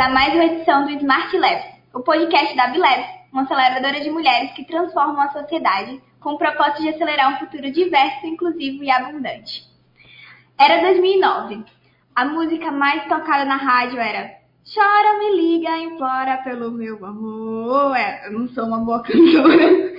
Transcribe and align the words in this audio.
a 0.00 0.10
mais 0.10 0.32
uma 0.32 0.44
edição 0.44 0.84
do 0.84 0.92
Smart 0.92 1.36
Labs, 1.36 1.64
o 1.92 2.00
podcast 2.00 2.56
da 2.56 2.68
Bilabs, 2.68 3.08
uma 3.32 3.42
aceleradora 3.42 4.00
de 4.00 4.08
mulheres 4.10 4.52
que 4.52 4.64
transformam 4.64 5.20
a 5.20 5.30
sociedade 5.30 6.00
com 6.20 6.34
o 6.34 6.38
propósito 6.38 6.82
de 6.82 6.90
acelerar 6.90 7.34
um 7.34 7.38
futuro 7.38 7.68
diverso, 7.72 8.24
inclusivo 8.24 8.84
e 8.84 8.90
abundante. 8.92 9.64
Era 10.56 10.82
2009. 10.82 11.64
A 12.14 12.24
música 12.26 12.70
mais 12.70 13.08
tocada 13.08 13.44
na 13.44 13.56
rádio 13.56 13.98
era 13.98 14.38
Chora, 14.72 15.18
me 15.18 15.36
liga, 15.36 15.76
implora 15.78 16.36
pelo 16.44 16.70
meu 16.70 17.04
amor. 17.04 17.96
É, 17.96 18.28
eu 18.28 18.32
não 18.38 18.46
sou 18.50 18.66
uma 18.66 18.78
boa 18.78 19.02
cantora. 19.02 19.98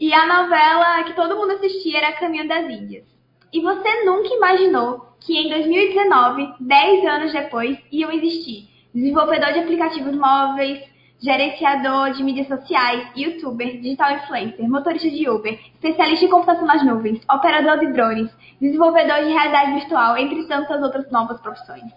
E 0.00 0.14
a 0.14 0.26
novela 0.26 1.02
que 1.02 1.14
todo 1.14 1.34
mundo 1.36 1.54
assistia 1.54 1.98
era 1.98 2.12
Caminho 2.12 2.46
das 2.46 2.70
Índias. 2.70 3.04
E 3.52 3.60
você 3.60 4.04
nunca 4.04 4.32
imaginou 4.32 5.12
que 5.20 5.36
em 5.36 5.48
2019, 5.48 6.54
10 6.60 7.04
anos 7.04 7.32
depois, 7.32 7.76
iam 7.90 8.12
existir 8.12 8.77
desenvolvedor 8.98 9.52
de 9.52 9.60
aplicativos 9.60 10.14
móveis, 10.16 10.80
gerenciador 11.20 12.12
de 12.12 12.22
mídias 12.22 12.46
sociais, 12.46 13.08
youtuber, 13.16 13.80
digital 13.80 14.12
influencer, 14.12 14.68
motorista 14.68 15.10
de 15.10 15.28
Uber, 15.28 15.58
especialista 15.74 16.24
em 16.24 16.28
computação 16.28 16.66
nas 16.66 16.84
nuvens, 16.84 17.20
operador 17.30 17.78
de 17.78 17.92
drones, 17.92 18.30
desenvolvedor 18.60 19.24
de 19.24 19.32
realidade 19.32 19.72
virtual, 19.72 20.16
entre 20.16 20.46
tantas 20.46 20.82
outras 20.82 21.10
novas 21.10 21.40
profissões. 21.40 21.92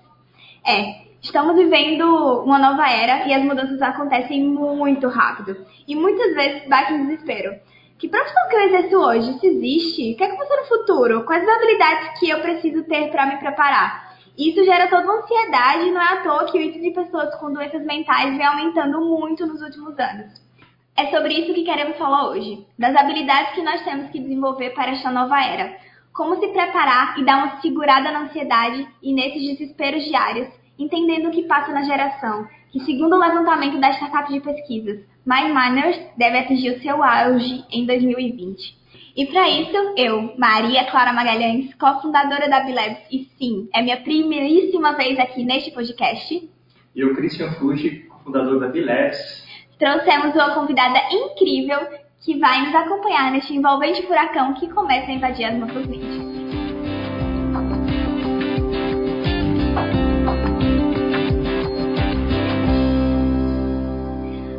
É, 0.65 1.01
estamos 1.21 1.55
vivendo 1.55 2.43
uma 2.43 2.59
nova 2.59 2.89
era 2.89 3.27
e 3.27 3.33
as 3.33 3.43
mudanças 3.43 3.81
acontecem 3.81 4.43
muito 4.43 5.07
rápido. 5.07 5.65
E 5.87 5.95
muitas 5.95 6.33
vezes 6.35 6.67
bate 6.67 6.93
um 6.93 7.05
desespero. 7.05 7.59
Que 7.97 8.07
profissão 8.07 8.49
que 8.49 8.55
eu 8.55 8.61
exerço 8.61 8.95
hoje? 8.97 9.39
Se 9.39 9.47
existe? 9.47 10.13
O 10.13 10.17
que 10.17 10.23
é 10.23 10.27
que 10.27 10.33
eu 10.33 10.37
vou 10.37 10.47
ser 10.47 10.57
no 10.57 10.65
futuro? 10.65 11.23
Quais 11.23 11.47
as 11.47 11.55
habilidades 11.55 12.19
que 12.19 12.29
eu 12.29 12.39
preciso 12.39 12.83
ter 12.85 13.11
para 13.11 13.27
me 13.27 13.37
preparar? 13.37 14.10
Isso 14.37 14.63
gera 14.63 14.87
toda 14.87 15.03
uma 15.03 15.21
ansiedade 15.21 15.87
e 15.87 15.91
não 15.91 16.01
é 16.01 16.13
à 16.13 16.23
toa 16.23 16.45
que 16.51 16.57
o 16.57 16.61
índice 16.61 16.81
de 16.81 16.91
pessoas 16.91 17.35
com 17.35 17.51
doenças 17.51 17.83
mentais 17.85 18.35
vem 18.35 18.45
aumentando 18.45 19.01
muito 19.01 19.45
nos 19.45 19.61
últimos 19.61 19.97
anos. 19.99 20.41
É 20.95 21.07
sobre 21.07 21.33
isso 21.33 21.53
que 21.53 21.63
queremos 21.63 21.97
falar 21.97 22.29
hoje, 22.29 22.65
das 22.77 22.95
habilidades 22.95 23.53
que 23.53 23.61
nós 23.61 23.83
temos 23.83 24.09
que 24.09 24.19
desenvolver 24.19 24.71
para 24.71 24.91
esta 24.91 25.11
nova 25.11 25.41
era. 25.43 25.77
Como 26.13 26.39
se 26.39 26.47
preparar 26.49 27.17
e 27.19 27.23
dar 27.23 27.37
uma 27.37 27.61
segurada 27.61 28.11
na 28.11 28.21
ansiedade 28.21 28.87
e 29.01 29.13
nesses 29.13 29.41
desesperos 29.41 30.03
diários, 30.05 30.49
entendendo 30.77 31.27
o 31.27 31.31
que 31.31 31.43
passa 31.43 31.71
na 31.71 31.83
geração, 31.83 32.47
que 32.71 32.79
segundo 32.81 33.15
o 33.15 33.19
levantamento 33.19 33.79
da 33.79 33.91
startup 33.91 34.31
de 34.31 34.39
pesquisas, 34.39 34.99
My 35.25 35.51
Manners 35.51 35.99
deve 36.17 36.39
atingir 36.39 36.71
o 36.71 36.81
seu 36.81 37.03
auge 37.03 37.63
em 37.69 37.85
2020. 37.85 38.80
E 39.15 39.25
para 39.25 39.49
isso, 39.49 39.75
eu, 39.97 40.33
Maria 40.37 40.85
Clara 40.85 41.11
Magalhães, 41.11 41.73
cofundadora 41.75 42.49
da 42.49 42.61
Bilabs, 42.61 42.99
e 43.11 43.27
sim, 43.37 43.67
é 43.73 43.81
minha 43.81 43.97
primeiríssima 43.97 44.93
vez 44.93 45.19
aqui 45.19 45.43
neste 45.43 45.71
podcast. 45.71 46.49
E 46.95 46.99
eu, 46.99 47.13
Christian 47.13 47.51
Fuji, 47.53 48.07
cofundador 48.09 48.59
da 48.59 48.67
Bilabs. 48.67 49.45
Trouxemos 49.77 50.33
uma 50.33 50.53
convidada 50.53 50.99
incrível 51.11 51.79
que 52.21 52.37
vai 52.37 52.65
nos 52.65 52.75
acompanhar 52.75 53.31
neste 53.31 53.53
envolvente 53.53 54.03
furacão 54.03 54.53
que 54.53 54.69
começa 54.69 55.11
a 55.11 55.13
invadir 55.13 55.45
as 55.45 55.57
nossas 55.57 55.85
mentes. 55.87 56.31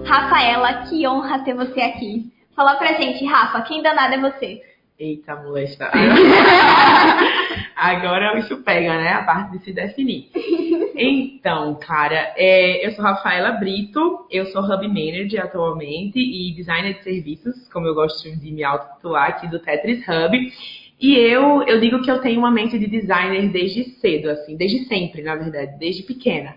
Rafaela, 0.05 0.83
que 0.89 1.09
honra 1.09 1.39
ter 1.39 1.55
você 1.55 1.81
aqui. 1.81 2.31
Fala 2.55 2.77
pra 2.77 2.93
gente, 2.95 3.25
Rafa, 3.25 3.63
quem 3.63 3.83
danado 3.83 4.15
é 4.15 4.19
você? 4.19 4.63
Eita, 4.99 5.35
molesta. 5.37 5.91
Agora 7.75 8.39
isso 8.39 8.59
pega, 8.59 8.97
né? 8.99 9.09
A 9.15 9.25
parte 9.25 9.53
de 9.53 9.65
se 9.65 9.73
definir. 9.73 10.31
Então, 10.95 11.75
cara, 11.77 12.33
é, 12.37 12.87
eu 12.87 12.93
sou 12.93 13.03
Rafaela 13.03 13.53
Brito, 13.53 14.27
eu 14.31 14.47
sou 14.47 14.63
Hub 14.63 14.87
Manager 14.87 15.43
atualmente 15.43 16.19
e 16.19 16.55
designer 16.55 16.95
de 16.95 17.03
serviços, 17.03 17.69
como 17.73 17.87
eu 17.87 17.95
gosto 17.95 18.31
de 18.31 18.53
me 18.53 18.63
auto-titular 18.63 19.31
aqui 19.31 19.49
do 19.49 19.59
Tetris 19.59 20.07
Hub. 20.07 20.53
E 21.01 21.17
eu, 21.17 21.63
eu 21.63 21.81
digo 21.81 22.03
que 22.03 22.11
eu 22.11 22.21
tenho 22.21 22.39
uma 22.39 22.51
mente 22.51 22.79
de 22.79 22.87
designer 22.87 23.49
desde 23.49 23.85
cedo, 24.01 24.31
assim, 24.31 24.55
desde 24.55 24.85
sempre, 24.85 25.23
na 25.23 25.35
verdade, 25.35 25.77
desde 25.79 26.03
pequena. 26.03 26.55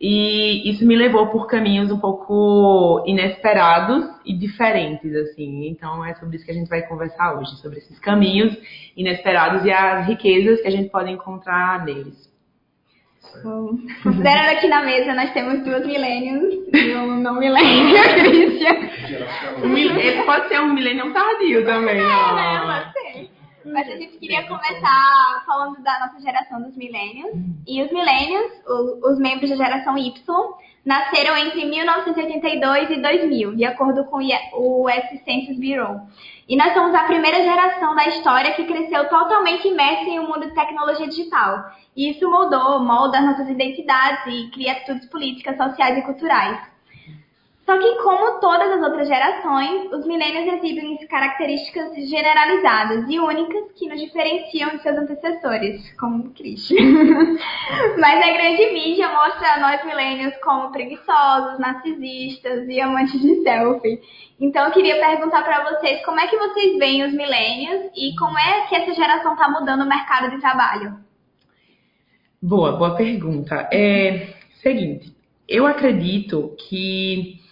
E 0.00 0.70
isso 0.70 0.86
me 0.86 0.94
levou 0.94 1.26
por 1.26 1.48
caminhos 1.48 1.90
um 1.90 1.98
pouco 1.98 3.02
inesperados 3.04 4.04
e 4.24 4.32
diferentes, 4.32 5.12
assim. 5.14 5.66
Então 5.68 6.04
é 6.04 6.14
sobre 6.14 6.36
isso 6.36 6.44
que 6.44 6.52
a 6.52 6.54
gente 6.54 6.68
vai 6.68 6.82
conversar 6.82 7.36
hoje, 7.36 7.56
sobre 7.56 7.78
esses 7.78 7.98
caminhos 7.98 8.56
inesperados 8.96 9.64
e 9.64 9.72
as 9.72 10.06
riquezas 10.06 10.60
que 10.60 10.68
a 10.68 10.70
gente 10.70 10.88
pode 10.88 11.10
encontrar 11.10 11.84
neles. 11.84 12.28
Bom, 13.42 13.76
considerando 14.02 14.50
aqui 14.50 14.68
na 14.68 14.82
mesa 14.82 15.14
nós 15.14 15.32
temos 15.32 15.62
duas 15.64 15.84
milênios 15.84 16.54
e 16.72 16.94
um 16.94 17.20
não 17.20 17.38
milênio, 17.38 17.96
Christian. 18.14 18.76
Ele 19.62 20.22
pode 20.22 20.48
ser 20.48 20.60
um 20.60 20.72
milênio 20.72 21.12
tardio 21.12 21.64
também, 21.64 21.96
é, 21.96 22.04
né? 22.04 22.60
Pode 22.64 22.92
ser. 22.92 23.37
Mas 23.64 23.88
a 23.88 23.96
gente 23.96 24.18
queria 24.18 24.46
começar 24.46 25.42
falando 25.44 25.82
da 25.82 25.98
nossa 26.00 26.20
geração 26.20 26.62
dos 26.62 26.76
milênios. 26.76 27.32
E 27.66 27.82
os 27.82 27.90
milênios, 27.90 28.52
os 29.02 29.18
membros 29.18 29.50
da 29.50 29.56
geração 29.56 29.98
Y, 29.98 30.12
nasceram 30.84 31.36
entre 31.36 31.64
1982 31.64 32.90
e 32.90 32.96
2000, 33.02 33.56
de 33.56 33.64
acordo 33.64 34.04
com 34.04 34.18
o 34.52 34.88
S 34.88 35.22
Census 35.24 35.58
Bureau. 35.58 36.00
E 36.48 36.56
nós 36.56 36.72
somos 36.72 36.94
a 36.94 37.04
primeira 37.04 37.42
geração 37.42 37.94
da 37.94 38.06
história 38.06 38.54
que 38.54 38.64
cresceu 38.64 39.06
totalmente 39.08 39.68
imersa 39.68 40.08
em 40.08 40.18
um 40.18 40.28
mundo 40.28 40.48
de 40.48 40.54
tecnologia 40.54 41.06
digital. 41.06 41.72
E 41.94 42.10
isso 42.10 42.30
moldou, 42.30 42.80
molda 42.80 43.20
nossas 43.20 43.48
identidades 43.50 44.26
e 44.26 44.50
cria 44.50 44.72
atitudes 44.72 45.06
políticas, 45.10 45.58
sociais 45.58 45.98
e 45.98 46.02
culturais. 46.02 46.77
Só 47.68 47.78
que, 47.78 47.96
como 47.96 48.40
todas 48.40 48.72
as 48.72 48.82
outras 48.82 49.06
gerações, 49.06 49.92
os 49.92 50.06
milênios 50.06 50.54
exibem 50.54 50.96
características 51.06 51.94
generalizadas 52.08 53.04
e 53.10 53.20
únicas 53.20 53.70
que 53.72 53.86
nos 53.86 54.00
diferenciam 54.00 54.70
de 54.70 54.82
seus 54.82 54.96
antecessores, 54.96 55.92
como 56.00 56.30
Christian. 56.30 56.78
Mas 58.00 58.26
a 58.26 58.32
grande 58.32 58.72
mídia 58.72 59.10
mostra 59.10 59.60
nós 59.60 59.84
milênios 59.84 60.34
como 60.38 60.72
preguiçosos, 60.72 61.58
narcisistas 61.58 62.66
e 62.70 62.80
amantes 62.80 63.20
de 63.20 63.42
selfie. 63.42 64.00
Então, 64.40 64.64
eu 64.64 64.72
queria 64.72 64.98
perguntar 64.98 65.44
para 65.44 65.62
vocês 65.64 66.02
como 66.06 66.20
é 66.20 66.26
que 66.26 66.38
vocês 66.38 66.78
veem 66.78 67.04
os 67.04 67.12
milênios 67.12 67.90
e 67.94 68.16
como 68.16 68.38
é 68.38 68.62
que 68.62 68.76
essa 68.76 68.94
geração 68.94 69.34
está 69.34 69.46
mudando 69.46 69.82
o 69.82 69.86
mercado 69.86 70.30
de 70.30 70.40
trabalho. 70.40 70.96
Boa, 72.40 72.72
boa 72.72 72.96
pergunta. 72.96 73.68
É 73.70 74.28
seguinte, 74.62 75.14
eu 75.46 75.66
acredito 75.66 76.56
que 76.66 77.46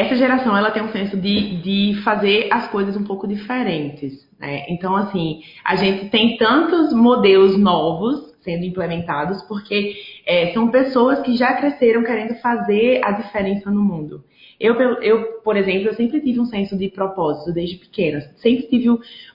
essa 0.00 0.16
geração 0.16 0.56
ela 0.56 0.70
tem 0.70 0.82
um 0.82 0.92
senso 0.92 1.16
de, 1.16 1.60
de 1.60 2.00
fazer 2.02 2.48
as 2.50 2.68
coisas 2.68 2.96
um 2.96 3.04
pouco 3.04 3.28
diferentes. 3.28 4.26
Né? 4.38 4.64
Então, 4.68 4.96
assim, 4.96 5.42
a 5.62 5.76
gente 5.76 6.08
tem 6.08 6.38
tantos 6.38 6.92
modelos 6.92 7.58
novos 7.58 8.30
sendo 8.40 8.64
implementados 8.64 9.42
porque 9.42 9.94
é, 10.26 10.52
são 10.54 10.70
pessoas 10.70 11.20
que 11.20 11.36
já 11.36 11.52
cresceram 11.52 12.02
querendo 12.02 12.34
fazer 12.36 13.02
a 13.04 13.12
diferença 13.12 13.70
no 13.70 13.82
mundo. 13.82 14.24
Eu, 14.58 14.74
eu, 15.02 15.40
por 15.42 15.56
exemplo, 15.56 15.88
eu 15.88 15.94
sempre 15.94 16.20
tive 16.20 16.40
um 16.40 16.46
senso 16.46 16.76
de 16.76 16.88
propósito 16.88 17.52
desde 17.52 17.76
pequena. 17.76 18.20
Sempre 18.36 18.68
tive 18.68 18.88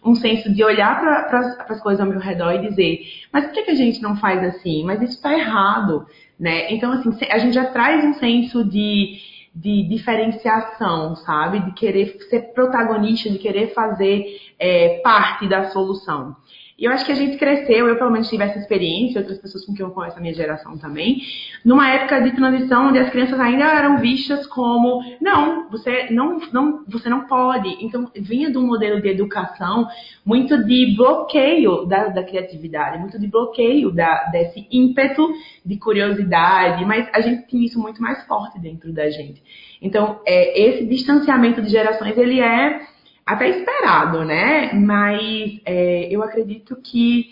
um 0.04 0.16
senso 0.16 0.52
de 0.52 0.64
olhar 0.64 1.00
para 1.00 1.66
as 1.70 1.82
coisas 1.82 2.00
ao 2.00 2.10
meu 2.10 2.20
redor 2.20 2.54
e 2.54 2.70
dizer, 2.70 3.02
mas 3.32 3.46
por 3.46 3.54
que, 3.54 3.64
que 3.64 3.72
a 3.72 3.76
gente 3.76 4.02
não 4.02 4.16
faz 4.16 4.44
assim? 4.44 4.84
Mas 4.84 5.02
isso 5.02 5.14
está 5.14 5.34
errado, 5.34 6.08
né? 6.40 6.72
Então, 6.74 6.92
assim, 6.92 7.12
a 7.30 7.38
gente 7.38 7.54
já 7.54 7.66
traz 7.66 8.04
um 8.04 8.14
senso 8.14 8.64
de 8.64 9.35
de 9.56 9.88
diferenciação, 9.88 11.16
sabe? 11.16 11.62
De 11.62 11.72
querer 11.72 12.18
ser 12.30 12.54
protagonista, 12.54 13.30
de 13.30 13.38
querer 13.38 13.74
fazer 13.74 14.26
é, 14.60 15.00
parte 15.02 15.48
da 15.48 15.72
solução. 15.72 16.36
E 16.78 16.84
eu 16.84 16.92
acho 16.92 17.06
que 17.06 17.12
a 17.14 17.16
gente 17.16 17.38
cresceu, 17.38 17.88
eu 17.88 17.98
pelo 17.98 18.12
menos 18.12 18.30
tive 18.30 18.44
essa 18.44 18.60
experiência, 18.60 19.22
outras 19.22 19.38
pessoas 19.38 19.66
com 19.66 19.74
quem 19.74 19.86
eu 19.86 19.92
conheço 19.92 20.18
a 20.18 20.22
minha 20.22 20.34
geração 20.34 20.78
também, 20.78 21.22
numa 21.64 21.90
época 21.90 22.20
de 22.22 22.36
transição 22.36 22.90
onde 22.90 23.00
as 23.00 23.10
crianças 23.10 23.40
ainda 23.40 23.64
eram 23.64 23.98
vistas 24.00 24.46
como, 24.48 25.02
não, 25.22 25.70
você 25.70 26.08
não, 26.12 26.38
não, 26.52 26.84
você 26.86 27.08
não 27.08 27.28
pode. 27.28 27.70
Então, 27.80 28.12
vinha 28.14 28.52
de 28.52 28.58
um 28.58 28.68
modelo 28.68 29.02
de 29.02 29.08
educação 29.08 29.88
muito 30.26 30.66
de 30.66 30.94
bloqueio 30.98 31.86
da, 31.86 32.10
da 32.10 32.24
criatividade, 32.24 33.00
muito 33.00 33.18
de 33.18 33.28
bloqueio 33.28 33.90
da, 33.90 34.26
desse 34.26 34.68
ímpeto 34.70 35.32
de 35.66 35.78
curiosidade, 35.78 36.84
mas 36.84 37.08
a 37.14 37.22
gente 37.22 37.48
tinha 37.48 37.66
isso 37.66 37.80
muito 37.80 38.02
mais 38.02 38.22
forte 38.26 38.60
dentro 38.60 38.92
da 38.92 39.10
gente. 39.10 39.42
Então, 39.82 40.20
é, 40.26 40.62
esse 40.62 40.86
distanciamento 40.86 41.62
de 41.62 41.70
gerações, 41.70 42.18
ele 42.18 42.42
é 42.42 42.82
até 43.26 43.50
esperado, 43.50 44.24
né? 44.24 44.74
Mas 44.74 45.60
é, 45.66 46.08
eu 46.12 46.22
acredito 46.22 46.76
que 46.76 47.30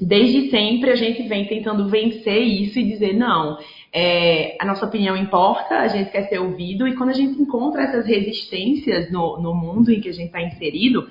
desde 0.00 0.50
sempre 0.50 0.90
a 0.90 0.96
gente 0.96 1.22
vem 1.28 1.46
tentando 1.46 1.88
vencer 1.88 2.42
isso 2.42 2.78
e 2.78 2.84
dizer 2.84 3.12
não. 3.12 3.58
É, 3.92 4.56
a 4.58 4.64
nossa 4.64 4.86
opinião 4.86 5.16
importa, 5.16 5.76
a 5.76 5.88
gente 5.88 6.10
quer 6.10 6.28
ser 6.28 6.38
ouvido, 6.38 6.88
e 6.88 6.96
quando 6.96 7.10
a 7.10 7.14
gente 7.14 7.40
encontra 7.40 7.82
essas 7.82 8.06
resistências 8.06 9.12
no, 9.12 9.40
no 9.40 9.54
mundo 9.54 9.92
em 9.92 10.00
que 10.00 10.08
a 10.08 10.12
gente 10.12 10.26
está 10.26 10.40
inserido, 10.40 11.06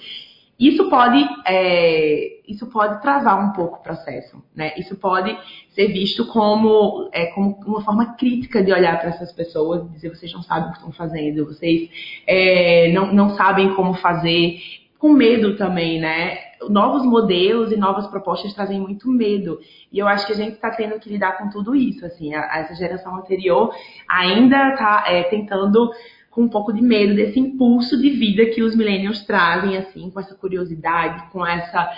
Isso 0.62 0.88
pode, 0.92 1.28
é, 1.48 2.40
isso 2.48 2.68
pode 2.68 3.02
travar 3.02 3.44
um 3.44 3.52
pouco 3.52 3.78
o 3.78 3.82
processo, 3.82 4.44
né? 4.56 4.74
Isso 4.78 4.96
pode 4.96 5.36
ser 5.72 5.88
visto 5.88 6.28
como, 6.28 7.10
é, 7.12 7.26
como 7.34 7.60
uma 7.66 7.82
forma 7.82 8.14
crítica 8.14 8.64
de 8.64 8.72
olhar 8.72 9.00
para 9.00 9.10
essas 9.10 9.32
pessoas, 9.32 9.92
dizer 9.92 10.10
vocês 10.10 10.32
não 10.32 10.44
sabem 10.44 10.70
o 10.70 10.72
que 10.74 10.78
estão 10.78 10.92
fazendo, 10.92 11.48
vocês 11.48 11.90
é, 12.28 12.92
não, 12.92 13.12
não 13.12 13.32
sabem 13.32 13.74
como 13.74 13.96
fazer, 13.96 14.60
com 15.00 15.10
medo 15.14 15.58
também, 15.58 16.00
né? 16.00 16.38
Novos 16.70 17.04
modelos 17.04 17.72
e 17.72 17.76
novas 17.76 18.06
propostas 18.06 18.54
trazem 18.54 18.80
muito 18.80 19.10
medo. 19.10 19.60
E 19.92 19.98
eu 19.98 20.08
acho 20.08 20.28
que 20.28 20.34
a 20.34 20.36
gente 20.36 20.54
está 20.54 20.70
tendo 20.70 21.00
que 21.00 21.10
lidar 21.10 21.40
com 21.40 21.50
tudo 21.50 21.74
isso. 21.74 22.06
Assim, 22.06 22.36
a, 22.36 22.60
essa 22.60 22.76
geração 22.76 23.16
anterior 23.16 23.74
ainda 24.08 24.74
está 24.74 25.06
é, 25.08 25.24
tentando 25.24 25.90
com 26.32 26.44
um 26.44 26.48
pouco 26.48 26.72
de 26.72 26.82
medo 26.82 27.14
desse 27.14 27.38
impulso 27.38 28.02
de 28.02 28.10
vida 28.10 28.46
que 28.46 28.64
os 28.64 28.74
millennials 28.74 29.24
trazem, 29.26 29.76
assim, 29.76 30.10
com 30.10 30.20
essa 30.20 30.34
curiosidade, 30.34 31.30
com 31.30 31.46
essa, 31.46 31.92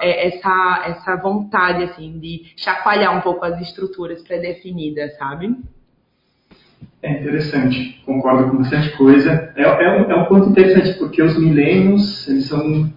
é, 0.00 0.28
essa, 0.28 0.84
essa 0.86 1.16
vontade, 1.16 1.84
assim, 1.84 2.18
de 2.18 2.52
chacoalhar 2.54 3.16
um 3.16 3.22
pouco 3.22 3.46
as 3.46 3.58
estruturas 3.62 4.22
pré-definidas, 4.22 5.16
sabe? 5.16 5.56
É 7.02 7.12
interessante, 7.12 8.02
concordo 8.04 8.50
com 8.50 8.58
bastante 8.58 8.94
coisa. 8.94 9.52
É, 9.56 9.62
é, 9.62 9.90
um, 9.90 10.10
é 10.10 10.16
um 10.16 10.24
ponto 10.26 10.50
interessante, 10.50 10.98
porque 10.98 11.22
os 11.22 11.38
millennials, 11.38 12.28
eles 12.28 12.44
são, 12.44 12.92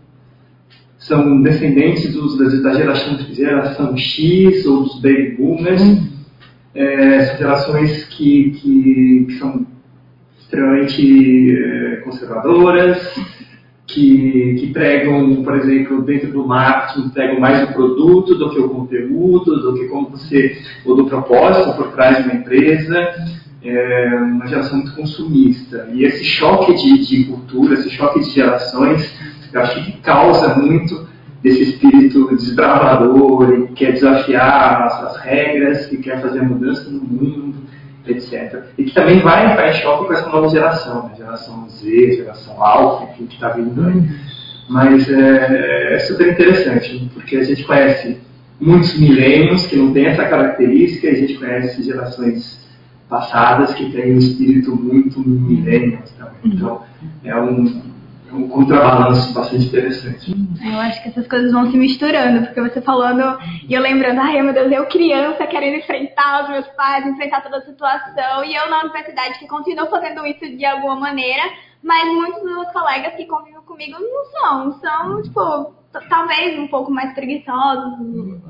são 0.97 1.41
descendentes 1.41 2.13
dos, 2.13 2.37
da, 2.61 2.73
geração, 2.73 3.17
geração 3.33 3.95
X 3.95 4.65
ou 4.65 4.83
dos 4.83 5.01
baby 5.01 5.37
boomers. 5.37 5.81
Hum. 5.81 6.11
É, 6.73 7.25
são 7.25 7.37
gerações 7.37 8.05
que, 8.05 8.51
que, 8.51 9.25
que 9.27 9.33
são 9.37 9.70
extremamente 10.51 11.55
eh, 11.55 12.01
conservadoras, 12.03 13.15
que, 13.87 14.55
que, 14.59 14.67
pregam, 14.67 15.43
por 15.43 15.55
exemplo, 15.55 16.01
dentro 16.01 16.31
do 16.31 16.45
marketing, 16.45 17.09
pregam 17.09 17.39
mais 17.39 17.63
o 17.63 17.73
produto 17.73 18.35
do 18.35 18.49
que 18.49 18.59
o 18.59 18.69
conteúdo, 18.69 19.61
do 19.61 19.73
que 19.73 19.85
como 19.85 20.09
você, 20.09 20.57
ou 20.85 20.95
do 20.95 21.05
propósito 21.05 21.75
por 21.75 21.91
trás 21.91 22.17
de 22.17 22.23
uma 22.23 22.35
empresa, 22.35 23.13
é 23.63 24.15
uma 24.15 24.47
geração 24.47 24.77
muito 24.77 24.93
consumista. 24.93 25.89
E 25.93 26.03
esse 26.03 26.23
choque 26.23 26.73
de, 26.73 27.05
de 27.05 27.25
cultura, 27.25 27.73
esse 27.73 27.89
choque 27.89 28.19
de 28.19 28.29
gerações, 28.29 29.13
eu 29.53 29.61
acho 29.61 29.83
que 29.83 29.93
causa 30.01 30.55
muito 30.55 31.07
desse 31.41 31.63
espírito 31.63 32.29
desbravador 32.35 33.53
e 33.53 33.67
quer 33.73 33.93
desafiar 33.93 34.83
as, 34.83 35.03
as 35.03 35.17
regras, 35.21 35.85
que 35.87 35.97
quer 35.97 36.21
fazer 36.21 36.41
mudança 36.41 36.89
no 36.89 37.01
mundo 37.01 37.61
etc. 38.07 38.63
E 38.77 38.85
que 38.85 38.93
também 38.93 39.19
vai 39.19 39.51
entrar 39.51 39.69
em 39.69 39.73
choque 39.73 40.07
com 40.07 40.13
essa 40.13 40.29
nova 40.29 40.49
geração, 40.49 41.07
né? 41.07 41.15
geração 41.15 41.67
Z, 41.69 42.15
geração 42.15 42.61
Alpha, 42.63 43.11
enfim, 43.11 43.25
que 43.27 43.35
está 43.35 43.49
vindo 43.49 43.85
aí. 43.85 44.03
Mas 44.69 45.09
é, 45.09 45.95
é, 45.95 45.99
super 45.99 46.31
interessante, 46.31 47.09
porque 47.13 47.35
a 47.35 47.43
gente 47.43 47.63
conhece 47.63 48.17
muitos 48.59 48.97
milênios 48.99 49.65
que 49.67 49.75
não 49.75 49.91
têm 49.91 50.05
essa 50.05 50.25
característica, 50.25 51.07
e 51.07 51.09
a 51.09 51.15
gente 51.15 51.33
conhece 51.35 51.83
gerações 51.83 52.61
passadas 53.09 53.73
que 53.73 53.91
têm 53.91 54.15
um 54.15 54.17
espírito 54.17 54.73
muito 54.73 55.19
milênio 55.19 55.99
também. 56.17 56.55
Então, 56.55 56.81
é 57.25 57.35
um, 57.35 57.80
um 58.33 58.47
contrabalanço 58.47 59.33
bastante 59.33 59.65
interessante. 59.65 60.33
Eu 60.63 60.79
acho 60.79 61.01
que 61.03 61.09
essas 61.09 61.27
coisas 61.27 61.51
vão 61.51 61.69
se 61.69 61.77
misturando, 61.77 62.45
porque 62.45 62.61
você 62.61 62.81
falando 62.81 63.37
e 63.67 63.73
eu 63.73 63.81
lembrando, 63.81 64.21
ai 64.21 64.41
meu 64.41 64.53
Deus, 64.53 64.71
eu 64.71 64.85
criança 64.85 65.45
querendo 65.47 65.77
enfrentar 65.77 66.43
os 66.43 66.49
meus 66.49 66.67
pais, 66.69 67.05
enfrentar 67.05 67.41
toda 67.41 67.57
a 67.57 67.65
situação, 67.65 68.43
e 68.45 68.55
eu 68.55 68.69
na 68.69 68.81
universidade 68.81 69.39
que 69.39 69.47
continuo 69.47 69.87
fazendo 69.87 70.25
isso 70.25 70.47
de 70.55 70.65
alguma 70.65 70.95
maneira, 70.95 71.43
mas 71.83 72.05
muitos 72.13 72.41
dos 72.41 72.51
meus 72.51 72.71
colegas 72.71 73.15
que 73.15 73.25
convivem 73.25 73.61
comigo 73.61 73.97
não 73.99 74.25
são, 74.25 74.79
são, 74.79 75.21
tipo, 75.21 75.80
talvez 76.09 76.57
um 76.59 76.67
pouco 76.67 76.91
mais 76.91 77.13
preguiçosos 77.13 77.99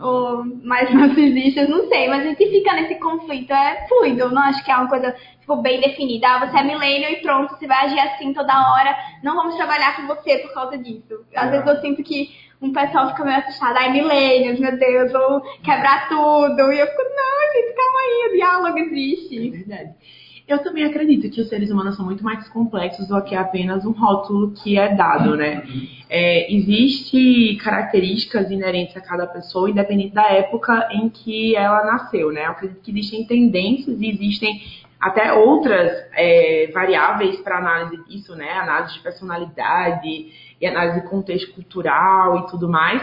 ou 0.02 0.46
mais 0.64 0.92
narcisistas, 0.94 1.70
não 1.70 1.88
sei, 1.88 2.08
mas 2.08 2.22
a 2.22 2.30
gente 2.30 2.50
fica 2.50 2.74
nesse 2.74 2.96
conflito, 2.96 3.52
é 3.52 3.88
fluido, 3.88 4.32
não 4.32 4.42
acho 4.44 4.64
que 4.64 4.72
é 4.72 4.76
uma 4.76 4.90
coisa 4.90 5.16
tipo, 5.40 5.56
bem 5.58 5.82
definida. 5.82 6.28
Ah, 6.28 6.46
você 6.46 6.58
é 6.58 6.64
milênio 6.64 7.10
e 7.10 7.22
pronto, 7.22 7.56
você 7.56 7.68
vai 7.68 7.86
agir 7.86 8.00
assim 8.00 8.34
toda 8.34 8.54
hora, 8.54 8.96
não 9.24 9.36
vamos 9.36 9.56
trabalhar 9.56 9.96
com 9.96 10.08
você 10.08 10.38
por 10.40 10.54
causa 10.54 10.78
disso. 10.78 11.26
Às 11.36 11.52
vezes 11.52 11.68
eu 11.68 11.82
sinto 11.82 12.04
que 12.04 12.30
um 12.62 12.72
pessoal 12.72 13.10
fica 13.10 13.26
meio 13.26 13.40
assustado, 13.40 13.76
ai, 13.78 13.92
milênios, 13.92 14.60
meu 14.60 14.78
Deus, 14.78 15.12
vou 15.12 15.42
quebrar 15.64 16.08
tudo. 16.10 16.72
E 16.72 16.80
eu 16.80 16.88
fico, 16.88 17.02
não, 17.02 17.54
gente, 17.54 17.76
calma 17.76 18.00
aí, 18.00 18.30
o 18.30 18.36
diálogo 18.36 18.78
existe. 18.78 19.48
É 19.48 19.52
verdade. 19.52 20.21
Eu 20.52 20.60
também 20.60 20.84
acredito 20.84 21.34
que 21.34 21.40
os 21.40 21.48
seres 21.48 21.72
humanos 21.72 21.96
são 21.96 22.04
muito 22.04 22.26
mais 22.26 22.46
complexos 22.50 23.08
do 23.08 23.24
que 23.24 23.34
apenas 23.34 23.86
um 23.86 23.92
rótulo 23.92 24.52
que 24.52 24.78
é 24.78 24.94
dado, 24.94 25.38
né? 25.38 25.64
É, 26.10 26.54
existe 26.54 27.56
características 27.64 28.52
inerentes 28.52 28.98
a 28.98 29.00
cada 29.00 29.26
pessoa, 29.26 29.70
independente 29.70 30.14
da 30.14 30.28
época 30.28 30.90
em 30.92 31.10
que 31.10 31.56
ela 31.56 31.86
nasceu, 31.86 32.34
né? 32.34 32.48
Eu 32.48 32.52
acredito 32.52 32.82
que 32.82 32.92
existem 32.92 33.26
tendências 33.26 34.02
e 34.02 34.10
existem 34.10 34.62
até 35.00 35.32
outras 35.32 35.90
é, 36.12 36.70
variáveis 36.74 37.40
para 37.40 37.58
análise 37.58 38.04
disso, 38.04 38.36
né? 38.36 38.52
Análise 38.52 38.96
de 38.96 39.00
personalidade 39.00 40.54
e 40.60 40.68
análise 40.68 41.00
de 41.00 41.08
contexto 41.08 41.54
cultural 41.54 42.40
e 42.40 42.48
tudo 42.52 42.68
mais. 42.68 43.02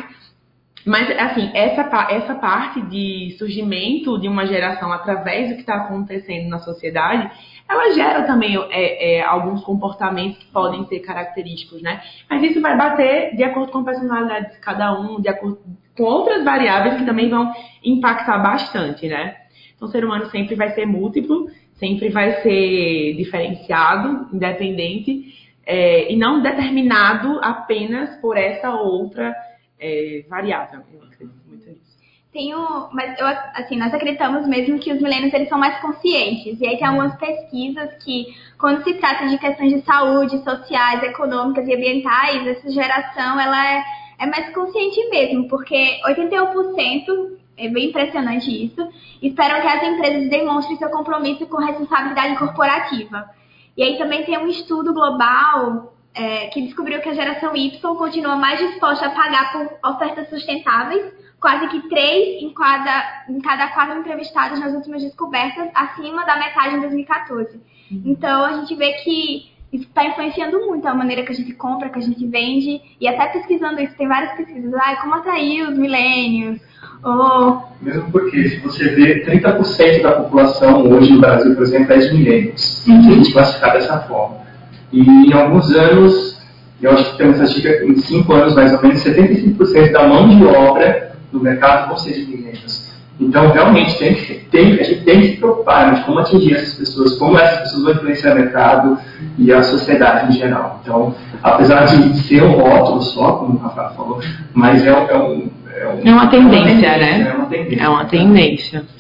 Mas, 0.89 1.11
assim, 1.19 1.51
essa, 1.53 1.83
essa 2.11 2.35
parte 2.37 2.81
de 2.81 3.37
surgimento 3.39 4.19
de 4.19 4.27
uma 4.27 4.47
geração 4.47 4.91
através 4.91 5.51
do 5.51 5.55
que 5.57 5.61
está 5.61 5.75
acontecendo 5.75 6.49
na 6.49 6.61
sociedade, 6.61 7.31
ela 7.69 7.93
gera 7.93 8.23
também 8.23 8.57
é, 8.71 9.19
é, 9.19 9.23
alguns 9.23 9.63
comportamentos 9.63 10.39
que 10.39 10.47
podem 10.47 10.87
ser 10.87 11.01
característicos, 11.01 11.83
né? 11.83 12.01
Mas 12.31 12.43
isso 12.43 12.63
vai 12.63 12.75
bater 12.75 13.37
de 13.37 13.45
acordo 13.45 13.71
com 13.71 13.81
a 13.81 13.85
personalidade 13.85 14.53
de 14.53 14.61
cada 14.61 14.99
um, 14.99 15.21
de 15.21 15.29
acordo 15.29 15.59
com 15.95 16.05
outras 16.05 16.43
variáveis 16.43 16.97
que 16.97 17.05
também 17.05 17.29
vão 17.29 17.53
impactar 17.85 18.39
bastante, 18.39 19.07
né? 19.09 19.37
Então, 19.77 19.89
o 19.89 19.91
ser 19.91 20.07
humano 20.07 20.31
sempre 20.31 20.55
vai 20.55 20.71
ser 20.71 20.87
múltiplo, 20.87 21.51
sempre 21.75 22.09
vai 22.09 22.41
ser 22.41 23.15
diferenciado, 23.15 24.27
independente, 24.33 25.35
é, 25.67 26.11
e 26.11 26.17
não 26.17 26.41
determinado 26.41 27.39
apenas 27.43 28.17
por 28.23 28.39
essa 28.39 28.71
outra 28.71 29.37
é, 29.81 30.25
variável. 30.29 30.81
Eu 30.93 31.03
acredito 31.03 31.41
muito 31.47 31.69
nisso. 31.69 31.99
Tenho, 32.33 32.89
mas 32.93 33.19
eu, 33.19 33.27
assim, 33.27 33.77
nós 33.79 33.93
acreditamos 33.93 34.47
mesmo 34.47 34.79
que 34.79 34.93
os 34.93 35.01
milênios 35.01 35.33
eles 35.33 35.49
são 35.49 35.59
mais 35.59 35.81
conscientes. 35.81 36.61
E 36.61 36.67
aí 36.67 36.77
tem 36.77 36.87
algumas 36.87 37.17
pesquisas 37.17 37.95
que, 38.05 38.27
quando 38.59 38.85
se 38.85 38.95
trata 38.95 39.27
de 39.27 39.39
questões 39.39 39.73
de 39.73 39.83
saúde, 39.83 40.43
sociais, 40.45 41.03
econômicas 41.03 41.67
e 41.67 41.75
ambientais, 41.75 42.47
essa 42.47 42.71
geração 42.71 43.41
ela 43.41 43.73
é, 43.73 43.83
é 44.19 44.27
mais 44.27 44.53
consciente 44.55 45.09
mesmo, 45.09 45.49
porque 45.49 46.01
81% 46.07 47.39
é 47.57 47.69
bem 47.69 47.89
impressionante 47.89 48.65
isso. 48.67 48.89
Esperam 49.23 49.61
que 49.61 49.67
as 49.67 49.83
empresas 49.83 50.29
demonstrem 50.29 50.77
seu 50.77 50.91
compromisso 50.91 51.47
com 51.47 51.57
responsabilidade 51.57 52.39
corporativa. 52.39 53.29
E 53.77 53.83
aí 53.83 53.97
também 53.97 54.25
tem 54.25 54.37
um 54.39 54.49
estudo 54.49 54.93
global 54.93 55.95
é, 56.15 56.47
que 56.49 56.63
descobriu 56.63 57.01
que 57.01 57.09
a 57.09 57.15
geração 57.15 57.55
Y 57.55 57.81
continua 57.81 58.37
mais 58.37 58.59
disposta 58.59 59.07
a 59.07 59.11
pagar 59.11 59.53
por 59.53 59.91
ofertas 59.91 60.29
sustentáveis, 60.29 61.13
quase 61.41 61.69
que 61.69 61.89
três 61.89 62.43
em 62.43 62.53
cada, 62.53 63.25
em 63.29 63.41
cada 63.41 63.69
quatro 63.69 63.99
entrevistados 63.99 64.59
nas 64.59 64.73
últimas 64.73 65.03
descobertas, 65.03 65.69
acima 65.75 66.27
da 66.27 66.37
metade 66.37 66.77
em 66.77 66.81
2014. 66.81 67.61
Uhum. 67.91 68.03
Então 68.05 68.45
a 68.45 68.53
gente 68.55 68.75
vê 68.75 68.93
que 68.95 69.51
isso 69.73 69.85
está 69.85 70.05
influenciando 70.07 70.67
muito 70.67 70.87
a 70.89 70.95
maneira 70.95 71.23
que 71.23 71.33
a 71.33 71.35
gente 71.35 71.53
compra, 71.53 71.91
que 71.91 71.99
a 71.99 72.03
gente 72.03 72.27
vende, 72.27 72.81
e 73.01 73.07
até 73.07 73.27
pesquisando 73.29 73.81
isso, 73.81 73.95
tem 73.97 74.09
várias 74.09 74.33
pesquisas, 74.33 74.73
ah, 74.75 74.97
como 74.97 75.15
atrair 75.15 75.69
os 75.69 75.77
milênios, 75.77 76.59
ou... 77.03 77.63
Mesmo 77.81 78.11
porque, 78.11 78.49
se 78.49 78.61
você 78.61 78.89
vê, 78.89 79.25
30% 79.25 80.03
da 80.03 80.13
população 80.13 80.91
hoje 80.91 81.13
no 81.13 81.21
Brasil, 81.21 81.55
por 81.55 81.63
exemplo, 81.63 81.93
é 81.93 81.99
de 81.99 82.15
milênios, 82.15 82.87
uhum. 82.87 82.99
a 82.99 83.13
gente 83.13 83.33
classificar 83.33 83.73
dessa 83.75 84.01
forma. 84.01 84.48
E 84.93 85.01
em 85.01 85.33
alguns 85.33 85.71
anos, 85.73 86.41
eu 86.81 86.93
acho 86.93 87.13
que 87.13 87.19
temos 87.19 87.41
essa 87.41 87.55
dica, 87.55 87.85
em 87.85 87.97
5 87.97 88.33
anos 88.33 88.55
mais 88.55 88.73
ou 88.73 88.83
menos, 88.83 89.03
75% 89.03 89.93
da 89.93 90.07
mão 90.07 90.29
de 90.29 90.45
obra 90.45 91.13
no 91.33 91.41
mercado 91.41 91.89
vão 91.89 91.99
ser 91.99 92.13
de 92.13 92.25
milênios. 92.25 92.89
Então, 93.21 93.51
realmente, 93.51 93.99
tem 93.99 94.15
que, 94.15 94.35
tem, 94.49 94.79
a 94.79 94.83
gente 94.85 95.01
tem 95.03 95.21
que 95.21 95.29
se 95.31 95.37
preocupar 95.39 95.93
de 95.93 96.05
como 96.05 96.21
atingir 96.21 96.55
essas 96.55 96.75
pessoas, 96.75 97.19
como 97.19 97.37
essas 97.37 97.61
pessoas 97.63 97.83
vão 97.83 97.93
influenciar 97.95 98.33
o 98.33 98.37
mercado 98.37 98.99
e 99.37 99.53
a 99.53 99.61
sociedade 99.63 100.33
em 100.33 100.39
geral. 100.39 100.81
Então, 100.83 101.15
apesar 101.43 101.85
de 101.87 102.17
ser 102.21 102.45
um 102.45 102.53
rótulo 102.53 103.03
só, 103.03 103.33
como 103.33 103.55
o 103.55 103.59
Rafael 103.59 103.91
falou, 103.91 104.21
mas 104.55 104.87
é, 104.87 104.89
é, 104.89 104.93
um, 105.17 105.51
é, 105.75 105.89
um, 105.89 106.09
é 106.09 106.13
uma 106.13 106.29
tendência, 106.29 106.87
é 106.87 106.95
uma 106.95 106.99
tendência 106.99 106.99
né? 106.99 107.29
É 107.29 107.35
uma 107.35 107.47
tendência. 107.47 107.83
É 107.83 107.89
uma 107.89 108.05
tendência 108.05 108.98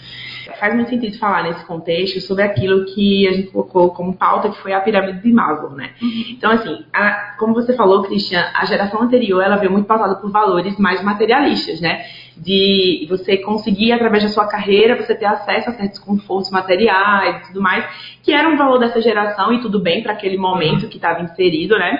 faz 0.59 0.75
muito 0.75 0.91
sentido 0.91 1.19
falar 1.19 1.45
nesse 1.45 1.65
contexto 1.65 2.21
sobre 2.21 2.43
aquilo 2.45 2.85
que 2.87 3.27
a 3.29 3.33
gente 3.33 3.49
colocou 3.49 3.91
como 3.91 4.17
pauta, 4.17 4.51
que 4.51 4.59
foi 4.59 4.73
a 4.73 4.81
pirâmide 4.81 5.21
de 5.21 5.33
Maslow, 5.33 5.71
né? 5.71 5.91
Uhum. 6.01 6.25
Então, 6.31 6.51
assim, 6.51 6.85
a, 6.93 7.37
como 7.39 7.55
você 7.55 7.75
falou, 7.75 8.03
Christian, 8.03 8.45
a 8.55 8.65
geração 8.65 9.03
anterior, 9.03 9.43
ela 9.43 9.57
veio 9.57 9.73
muito 9.73 9.87
pautada 9.87 10.17
por 10.17 10.31
valores 10.31 10.77
mais 10.79 11.03
materialistas, 11.03 11.81
né? 11.81 12.05
De 12.37 13.07
você 13.09 13.37
conseguir, 13.39 13.93
através 13.93 14.23
da 14.23 14.29
sua 14.29 14.47
carreira, 14.47 14.97
você 14.97 15.15
ter 15.15 15.27
acesso 15.27 15.71
a 15.71 15.73
certos 15.73 15.99
confortos 15.99 16.51
materiais 16.51 17.37
e 17.37 17.47
tudo 17.49 17.61
mais, 17.61 17.85
que 18.23 18.33
era 18.33 18.49
um 18.49 18.57
valor 18.57 18.79
dessa 18.79 19.01
geração 19.01 19.53
e 19.53 19.61
tudo 19.61 19.81
bem 19.81 20.03
para 20.03 20.13
aquele 20.13 20.37
momento 20.37 20.89
que 20.89 20.97
estava 20.97 21.23
inserido, 21.23 21.77
né? 21.79 21.99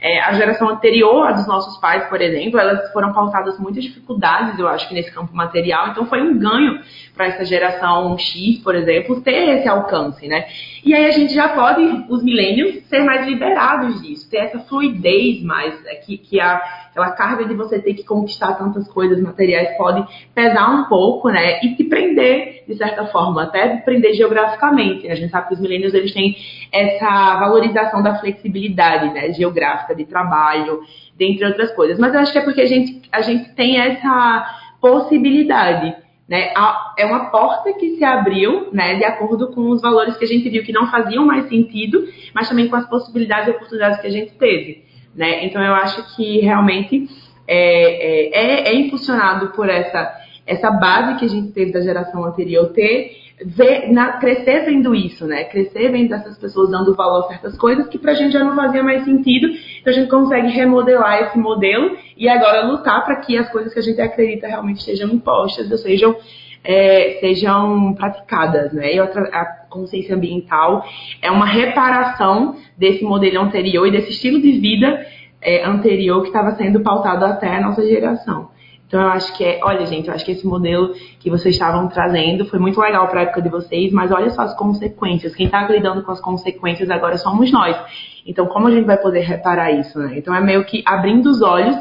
É, 0.00 0.20
a 0.20 0.32
geração 0.32 0.68
anterior, 0.70 1.26
a 1.26 1.32
dos 1.32 1.46
nossos 1.46 1.78
pais, 1.78 2.08
por 2.08 2.20
exemplo, 2.20 2.58
elas 2.58 2.90
foram 2.92 3.12
pautadas 3.12 3.58
muitas 3.58 3.84
dificuldades, 3.84 4.58
eu 4.58 4.66
acho 4.66 4.88
que 4.88 4.94
nesse 4.94 5.12
campo 5.12 5.34
material, 5.34 5.88
então 5.88 6.06
foi 6.06 6.22
um 6.22 6.38
ganho 6.38 6.80
para 7.14 7.26
essa 7.26 7.44
geração 7.44 8.16
X, 8.16 8.58
por 8.60 8.74
exemplo, 8.74 9.20
ter 9.20 9.58
esse 9.58 9.68
alcance, 9.68 10.26
né? 10.26 10.46
E 10.82 10.94
aí 10.94 11.04
a 11.04 11.10
gente 11.10 11.34
já 11.34 11.50
pode, 11.50 11.82
os 12.08 12.22
milênios, 12.22 12.82
ser 12.86 13.02
mais 13.04 13.26
liberados 13.26 14.00
disso, 14.00 14.30
ter 14.30 14.38
essa 14.38 14.60
fluidez 14.60 15.42
mais, 15.42 15.74
é, 15.86 15.96
que, 15.96 16.16
que 16.16 16.40
a, 16.40 16.62
aquela 16.90 17.10
carga 17.12 17.44
de 17.44 17.54
você 17.54 17.78
ter 17.78 17.94
que 17.94 18.04
conquistar 18.04 18.54
tantas 18.54 18.88
coisas 18.88 19.20
materiais 19.20 19.76
pode 19.76 20.04
pesar 20.34 20.70
um 20.70 20.84
pouco, 20.84 21.28
né? 21.28 21.60
E 21.62 21.74
te 21.74 21.84
prender, 21.84 22.64
de 22.66 22.74
certa 22.76 23.06
forma, 23.06 23.44
até 23.44 23.76
prender 23.76 24.14
geograficamente. 24.14 25.06
Né? 25.06 25.12
A 25.12 25.16
gente 25.16 25.30
sabe 25.30 25.48
que 25.48 25.54
os 25.54 25.60
milênios, 25.60 25.94
eles 25.94 26.12
têm 26.12 26.36
essa 26.72 27.38
valorização 27.38 28.02
da 28.02 28.18
flexibilidade, 28.18 29.12
né? 29.12 29.32
Geográfica, 29.32 29.89
de 29.94 30.04
trabalho, 30.04 30.80
dentre 31.16 31.44
outras 31.44 31.72
coisas. 31.72 31.98
Mas 31.98 32.14
eu 32.14 32.20
acho 32.20 32.32
que 32.32 32.38
é 32.38 32.44
porque 32.44 32.60
a 32.60 32.66
gente, 32.66 33.02
a 33.12 33.20
gente 33.20 33.54
tem 33.54 33.78
essa 33.78 34.46
possibilidade 34.80 35.94
né? 36.30 36.52
É 36.96 37.04
uma 37.04 37.28
porta 37.28 37.72
que 37.72 37.96
se 37.96 38.04
abriu, 38.04 38.68
né, 38.72 38.94
de 38.94 39.04
acordo 39.04 39.48
com 39.48 39.68
os 39.70 39.82
valores 39.82 40.16
que 40.16 40.24
a 40.24 40.28
gente 40.28 40.48
viu 40.48 40.62
que 40.62 40.72
não 40.72 40.88
faziam 40.88 41.26
mais 41.26 41.48
sentido, 41.48 42.06
mas 42.32 42.48
também 42.48 42.68
com 42.68 42.76
as 42.76 42.88
possibilidades 42.88 43.48
e 43.48 43.50
oportunidades 43.50 44.00
que 44.00 44.06
a 44.06 44.10
gente 44.10 44.34
teve. 44.34 44.84
Né? 45.12 45.44
Então 45.44 45.60
eu 45.60 45.74
acho 45.74 46.14
que 46.14 46.38
realmente 46.38 47.08
é, 47.48 47.56
é, 47.56 48.68
é, 48.68 48.68
é 48.68 48.74
impulsionado 48.76 49.48
por 49.48 49.68
essa, 49.68 50.08
essa 50.50 50.68
base 50.68 51.16
que 51.20 51.24
a 51.24 51.28
gente 51.28 51.52
teve 51.52 51.70
da 51.70 51.80
geração 51.80 52.24
anterior 52.24 52.70
ter 52.70 53.12
ver, 53.44 53.90
na, 53.92 54.14
crescer 54.14 54.64
vendo 54.64 54.92
isso, 54.92 55.24
né? 55.24 55.44
Crescer 55.44 55.90
vendo 55.92 56.12
essas 56.12 56.36
pessoas 56.36 56.70
dando 56.70 56.92
valor 56.94 57.24
a 57.24 57.28
certas 57.28 57.56
coisas 57.56 57.86
que 57.86 57.98
pra 57.98 58.14
gente 58.14 58.32
já 58.32 58.42
não 58.42 58.56
fazia 58.56 58.82
mais 58.82 59.04
sentido. 59.04 59.46
Então 59.80 59.92
a 59.92 59.96
gente 59.96 60.10
consegue 60.10 60.48
remodelar 60.48 61.22
esse 61.22 61.38
modelo 61.38 61.96
e 62.16 62.28
agora 62.28 62.66
lutar 62.66 63.04
para 63.04 63.16
que 63.16 63.38
as 63.38 63.48
coisas 63.50 63.72
que 63.72 63.78
a 63.78 63.82
gente 63.82 64.00
acredita 64.00 64.48
realmente 64.48 64.82
sejam 64.82 65.08
impostas 65.08 65.70
ou 65.70 65.78
sejam, 65.78 66.16
é, 66.64 67.18
sejam 67.20 67.94
praticadas, 67.94 68.72
né? 68.72 68.92
E 68.92 69.00
outra, 69.00 69.22
a 69.32 69.44
consciência 69.70 70.16
ambiental 70.16 70.84
é 71.22 71.30
uma 71.30 71.46
reparação 71.46 72.56
desse 72.76 73.04
modelo 73.04 73.40
anterior 73.40 73.86
e 73.86 73.92
desse 73.92 74.10
estilo 74.10 74.40
de 74.40 74.50
vida 74.58 75.06
é, 75.40 75.64
anterior 75.64 76.22
que 76.22 76.28
estava 76.28 76.56
sendo 76.56 76.80
pautado 76.80 77.24
até 77.24 77.54
a 77.54 77.60
nossa 77.60 77.86
geração. 77.86 78.49
Então 78.90 79.00
eu 79.02 79.08
acho 79.10 79.32
que 79.36 79.44
é, 79.44 79.60
olha 79.62 79.86
gente, 79.86 80.08
eu 80.08 80.14
acho 80.14 80.24
que 80.24 80.32
esse 80.32 80.44
modelo 80.44 80.92
que 81.20 81.30
vocês 81.30 81.54
estavam 81.54 81.86
trazendo 81.86 82.44
foi 82.46 82.58
muito 82.58 82.80
legal 82.80 83.06
para 83.06 83.20
a 83.20 83.22
época 83.22 83.40
de 83.40 83.48
vocês, 83.48 83.92
mas 83.92 84.10
olha 84.10 84.30
só 84.30 84.42
as 84.42 84.56
consequências. 84.56 85.32
Quem 85.32 85.46
está 85.46 85.62
lidando 85.68 86.02
com 86.02 86.10
as 86.10 86.20
consequências 86.20 86.90
agora 86.90 87.16
somos 87.16 87.52
nós. 87.52 87.80
Então 88.26 88.46
como 88.46 88.66
a 88.66 88.70
gente 88.72 88.86
vai 88.86 88.96
poder 88.96 89.20
reparar 89.20 89.70
isso, 89.70 89.96
né? 89.96 90.18
Então 90.18 90.34
é 90.34 90.40
meio 90.40 90.64
que 90.64 90.82
abrindo 90.84 91.30
os 91.30 91.40
olhos 91.40 91.76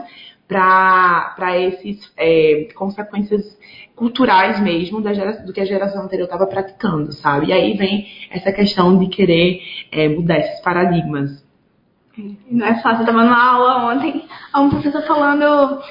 para 0.47 1.59
esses 1.59 2.13
é, 2.15 2.67
consequências 2.75 3.57
culturais 3.95 4.59
mesmo 4.61 5.01
da 5.01 5.11
geração, 5.11 5.47
do 5.47 5.51
que 5.51 5.61
a 5.61 5.65
geração 5.65 6.03
anterior 6.03 6.25
estava 6.25 6.45
praticando, 6.45 7.11
sabe? 7.11 7.47
E 7.47 7.53
aí 7.53 7.75
vem 7.75 8.05
essa 8.29 8.51
questão 8.51 8.95
de 8.99 9.07
querer 9.07 9.61
é, 9.91 10.07
mudar 10.09 10.37
esses 10.37 10.59
paradigmas. 10.61 11.43
Não 12.51 12.67
é 12.67 12.75
fácil, 12.83 12.99
eu 12.99 13.09
estava 13.09 13.23
numa 13.23 13.51
aula 13.51 13.93
ontem, 13.95 14.25
um 14.55 14.69
professor 14.69 15.01
falando 15.07 15.81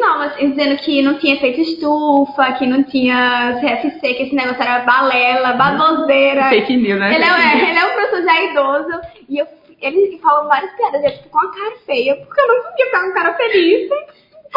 mal, 0.00 0.22
assim, 0.22 0.50
dizendo 0.50 0.76
que 0.78 1.02
não 1.02 1.18
tinha 1.18 1.38
feito 1.38 1.60
estufa, 1.60 2.52
que 2.52 2.66
não 2.66 2.82
tinha 2.84 3.58
CFC, 3.60 4.14
que 4.14 4.22
esse 4.24 4.34
negócio 4.34 4.62
era 4.62 4.80
balela, 4.80 5.52
baboseira. 5.52 6.48
Fake 6.48 6.76
news, 6.76 6.98
né? 6.98 7.14
Ele 7.14 7.24
é, 7.24 7.70
ele 7.70 7.78
é 7.78 7.86
um 7.86 7.92
professor 7.92 8.22
já 8.22 8.42
idoso 8.42 9.00
e 9.28 9.38
eu, 9.38 9.46
ele 9.80 10.18
falou 10.22 10.48
várias 10.48 10.72
piadas, 10.72 11.02
ele 11.02 11.16
ficou 11.18 11.40
com 11.40 11.46
a 11.46 11.52
cara 11.52 11.76
feia, 11.84 12.16
porque 12.16 12.40
eu 12.40 12.48
não 12.48 12.62
conseguia 12.62 12.86
ficar 12.86 13.02
com 13.02 13.12
cara 13.12 13.34
feliz. 13.34 13.88
Como 13.88 14.06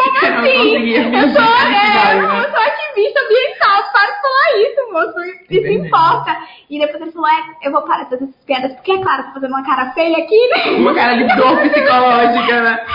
Eu 0.00 0.38
assim? 0.38 0.90
eu 0.94 1.28
sou, 1.28 1.42
é, 1.42 1.60
felicidade, 1.60 2.20
eu 2.20 2.28
né? 2.28 2.50
sou 2.50 2.62
ativista 2.62 3.20
ambiental, 3.20 3.82
para 3.92 4.10
de 4.10 4.22
falar 4.22 4.50
isso, 4.56 4.92
moço. 4.92 5.20
Isso 5.20 5.44
Entendi. 5.50 5.86
importa. 5.86 6.38
E 6.70 6.78
depois 6.78 7.02
ele 7.02 7.12
falou, 7.12 7.28
é, 7.28 7.66
eu 7.66 7.72
vou 7.72 7.82
parar 7.82 8.04
de 8.04 8.10
fazer 8.10 8.24
essas 8.24 8.44
piadas, 8.46 8.72
porque 8.74 8.92
é 8.92 9.02
claro, 9.02 9.24
tô 9.24 9.32
fazendo 9.34 9.50
uma 9.50 9.64
cara 9.64 9.90
feia 9.92 10.16
aqui, 10.16 10.48
né? 10.48 10.70
Uma 10.78 10.94
cara 10.94 11.16
de 11.16 11.36
dor 11.36 11.60
psicológica, 11.60 12.62
né? 12.62 12.86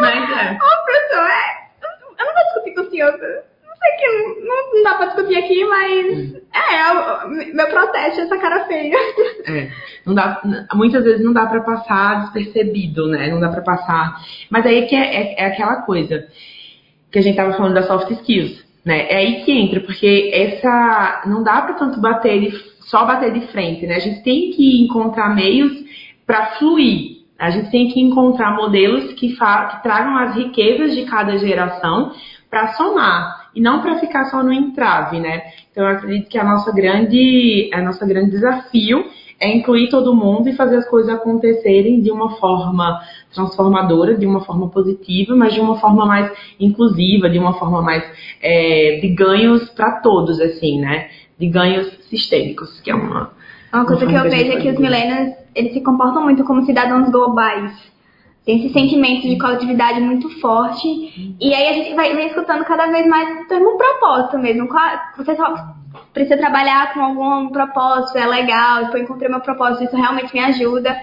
Mas 0.00 0.30
é. 0.30 0.52
Ô, 0.52 0.84
professor, 0.84 1.28
é, 1.28 1.63
eu 2.18 2.26
não 2.26 2.34
vou 2.34 2.44
discutir 2.44 2.74
com 2.74 2.80
o 2.82 2.90
senhor. 2.90 3.12
Não 3.12 3.76
sei 3.76 3.92
que 3.98 4.40
não, 4.40 4.74
não 4.74 4.82
dá 4.82 4.94
pra 4.94 5.06
discutir 5.06 5.36
aqui, 5.36 5.64
mas 5.64 6.34
é, 6.54 6.92
o- 6.92 7.54
meu 7.54 7.66
protesto 7.68 8.20
é 8.20 8.24
essa 8.24 8.38
cara 8.38 8.64
feia. 8.66 8.96
É, 9.46 9.70
não 10.06 10.14
dá, 10.14 10.40
muitas 10.74 11.04
vezes 11.04 11.22
não 11.24 11.32
dá 11.32 11.46
pra 11.46 11.60
passar 11.60 12.22
despercebido, 12.22 13.06
né? 13.08 13.28
Não 13.28 13.40
dá 13.40 13.48
pra 13.50 13.60
passar. 13.62 14.16
Mas 14.50 14.64
aí 14.64 14.86
que 14.86 14.94
é, 14.96 15.00
é, 15.34 15.40
é 15.42 15.46
aquela 15.46 15.82
coisa 15.82 16.26
que 17.12 17.18
a 17.18 17.22
gente 17.22 17.36
tava 17.36 17.52
falando 17.52 17.74
das 17.74 17.86
soft 17.86 18.10
skills, 18.10 18.64
né? 18.84 19.06
É 19.10 19.16
aí 19.16 19.44
que 19.44 19.52
entra, 19.52 19.80
porque 19.80 20.30
essa 20.32 21.22
não 21.26 21.42
dá 21.42 21.60
pra 21.62 21.74
tanto 21.74 22.00
bater 22.00 22.50
só 22.80 23.04
bater 23.04 23.32
de 23.32 23.46
frente, 23.48 23.86
né? 23.86 23.96
A 23.96 24.00
gente 24.00 24.22
tem 24.22 24.50
que 24.50 24.82
encontrar 24.82 25.34
meios 25.34 25.72
pra 26.26 26.46
fluir. 26.58 27.23
A 27.44 27.50
gente 27.50 27.70
tem 27.70 27.88
que 27.88 28.00
encontrar 28.00 28.56
modelos 28.56 29.12
que, 29.12 29.28
que 29.28 29.82
tragam 29.82 30.16
as 30.16 30.34
riquezas 30.34 30.94
de 30.94 31.04
cada 31.04 31.36
geração 31.36 32.12
para 32.48 32.68
somar 32.68 33.50
e 33.54 33.60
não 33.60 33.82
para 33.82 33.98
ficar 33.98 34.24
só 34.30 34.42
no 34.42 34.50
entrave, 34.50 35.20
né? 35.20 35.42
Então 35.70 35.84
eu 35.84 35.90
acredito 35.90 36.30
que 36.30 36.38
a 36.38 36.44
nossa 36.44 36.72
grande, 36.72 37.70
a 37.74 37.82
nossa 37.82 38.06
grande 38.06 38.30
desafio 38.30 39.04
é 39.38 39.54
incluir 39.54 39.90
todo 39.90 40.14
mundo 40.14 40.48
e 40.48 40.54
fazer 40.54 40.76
as 40.76 40.88
coisas 40.88 41.14
acontecerem 41.14 42.00
de 42.00 42.10
uma 42.10 42.30
forma 42.36 43.02
transformadora, 43.34 44.16
de 44.16 44.24
uma 44.24 44.40
forma 44.40 44.70
positiva, 44.70 45.36
mas 45.36 45.52
de 45.52 45.60
uma 45.60 45.78
forma 45.78 46.06
mais 46.06 46.32
inclusiva, 46.58 47.28
de 47.28 47.38
uma 47.38 47.52
forma 47.52 47.82
mais 47.82 48.10
é, 48.40 49.00
de 49.02 49.08
ganhos 49.08 49.68
para 49.68 50.00
todos, 50.00 50.40
assim, 50.40 50.80
né? 50.80 51.10
De 51.38 51.46
ganhos 51.46 51.92
sistêmicos, 52.08 52.80
que 52.80 52.90
é 52.90 52.94
uma 52.94 53.32
Uma 53.74 53.86
coisa 53.86 54.06
que 54.06 54.14
eu 54.14 54.22
vejo 54.22 54.52
é 54.52 54.60
que 54.60 54.70
os 54.70 54.78
millennials, 54.78 55.34
eles 55.52 55.72
se 55.72 55.80
comportam 55.80 56.22
muito 56.22 56.44
como 56.44 56.64
cidadãos 56.64 57.10
globais. 57.10 57.72
Tem 58.46 58.58
esse 58.58 58.72
sentimento 58.72 59.22
de 59.22 59.36
coletividade 59.36 60.00
muito 60.00 60.30
forte. 60.40 61.36
E 61.40 61.52
aí 61.52 61.68
a 61.68 61.72
gente 61.72 61.94
vai 61.94 62.14
vem 62.14 62.28
escutando 62.28 62.64
cada 62.64 62.86
vez 62.86 63.04
mais 63.08 63.40
o 63.40 63.48
termo 63.48 63.76
propósito 63.76 64.38
mesmo. 64.38 64.68
Você 65.16 65.34
só 65.34 65.52
precisa 66.12 66.36
trabalhar 66.36 66.94
com 66.94 67.00
algum 67.00 67.48
propósito, 67.48 68.16
é 68.16 68.26
legal, 68.26 68.82
eu 68.92 68.98
encontrei 68.98 69.28
meu 69.28 69.40
propósito, 69.40 69.84
isso 69.84 69.96
realmente 69.96 70.32
me 70.32 70.40
ajuda. 70.40 70.96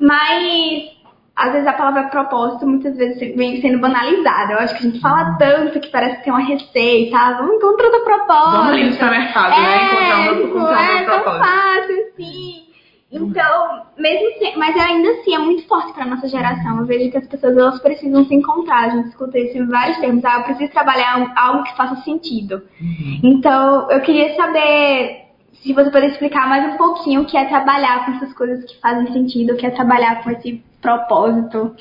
Mas 0.00 0.96
às 1.36 1.52
vezes 1.52 1.66
a 1.66 1.74
palavra 1.74 2.04
propósito 2.04 2.66
muitas 2.66 2.96
vezes 2.96 3.18
vem 3.36 3.60
sendo 3.60 3.78
banalizada. 3.78 4.54
Eu 4.54 4.58
acho 4.60 4.74
que 4.74 4.86
a 4.86 4.90
gente 4.90 5.00
fala 5.00 5.36
tanto 5.38 5.78
que 5.78 5.90
parece 5.90 6.16
que 6.16 6.24
tem 6.24 6.32
uma 6.32 6.42
receita, 6.42 7.14
ah, 7.14 7.32
vamos 7.34 7.56
encontrar 7.56 7.86
outro 7.86 8.04
propósito. 8.04 8.52
Vamos 8.52 8.72
ali 8.72 8.84
no 8.86 8.92
supermercado, 8.92 9.50
né? 9.50 9.84
Encontrar 9.84 10.18
um 10.18 10.36
tipo, 10.36 10.48
encontrar 10.48 10.80
um 10.80 10.96
é 10.96 11.04
tão 11.04 11.22
fácil 11.22 12.06
assim. 12.08 12.66
Então, 13.12 13.82
mesmo 13.96 14.38
se, 14.38 14.58
mas 14.58 14.76
ainda 14.76 15.10
assim 15.10 15.34
é 15.34 15.38
muito 15.38 15.66
forte 15.68 15.92
para 15.92 16.06
nossa 16.06 16.26
geração. 16.26 16.78
Eu 16.78 16.86
vejo 16.86 17.10
que 17.10 17.18
as 17.18 17.26
pessoas 17.26 17.56
elas 17.56 17.80
precisam 17.80 18.24
se 18.24 18.34
encontrar. 18.34 18.84
A 18.84 18.88
gente 18.90 19.08
escuta 19.08 19.38
isso 19.38 19.58
em 19.58 19.66
vários 19.66 19.98
termos. 19.98 20.24
Ah, 20.24 20.38
eu 20.38 20.42
preciso 20.44 20.72
trabalhar 20.72 21.32
algo 21.36 21.64
que 21.64 21.76
faça 21.76 21.96
sentido. 22.02 22.62
Uhum. 22.80 23.20
Então, 23.22 23.90
eu 23.90 24.00
queria 24.00 24.34
saber 24.34 25.26
se 25.52 25.72
você 25.72 25.90
puder 25.90 26.08
explicar 26.08 26.48
mais 26.48 26.74
um 26.74 26.76
pouquinho 26.76 27.22
o 27.22 27.26
que 27.26 27.36
é 27.36 27.44
trabalhar 27.44 28.04
com 28.04 28.12
essas 28.12 28.32
coisas 28.32 28.64
que 28.64 28.80
fazem 28.80 29.12
sentido, 29.12 29.52
o 29.52 29.56
que 29.56 29.66
é 29.66 29.70
trabalhar 29.70 30.22
com 30.22 30.30
esse 30.30 30.62
propósito. 30.86 31.74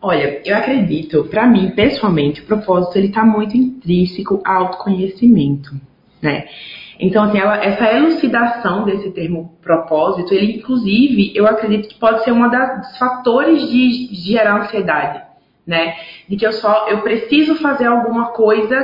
Olha, 0.00 0.40
eu 0.44 0.56
acredito, 0.56 1.24
pra 1.24 1.46
mim, 1.46 1.70
pessoalmente, 1.70 2.40
o 2.40 2.46
propósito 2.46 2.96
ele 2.96 3.10
tá 3.10 3.24
muito 3.24 3.56
intrínseco 3.56 4.40
ao 4.44 4.64
autoconhecimento, 4.64 5.72
né? 6.22 6.46
Então, 7.00 7.24
assim, 7.24 7.38
essa 7.38 7.92
elucidação 7.96 8.84
desse 8.84 9.10
termo 9.10 9.56
propósito, 9.62 10.32
ele, 10.32 10.56
inclusive, 10.56 11.32
eu 11.34 11.46
acredito 11.46 11.88
que 11.88 11.98
pode 11.98 12.24
ser 12.24 12.32
um 12.32 12.48
dos 12.48 12.98
fatores 12.98 13.68
de, 13.68 14.08
de 14.08 14.32
gerar 14.32 14.62
ansiedade, 14.62 15.22
né? 15.66 15.94
De 16.28 16.36
que 16.36 16.46
eu 16.46 16.52
só, 16.52 16.88
eu 16.88 17.02
preciso 17.02 17.56
fazer 17.56 17.86
alguma 17.86 18.32
coisa 18.32 18.76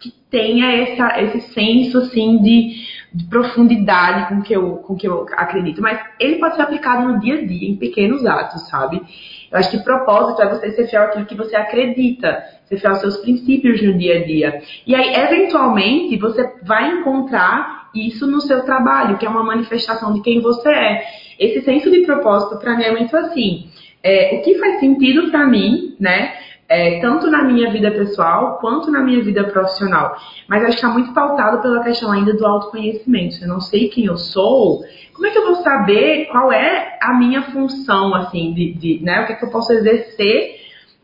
que 0.00 0.10
tenha 0.30 0.72
essa, 0.82 1.20
esse 1.20 1.40
senso, 1.52 1.98
assim, 1.98 2.38
de, 2.38 2.74
de 3.12 3.24
profundidade 3.24 4.28
com 4.28 4.40
que, 4.42 4.54
eu, 4.54 4.76
com 4.76 4.94
que 4.94 5.06
eu 5.06 5.26
acredito. 5.32 5.82
Mas 5.82 6.00
ele 6.18 6.36
pode 6.36 6.56
ser 6.56 6.62
aplicado 6.62 7.08
no 7.08 7.20
dia 7.20 7.34
a 7.34 7.46
dia, 7.46 7.68
em 7.68 7.76
pequenos 7.76 8.24
atos, 8.24 8.68
sabe? 8.68 9.02
Eu 9.50 9.58
acho 9.58 9.70
que 9.70 9.78
propósito 9.82 10.40
é 10.42 10.48
você 10.48 10.70
ser 10.70 10.86
fiel 10.86 11.02
àquilo 11.02 11.26
que 11.26 11.34
você 11.34 11.56
acredita, 11.56 12.42
ser 12.66 12.78
fiel 12.78 12.92
aos 12.92 13.00
seus 13.00 13.16
princípios 13.18 13.82
no 13.82 13.98
dia 13.98 14.20
a 14.20 14.24
dia. 14.24 14.62
E 14.86 14.94
aí, 14.94 15.14
eventualmente, 15.14 16.16
você 16.16 16.48
vai 16.62 16.92
encontrar 16.92 17.90
isso 17.92 18.26
no 18.28 18.40
seu 18.40 18.62
trabalho, 18.64 19.18
que 19.18 19.26
é 19.26 19.28
uma 19.28 19.42
manifestação 19.42 20.12
de 20.12 20.22
quem 20.22 20.40
você 20.40 20.68
é. 20.68 21.04
Esse 21.38 21.62
senso 21.62 21.90
de 21.90 22.02
propósito, 22.02 22.60
para 22.60 22.76
mim, 22.76 22.84
é 22.84 22.92
muito 22.92 23.16
assim. 23.16 23.68
é, 24.02 24.36
o 24.36 24.42
que 24.42 24.58
faz 24.58 24.80
sentido 24.80 25.30
para 25.30 25.46
mim, 25.46 25.94
né? 26.00 26.34
É, 26.70 27.00
tanto 27.00 27.28
na 27.28 27.42
minha 27.42 27.68
vida 27.72 27.90
pessoal 27.90 28.58
quanto 28.60 28.92
na 28.92 29.00
minha 29.00 29.20
vida 29.24 29.42
profissional. 29.42 30.16
Mas 30.46 30.62
acho 30.62 30.70
que 30.70 30.76
está 30.76 30.88
muito 30.88 31.12
pautado 31.12 31.60
pela 31.60 31.82
questão 31.82 32.12
ainda 32.12 32.32
do 32.32 32.46
autoconhecimento. 32.46 33.34
Se 33.34 33.42
eu 33.42 33.48
não 33.48 33.60
sei 33.60 33.88
quem 33.88 34.04
eu 34.04 34.16
sou, 34.16 34.84
como 35.12 35.26
é 35.26 35.30
que 35.32 35.38
eu 35.38 35.46
vou 35.46 35.56
saber 35.56 36.26
qual 36.26 36.52
é 36.52 36.96
a 37.02 37.12
minha 37.14 37.42
função, 37.42 38.14
assim, 38.14 38.54
de, 38.54 38.72
de 38.74 39.04
né? 39.04 39.22
O 39.22 39.26
que, 39.26 39.32
é 39.32 39.36
que 39.36 39.44
eu 39.44 39.50
posso 39.50 39.72
exercer 39.72 40.59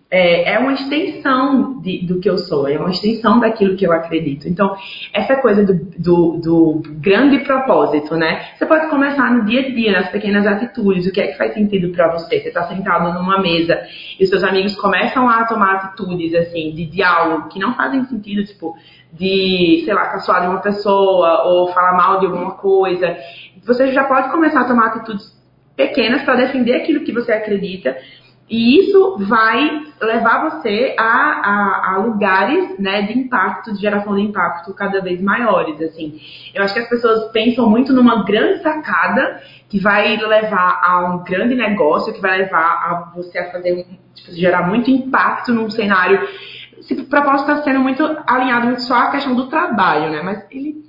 é, 0.08 0.52
é 0.52 0.58
uma 0.58 0.72
extensão 0.72 1.80
de, 1.80 2.06
do 2.06 2.20
que 2.20 2.30
eu 2.30 2.38
sou, 2.38 2.68
é 2.68 2.78
uma 2.78 2.90
extensão 2.90 3.40
daquilo 3.40 3.76
que 3.76 3.84
eu 3.84 3.92
acredito. 3.92 4.48
Então, 4.48 4.76
essa 5.12 5.36
coisa 5.36 5.64
do, 5.64 5.74
do, 5.74 6.40
do, 6.40 6.82
grande 7.00 7.40
propósito, 7.40 8.14
né? 8.16 8.50
Você 8.56 8.66
pode 8.66 8.88
começar 8.88 9.32
no 9.32 9.44
dia 9.44 9.62
a 9.62 9.70
dia, 9.70 9.92
nas 9.92 10.08
pequenas 10.10 10.46
atitudes, 10.46 11.06
o 11.06 11.12
que 11.12 11.20
é 11.20 11.26
que 11.28 11.38
faz 11.38 11.54
sentido 11.54 11.92
para 11.92 12.12
você. 12.12 12.40
Você 12.40 12.48
está 12.48 12.62
sentado 12.68 13.12
numa 13.14 13.40
mesa 13.40 13.80
e 14.18 14.26
seus 14.26 14.44
amigos 14.44 14.76
começam 14.76 15.28
a 15.28 15.44
tomar 15.44 15.74
atitudes, 15.74 16.34
assim, 16.34 16.72
de 16.72 16.86
diálogo 16.86 17.48
que 17.48 17.58
não 17.58 17.74
fazem 17.74 18.04
sentido, 18.04 18.44
tipo, 18.44 18.76
de, 19.12 19.82
sei 19.84 19.92
lá, 19.92 20.06
caçoar 20.06 20.42
de 20.42 20.46
uma 20.46 20.60
pessoa 20.60 21.42
ou 21.46 21.72
falar 21.72 21.94
mal 21.94 22.20
de 22.20 22.26
alguma 22.26 22.52
coisa. 22.52 23.16
Você 23.64 23.92
já 23.92 24.04
pode 24.04 24.30
começar 24.30 24.60
a 24.60 24.68
tomar 24.68 24.86
atitudes 24.86 25.34
pequenas 25.76 26.22
para 26.22 26.36
defender 26.36 26.76
aquilo 26.76 27.04
que 27.04 27.12
você 27.12 27.32
acredita 27.32 27.96
e 28.48 28.80
isso 28.80 29.18
vai 29.28 29.82
levar 30.00 30.50
você 30.50 30.94
a, 30.98 31.02
a, 31.02 31.94
a, 31.94 31.98
lugares 31.98 32.78
né, 32.78 33.02
de 33.02 33.18
impacto, 33.18 33.72
de 33.72 33.80
geração 33.80 34.14
de 34.14 34.22
impacto 34.22 34.72
cada 34.72 35.00
vez 35.00 35.20
maiores. 35.20 35.80
Assim. 35.80 36.20
Eu 36.54 36.62
acho 36.62 36.72
que 36.72 36.80
as 36.80 36.88
pessoas 36.88 37.32
pensam 37.32 37.68
muito 37.68 37.92
numa 37.92 38.24
grande 38.24 38.62
sacada 38.62 39.42
que 39.68 39.80
vai 39.80 40.16
levar 40.16 40.80
a 40.84 41.06
um 41.06 41.24
grande 41.24 41.56
negócio, 41.56 42.12
que 42.12 42.20
vai 42.20 42.38
levar 42.38 42.60
a 42.60 43.12
você 43.16 43.36
a 43.36 43.50
fazer 43.50 43.84
tipo, 44.14 44.32
gerar 44.32 44.68
muito 44.68 44.90
impacto 44.90 45.52
num 45.52 45.68
cenário. 45.68 46.28
Esse 46.78 46.94
propósito 47.02 47.50
está 47.50 47.64
sendo 47.64 47.80
muito 47.80 48.04
alinhado 48.28 48.80
só 48.82 48.94
à 48.94 49.10
questão 49.10 49.34
do 49.34 49.48
trabalho, 49.48 50.12
né? 50.12 50.22
Mas 50.22 50.46
ele 50.52 50.86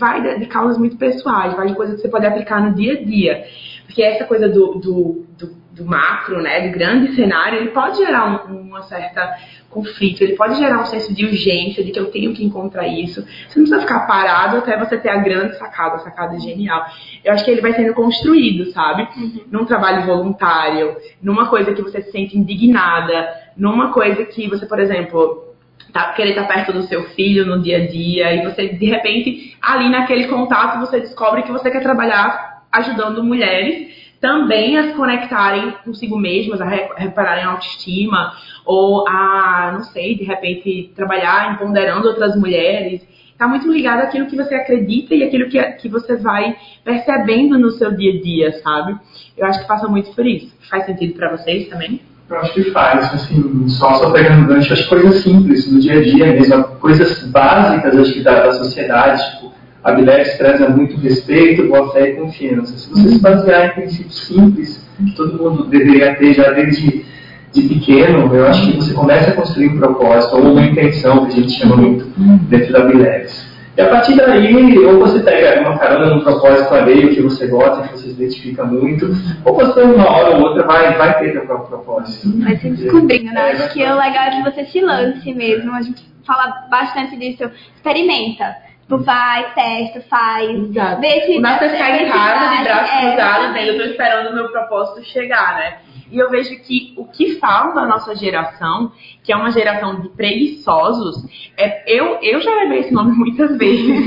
vai 0.00 0.40
de 0.40 0.46
causas 0.46 0.76
muito 0.76 0.96
pessoais, 0.96 1.54
vai 1.54 1.68
de 1.68 1.74
coisas 1.74 1.96
que 1.96 2.02
você 2.02 2.08
pode 2.08 2.26
aplicar 2.26 2.60
no 2.60 2.74
dia 2.74 2.94
a 2.94 3.04
dia. 3.04 3.44
Porque 3.86 4.02
essa 4.02 4.24
coisa 4.24 4.48
do, 4.48 4.74
do, 4.74 5.26
do 5.38 5.66
do 5.76 5.84
macro, 5.84 6.40
né, 6.40 6.66
do 6.66 6.72
grande 6.72 7.14
cenário, 7.14 7.58
ele 7.58 7.68
pode 7.68 7.98
gerar 7.98 8.48
um, 8.50 8.60
uma 8.62 8.82
certa 8.82 9.36
conflito, 9.68 10.22
ele 10.22 10.34
pode 10.34 10.56
gerar 10.56 10.80
um 10.80 10.86
senso 10.86 11.14
de 11.14 11.26
urgência, 11.26 11.84
de 11.84 11.92
que 11.92 12.00
eu 12.00 12.10
tenho 12.10 12.32
que 12.32 12.42
encontrar 12.42 12.86
isso. 12.88 13.20
Você 13.20 13.58
não 13.58 13.66
precisa 13.66 13.80
ficar 13.80 14.06
parado 14.06 14.56
até 14.56 14.78
você 14.78 14.96
ter 14.96 15.10
a 15.10 15.18
grande 15.18 15.58
sacada, 15.58 15.96
a 15.96 15.98
sacada 15.98 16.38
genial. 16.40 16.86
Eu 17.22 17.34
acho 17.34 17.44
que 17.44 17.50
ele 17.50 17.60
vai 17.60 17.74
sendo 17.74 17.92
construído, 17.92 18.72
sabe? 18.72 19.06
Uhum. 19.16 19.40
Num 19.50 19.64
trabalho 19.66 20.06
voluntário, 20.06 20.96
numa 21.22 21.50
coisa 21.50 21.74
que 21.74 21.82
você 21.82 22.00
se 22.00 22.10
sente 22.10 22.38
indignada, 22.38 23.28
numa 23.54 23.92
coisa 23.92 24.24
que 24.24 24.48
você, 24.48 24.64
por 24.64 24.80
exemplo, 24.80 25.54
tá, 25.92 26.12
querer 26.14 26.30
estar 26.30 26.44
perto 26.44 26.72
do 26.72 26.84
seu 26.84 27.04
filho 27.10 27.44
no 27.44 27.60
dia 27.60 27.82
a 27.82 27.86
dia, 27.86 28.34
e 28.34 28.44
você, 28.44 28.68
de 28.68 28.86
repente, 28.86 29.58
ali 29.60 29.90
naquele 29.90 30.26
contato, 30.26 30.80
você 30.80 31.00
descobre 31.00 31.42
que 31.42 31.52
você 31.52 31.70
quer 31.70 31.82
trabalhar 31.82 32.55
ajudando 32.72 33.22
mulheres 33.22 33.94
também 34.20 34.78
a 34.78 34.88
se 34.88 34.94
conectarem 34.94 35.72
consigo 35.84 36.18
mesmas, 36.18 36.60
a 36.60 36.64
repararem 36.64 37.44
a 37.44 37.50
autoestima, 37.50 38.32
ou 38.64 39.06
a, 39.06 39.72
não 39.74 39.82
sei, 39.84 40.16
de 40.16 40.24
repente 40.24 40.92
trabalhar 40.96 41.54
empoderando 41.54 42.08
outras 42.08 42.34
mulheres. 42.36 43.06
Está 43.30 43.46
muito 43.46 43.70
ligado 43.70 44.00
àquilo 44.00 44.26
que 44.26 44.36
você 44.36 44.54
acredita 44.54 45.14
e 45.14 45.22
aquilo 45.22 45.48
que, 45.50 45.62
que 45.62 45.88
você 45.88 46.16
vai 46.16 46.56
percebendo 46.82 47.58
no 47.58 47.70
seu 47.72 47.94
dia 47.94 48.18
a 48.18 48.22
dia, 48.22 48.52
sabe? 48.62 48.96
Eu 49.36 49.46
acho 49.46 49.60
que 49.60 49.68
passa 49.68 49.86
muito 49.86 50.10
por 50.12 50.26
isso. 50.26 50.54
Faz 50.70 50.86
sentido 50.86 51.14
para 51.14 51.36
vocês 51.36 51.68
também? 51.68 52.00
Eu 52.28 52.38
acho 52.38 52.54
que 52.54 52.70
faz, 52.72 53.14
assim, 53.14 53.68
só, 53.68 53.94
só 53.94 54.10
pegando 54.10 54.48
gancho, 54.48 54.74
que 54.74 54.88
coisas 54.88 55.22
simples, 55.22 55.70
no 55.70 55.78
dia 55.78 56.00
a 56.00 56.02
dia 56.02 56.26
mesmo, 56.32 56.64
coisas 56.80 57.22
básicas, 57.28 57.96
acho 57.96 58.14
que 58.14 58.22
da, 58.22 58.46
da 58.46 58.52
sociedade, 58.52 59.22
tipo, 59.36 59.45
a 59.86 59.92
Bilex 59.92 60.36
traz 60.36 60.76
muito 60.76 60.96
respeito, 60.96 61.68
boa 61.68 61.92
fé 61.92 62.10
e 62.10 62.14
confiança. 62.16 62.76
Se 62.76 62.90
você 62.90 63.08
se 63.08 63.18
basear 63.20 63.66
em 63.66 63.70
princípios 63.70 64.26
simples, 64.26 64.84
que 64.98 65.14
todo 65.14 65.40
mundo 65.40 65.64
deveria 65.66 66.16
ter 66.16 66.34
já 66.34 66.50
desde 66.50 67.06
de 67.52 67.62
pequeno, 67.68 68.34
eu 68.34 68.48
acho 68.48 68.66
que 68.66 68.76
você 68.78 68.92
começa 68.92 69.30
a 69.30 69.34
construir 69.34 69.68
um 69.68 69.78
propósito 69.78 70.38
ou 70.38 70.52
uma 70.52 70.66
intenção, 70.66 71.26
que 71.26 71.34
a 71.34 71.40
gente 71.40 71.52
chama 71.52 71.76
muito 71.76 72.04
dentro 72.48 72.72
da 72.72 72.80
Bilex. 72.80 73.46
E 73.76 73.80
a 73.80 73.88
partir 73.88 74.16
daí, 74.16 74.76
ou 74.76 74.98
você 74.98 75.20
pega 75.20 75.60
uma 75.60 75.78
carona 75.78 76.12
num 76.12 76.20
propósito 76.20 76.74
alheio 76.74 77.14
que 77.14 77.22
você 77.22 77.46
gosta, 77.46 77.86
que 77.86 77.92
você 77.92 78.08
se 78.08 78.10
identifica 78.10 78.64
muito, 78.64 79.06
ou 79.44 79.54
você 79.54 79.82
uma 79.82 80.10
hora 80.10 80.36
ou 80.36 80.48
outra 80.48 80.66
vai, 80.66 80.96
vai 80.98 81.16
ter 81.20 81.30
seu 81.30 81.42
próprio 81.42 81.68
propósito. 81.68 82.36
Vai 82.42 82.56
se 82.56 82.70
descobrindo, 82.70 83.32
né? 83.32 83.52
Acho 83.52 83.72
que 83.72 83.84
o 83.84 83.96
legal 83.96 84.24
é 84.24 84.30
que 84.30 84.50
você 84.50 84.64
se 84.64 84.80
lance 84.80 85.32
mesmo. 85.32 85.72
A 85.72 85.82
gente 85.82 86.04
fala 86.26 86.66
bastante 86.68 87.16
disso. 87.16 87.48
Experimenta. 87.76 88.65
Tipo, 88.86 88.98
vai, 88.98 89.52
testa, 89.52 90.00
faz. 90.02 90.48
Exato. 90.48 91.00
Vê 91.00 91.20
se. 91.22 91.44
É 91.44 91.70
ficar 91.70 92.02
em 92.02 92.08
casa 92.08 92.56
de 92.56 92.62
braços 92.62 92.94
é, 92.94 93.00
cruzados, 93.00 93.52
né? 93.52 93.68
Eu 93.68 93.76
tô 93.76 93.82
esperando 93.82 94.30
o 94.30 94.34
meu 94.34 94.48
propósito 94.48 95.04
chegar, 95.08 95.56
né? 95.56 95.78
E 96.12 96.16
eu 96.16 96.30
vejo 96.30 96.56
que 96.62 96.94
o 96.96 97.04
que 97.04 97.34
falta 97.34 97.80
na 97.80 97.88
nossa 97.88 98.14
geração, 98.14 98.92
que 99.24 99.32
é 99.32 99.36
uma 99.36 99.50
geração 99.50 100.00
de 100.00 100.08
preguiçosos, 100.10 101.16
é, 101.58 101.82
eu, 101.92 102.20
eu 102.22 102.40
já 102.40 102.54
levei 102.54 102.78
esse 102.78 102.94
nome 102.94 103.10
muitas 103.10 103.58
vezes. 103.58 104.06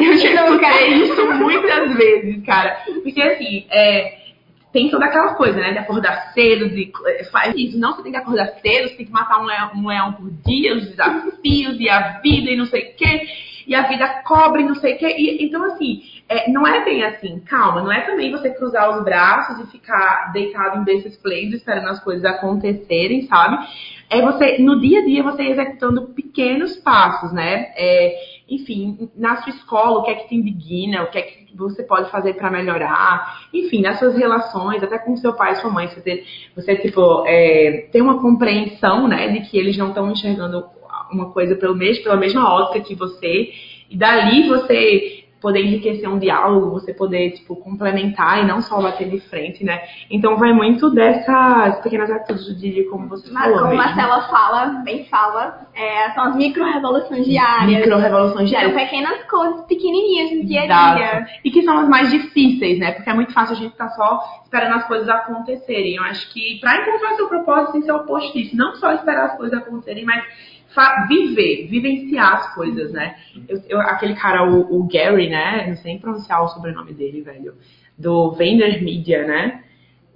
eu 0.00 0.16
já 0.16 0.46
escutei 0.46 0.94
isso 1.02 1.34
muitas 1.34 1.94
vezes, 1.94 2.46
cara. 2.46 2.78
Porque 3.02 3.20
assim, 3.20 3.66
é, 3.70 4.20
tem 4.72 4.88
toda 4.88 5.04
aquela 5.04 5.34
coisa, 5.34 5.60
né? 5.60 5.72
De 5.72 5.78
acordar 5.80 6.32
cedo, 6.32 6.70
de 6.70 6.90
faz 7.30 7.54
isso. 7.54 7.78
Não, 7.78 7.92
você 7.92 8.02
tem 8.02 8.12
que 8.12 8.16
acordar 8.16 8.46
cedo, 8.62 8.88
você 8.88 8.94
tem 8.94 9.04
que 9.04 9.12
matar 9.12 9.42
um 9.42 9.44
leão, 9.44 9.70
um 9.76 9.86
leão 9.86 10.12
por 10.14 10.30
dia, 10.46 10.74
os 10.74 10.88
desafios 10.88 11.78
e 11.78 11.90
a 11.90 12.20
vida 12.22 12.50
e 12.50 12.56
não 12.56 12.64
sei 12.64 12.84
o 12.84 12.96
quê 12.96 13.28
e 13.66 13.74
a 13.74 13.82
vida 13.82 14.22
cobre, 14.24 14.64
não 14.64 14.74
sei 14.74 14.94
o 14.94 14.98
quê. 14.98 15.14
E, 15.18 15.44
então, 15.44 15.62
assim, 15.64 16.02
é, 16.28 16.50
não 16.50 16.66
é 16.66 16.84
bem 16.84 17.02
assim, 17.04 17.40
calma, 17.40 17.82
não 17.82 17.92
é 17.92 18.00
também 18.02 18.30
você 18.30 18.50
cruzar 18.50 18.96
os 18.96 19.04
braços 19.04 19.58
e 19.60 19.70
ficar 19.70 20.32
deitado 20.32 20.78
em 20.78 20.84
berço 20.84 21.08
esplêndido 21.08 21.56
esperando 21.56 21.88
as 21.88 22.02
coisas 22.02 22.24
acontecerem, 22.24 23.26
sabe? 23.26 23.66
É 24.10 24.20
você, 24.20 24.58
no 24.58 24.80
dia 24.80 25.00
a 25.00 25.04
dia, 25.04 25.22
você 25.22 25.42
executando 25.42 26.08
pequenos 26.08 26.76
passos, 26.76 27.32
né? 27.32 27.72
É, 27.76 28.14
enfim, 28.48 29.10
na 29.16 29.36
sua 29.42 29.50
escola, 29.50 29.98
o 29.98 30.02
que 30.02 30.10
é 30.10 30.14
que 30.14 30.28
te 30.28 30.34
indigna, 30.34 31.02
o 31.02 31.10
que 31.10 31.18
é 31.18 31.22
que 31.22 31.44
você 31.56 31.82
pode 31.82 32.10
fazer 32.10 32.34
para 32.34 32.50
melhorar, 32.50 33.48
enfim, 33.52 33.80
nas 33.80 33.98
suas 33.98 34.16
relações, 34.16 34.82
até 34.82 34.98
com 34.98 35.16
seu 35.16 35.32
pai 35.34 35.52
e 35.52 35.56
sua 35.56 35.70
mãe, 35.70 35.88
você, 35.88 36.24
você 36.54 36.76
tipo, 36.76 37.24
é, 37.26 37.88
tem 37.92 38.02
uma 38.02 38.20
compreensão, 38.20 39.08
né, 39.08 39.28
de 39.28 39.40
que 39.40 39.56
eles 39.56 39.76
não 39.76 39.88
estão 39.88 40.10
enxergando 40.10 40.64
uma 41.12 41.30
coisa 41.32 41.54
pelo 41.56 41.74
mesmo, 41.74 42.04
pela 42.04 42.16
mesma 42.16 42.52
ótica 42.52 42.80
que 42.80 42.94
você, 42.94 43.52
e 43.90 43.96
dali 43.96 44.48
você 44.48 45.24
poder 45.44 45.60
enriquecer 45.60 46.08
um 46.08 46.18
diálogo, 46.18 46.70
você 46.70 46.94
poder, 46.94 47.32
tipo, 47.32 47.54
complementar 47.56 48.42
e 48.42 48.46
não 48.46 48.62
só 48.62 48.80
bater 48.80 49.10
de 49.10 49.20
frente, 49.28 49.62
né? 49.62 49.78
Então 50.10 50.38
vai 50.38 50.54
muito 50.54 50.88
dessas 50.88 51.82
pequenas 51.82 52.10
atitudes 52.10 52.46
do 52.46 52.88
como 52.88 53.10
você 53.10 53.30
Mas 53.30 53.44
falou. 53.44 53.58
como 53.58 53.72
a 53.74 53.76
Marcela 53.76 54.22
fala, 54.22 54.66
bem 54.82 55.04
fala, 55.04 55.68
é, 55.74 56.10
são 56.12 56.24
as 56.24 56.36
micro-revoluções 56.36 57.26
diárias. 57.26 57.78
Micro-revoluções 57.78 58.48
diárias. 58.48 58.72
São 58.72 58.80
pequenas 58.80 59.22
coisas 59.24 59.66
pequenininhas 59.66 60.30
no 60.32 60.46
dia 60.46 60.62
a 60.62 60.94
dia. 60.94 61.26
E 61.44 61.50
que 61.50 61.60
são 61.60 61.76
as 61.76 61.88
mais 61.90 62.10
difíceis, 62.10 62.78
né? 62.78 62.92
Porque 62.92 63.10
é 63.10 63.14
muito 63.14 63.34
fácil 63.34 63.54
a 63.54 63.58
gente 63.58 63.72
estar 63.72 63.88
tá 63.88 63.94
só 63.94 64.20
esperando 64.44 64.76
as 64.76 64.86
coisas 64.86 65.08
acontecerem. 65.10 65.96
Eu 65.96 66.04
acho 66.04 66.32
que 66.32 66.58
para 66.58 66.80
encontrar 66.80 67.16
seu 67.16 67.28
propósito 67.28 67.72
tem 67.72 67.80
que 67.82 67.86
ser 67.86 67.92
o 67.92 67.96
oposto 67.96 68.32
disso. 68.32 68.56
Não 68.56 68.74
só 68.76 68.92
esperar 68.92 69.26
as 69.26 69.36
coisas 69.36 69.58
acontecerem, 69.58 70.06
mas 70.06 70.24
viver, 71.08 71.68
vivenciar 71.68 72.34
as 72.34 72.54
coisas, 72.54 72.92
né? 72.92 73.16
Eu, 73.48 73.62
eu, 73.68 73.80
aquele 73.80 74.14
cara, 74.14 74.44
o, 74.44 74.80
o, 74.80 74.88
Gary, 74.88 75.28
né? 75.28 75.66
Não 75.68 75.76
sei 75.76 75.98
pronunciar 75.98 76.42
o 76.42 76.48
sobrenome 76.48 76.92
dele, 76.92 77.22
velho. 77.22 77.54
Do 77.96 78.32
Vender 78.32 78.82
Media, 78.82 79.26
né? 79.26 79.60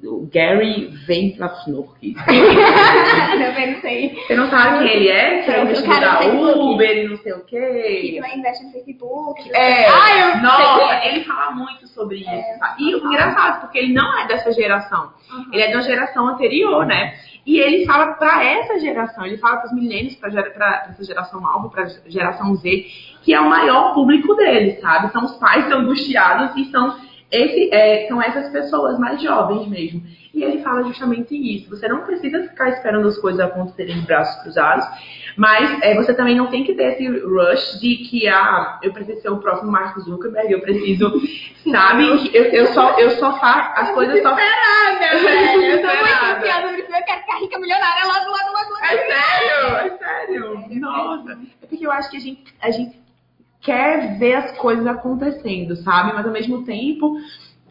O 0.05 0.29
Gary 0.33 0.93
Vaynerchuk. 1.09 2.15
não 2.15 3.81
sei. 3.81 4.15
Você 4.15 4.37
não 4.37 4.49
sabe 4.49 4.79
quem 4.79 4.97
ele 4.97 5.09
é? 5.09 5.43
Que 5.43 5.51
é 5.51 5.65
o 5.65 5.67
vestido 5.67 6.01
da 6.01 6.21
Uber 6.21 6.99
e 6.99 7.09
não 7.09 7.17
sei 7.17 7.33
o 7.33 7.45
quê. 7.45 7.99
Que 8.03 8.21
vai 8.21 8.37
investir 8.37 8.67
no 8.67 8.73
Facebook. 8.73 9.51
É. 9.53 9.89
Ah, 9.89 10.37
eu 10.37 10.43
Nossa, 10.43 11.05
ele 11.05 11.25
fala 11.25 11.51
muito 11.51 11.89
sobre 11.89 12.25
é, 12.25 12.55
isso. 12.55 12.61
E 12.79 12.95
o 12.95 13.07
engraçado, 13.07 13.61
porque 13.63 13.79
ele 13.79 13.93
não 13.93 14.21
é 14.21 14.29
dessa 14.29 14.53
geração. 14.53 15.13
Uhum. 15.33 15.47
Ele 15.53 15.63
é 15.63 15.67
de 15.69 15.75
uma 15.75 15.83
geração 15.83 16.29
anterior, 16.29 16.87
né? 16.87 17.15
E 17.47 17.59
ele 17.59 17.87
fala 17.87 18.15
para 18.15 18.45
essa 18.45 18.79
geração, 18.79 19.25
ele 19.25 19.39
fala 19.39 19.59
para 19.59 19.67
os 19.67 19.73
milênios, 19.73 20.15
para 20.17 20.87
essa 20.91 21.05
geração 21.05 21.41
nova, 21.41 21.69
para 21.69 21.87
geração 22.07 22.55
Z, 22.57 22.87
que 23.23 23.33
é 23.33 23.41
o 23.41 23.49
maior 23.49 23.95
público 23.95 24.35
dele, 24.35 24.81
sabe? 24.81 25.11
São 25.13 25.25
os 25.25 25.37
pais 25.37 25.71
angustiados 25.71 26.57
e 26.57 26.71
são, 26.71 26.97
esse, 27.31 27.73
é, 27.73 28.07
são 28.09 28.21
essas 28.21 28.51
pessoas 28.51 28.99
mais 28.99 29.23
jovens 29.23 29.67
mesmo. 29.69 30.03
E 30.35 30.43
ele 30.43 30.63
fala 30.63 30.85
justamente 30.85 31.35
isso. 31.35 31.71
Você 31.71 31.89
não 31.89 32.05
precisa 32.05 32.43
ficar 32.43 32.69
esperando 32.69 33.09
as 33.09 33.19
coisas 33.19 33.41
acontecerem 33.41 33.99
de 33.99 34.07
braços 34.07 34.43
cruzados. 34.43 34.87
Mas 35.39 35.81
é, 35.83 35.95
você 35.95 36.13
também 36.13 36.35
não 36.35 36.49
tem 36.49 36.65
que 36.65 36.75
ter 36.75 36.95
esse 36.95 37.07
rush 37.07 37.79
de 37.81 37.99
que 37.99 38.27
ah, 38.27 38.81
eu 38.83 38.93
preciso 38.93 39.23
ser 39.23 39.31
o 39.31 39.39
próximo 39.39 39.71
Mark 39.71 39.97
Zuckerberg, 40.01 40.53
eu 40.53 40.61
preciso, 40.61 41.13
sabe? 41.71 42.29
Eu, 42.35 42.45
eu, 42.47 42.67
só, 42.75 42.99
eu 42.99 43.11
só 43.13 43.39
faço 43.39 43.81
as 43.81 43.91
coisas 43.93 44.21
só. 44.21 44.35
velho. 44.99 45.63
Eu 45.63 45.81
tô 45.81 45.87
muito 45.87 46.25
ansiosa, 46.25 46.77
eu 46.77 47.05
quero 47.05 47.21
ficar 47.21 47.39
rica 47.39 47.59
milionária 47.61 48.05
logo, 48.05 48.31
logo, 48.31 48.53
logo, 48.53 48.71
logo. 48.73 48.85
É 48.85 48.99
sério? 49.07 49.95
É 51.63 51.67
porque 51.67 51.87
eu 51.87 51.93
acho 51.93 52.11
que 52.11 52.17
a 52.17 52.21
gente, 52.21 52.55
a 52.61 52.71
gente 52.73 53.01
quer 53.61 54.19
ver 54.19 54.35
as 54.35 54.59
coisas 54.59 54.89
acontecendo, 54.89 55.77
sabe? 55.77 56.15
Mas 56.15 56.27
ao 56.27 56.33
mesmo 56.33 56.65
tempo 56.65 57.17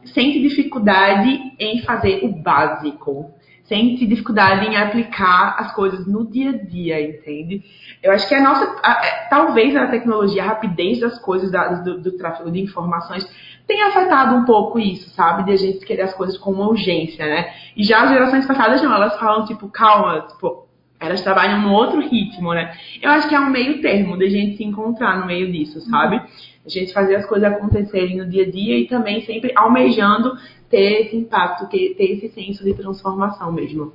sente 0.05 0.39
dificuldade 0.39 1.53
em 1.59 1.81
fazer 1.81 2.23
o 2.23 2.29
básico. 2.29 3.33
Sente 3.67 4.07
dificuldade 4.07 4.65
em 4.65 4.77
aplicar 4.77 5.55
as 5.59 5.73
coisas 5.73 6.07
no 6.07 6.25
dia 6.25 6.51
a 6.51 6.57
dia, 6.57 7.01
entende? 7.01 7.63
Eu 8.01 8.13
acho 8.13 8.27
que 8.27 8.33
a 8.33 8.41
nossa. 8.41 8.79
A, 8.81 9.05
é, 9.05 9.27
talvez 9.29 9.75
a 9.75 9.87
tecnologia, 9.87 10.43
a 10.43 10.47
rapidez 10.47 10.99
das 10.99 11.19
coisas, 11.19 11.51
da, 11.51 11.67
do, 11.73 11.99
do 11.99 12.17
tráfego 12.17 12.49
de 12.49 12.61
informações, 12.61 13.27
tenha 13.67 13.87
afetado 13.87 14.35
um 14.35 14.45
pouco 14.45 14.79
isso, 14.79 15.09
sabe? 15.09 15.43
De 15.43 15.51
a 15.51 15.57
gente 15.57 15.85
querer 15.85 16.03
as 16.03 16.13
coisas 16.13 16.37
com 16.37 16.51
uma 16.51 16.69
urgência, 16.69 17.25
né? 17.25 17.53
E 17.75 17.83
já 17.83 18.03
as 18.03 18.09
gerações 18.09 18.45
passadas 18.45 18.81
não, 18.81 18.93
elas 18.93 19.19
falam, 19.19 19.45
tipo, 19.45 19.67
calma, 19.69 20.21
tipo, 20.21 20.65
elas 20.99 21.21
trabalham 21.21 21.61
num 21.61 21.73
outro 21.73 21.99
ritmo, 21.99 22.53
né? 22.53 22.73
Eu 23.01 23.11
acho 23.11 23.27
que 23.27 23.35
é 23.35 23.39
um 23.39 23.49
meio 23.49 23.81
termo 23.81 24.17
de 24.17 24.25
a 24.25 24.29
gente 24.29 24.57
se 24.57 24.63
encontrar 24.63 25.19
no 25.19 25.27
meio 25.27 25.51
disso, 25.51 25.81
sabe? 25.81 26.21
A 26.67 26.69
gente 26.69 26.93
fazer 26.93 27.15
as 27.15 27.25
coisas 27.25 27.49
acontecerem 27.49 28.17
no 28.17 28.29
dia 28.29 28.43
a 28.43 28.51
dia 28.51 28.77
e 28.77 28.87
também 28.87 29.21
sempre 29.21 29.53
almejando 29.55 30.33
ter 30.69 31.05
esse 31.05 31.15
impacto, 31.15 31.69
ter, 31.69 31.95
esse 31.97 32.27
senso 32.29 32.63
de 32.63 32.73
transformação 32.73 33.53
mesmo. 33.53 33.93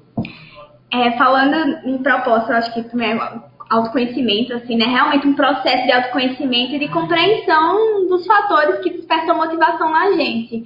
É, 0.90 1.12
falando 1.12 1.86
em 1.86 1.98
propósito, 1.98 2.52
eu 2.52 2.56
acho 2.56 2.74
que 2.74 2.82
também 2.84 3.12
é 3.12 3.42
autoconhecimento, 3.68 4.54
assim, 4.54 4.76
né? 4.76 4.86
Realmente 4.86 5.26
um 5.26 5.34
processo 5.34 5.84
de 5.84 5.92
autoconhecimento 5.92 6.74
e 6.74 6.78
de 6.78 6.88
compreensão 6.88 8.06
dos 8.08 8.26
fatores 8.26 8.80
que 8.80 8.90
despertam 8.90 9.36
motivação 9.36 9.90
na 9.90 10.12
gente. 10.12 10.64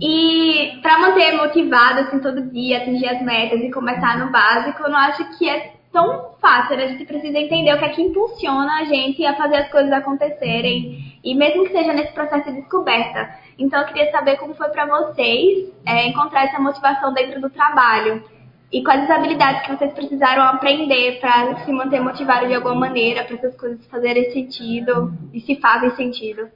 E 0.00 0.78
para 0.82 0.98
manter 0.98 1.32
motivado, 1.36 2.00
assim, 2.00 2.20
todo 2.20 2.50
dia, 2.50 2.78
atingir 2.78 3.08
as 3.08 3.22
metas 3.22 3.60
e 3.60 3.70
começar 3.70 4.18
no 4.18 4.30
básico, 4.30 4.82
eu 4.82 4.90
não 4.90 4.98
acho 4.98 5.38
que 5.38 5.48
é 5.48 5.73
tão 5.94 6.34
fácil. 6.40 6.76
A 6.76 6.88
gente 6.88 7.06
precisa 7.06 7.38
entender 7.38 7.72
o 7.72 7.78
que 7.78 7.84
é 7.84 7.88
que 7.90 8.02
impulsiona 8.02 8.80
a 8.80 8.84
gente 8.84 9.24
a 9.24 9.34
fazer 9.34 9.56
as 9.56 9.70
coisas 9.70 9.92
acontecerem. 9.92 11.18
E 11.24 11.34
mesmo 11.34 11.64
que 11.64 11.72
seja 11.72 11.94
nesse 11.94 12.12
processo 12.12 12.50
de 12.50 12.60
descoberta. 12.60 13.30
Então 13.58 13.80
eu 13.80 13.86
queria 13.86 14.10
saber 14.10 14.36
como 14.36 14.54
foi 14.54 14.68
para 14.68 14.84
vocês 14.84 15.72
é, 15.86 16.08
encontrar 16.08 16.44
essa 16.44 16.60
motivação 16.60 17.14
dentro 17.14 17.40
do 17.40 17.48
trabalho. 17.48 18.22
E 18.70 18.82
quais 18.82 19.04
as 19.04 19.10
habilidades 19.10 19.62
que 19.62 19.76
vocês 19.76 19.92
precisaram 19.92 20.42
aprender 20.42 21.20
para 21.20 21.56
se 21.64 21.72
manter 21.72 22.00
motivado 22.00 22.48
de 22.48 22.54
alguma 22.54 22.74
maneira, 22.74 23.22
para 23.22 23.36
essas 23.36 23.56
coisas 23.56 23.86
fazerem 23.86 24.32
sentido 24.32 25.12
e 25.32 25.40
se 25.40 25.54
fazem 25.56 25.90
sentido. 25.90 26.48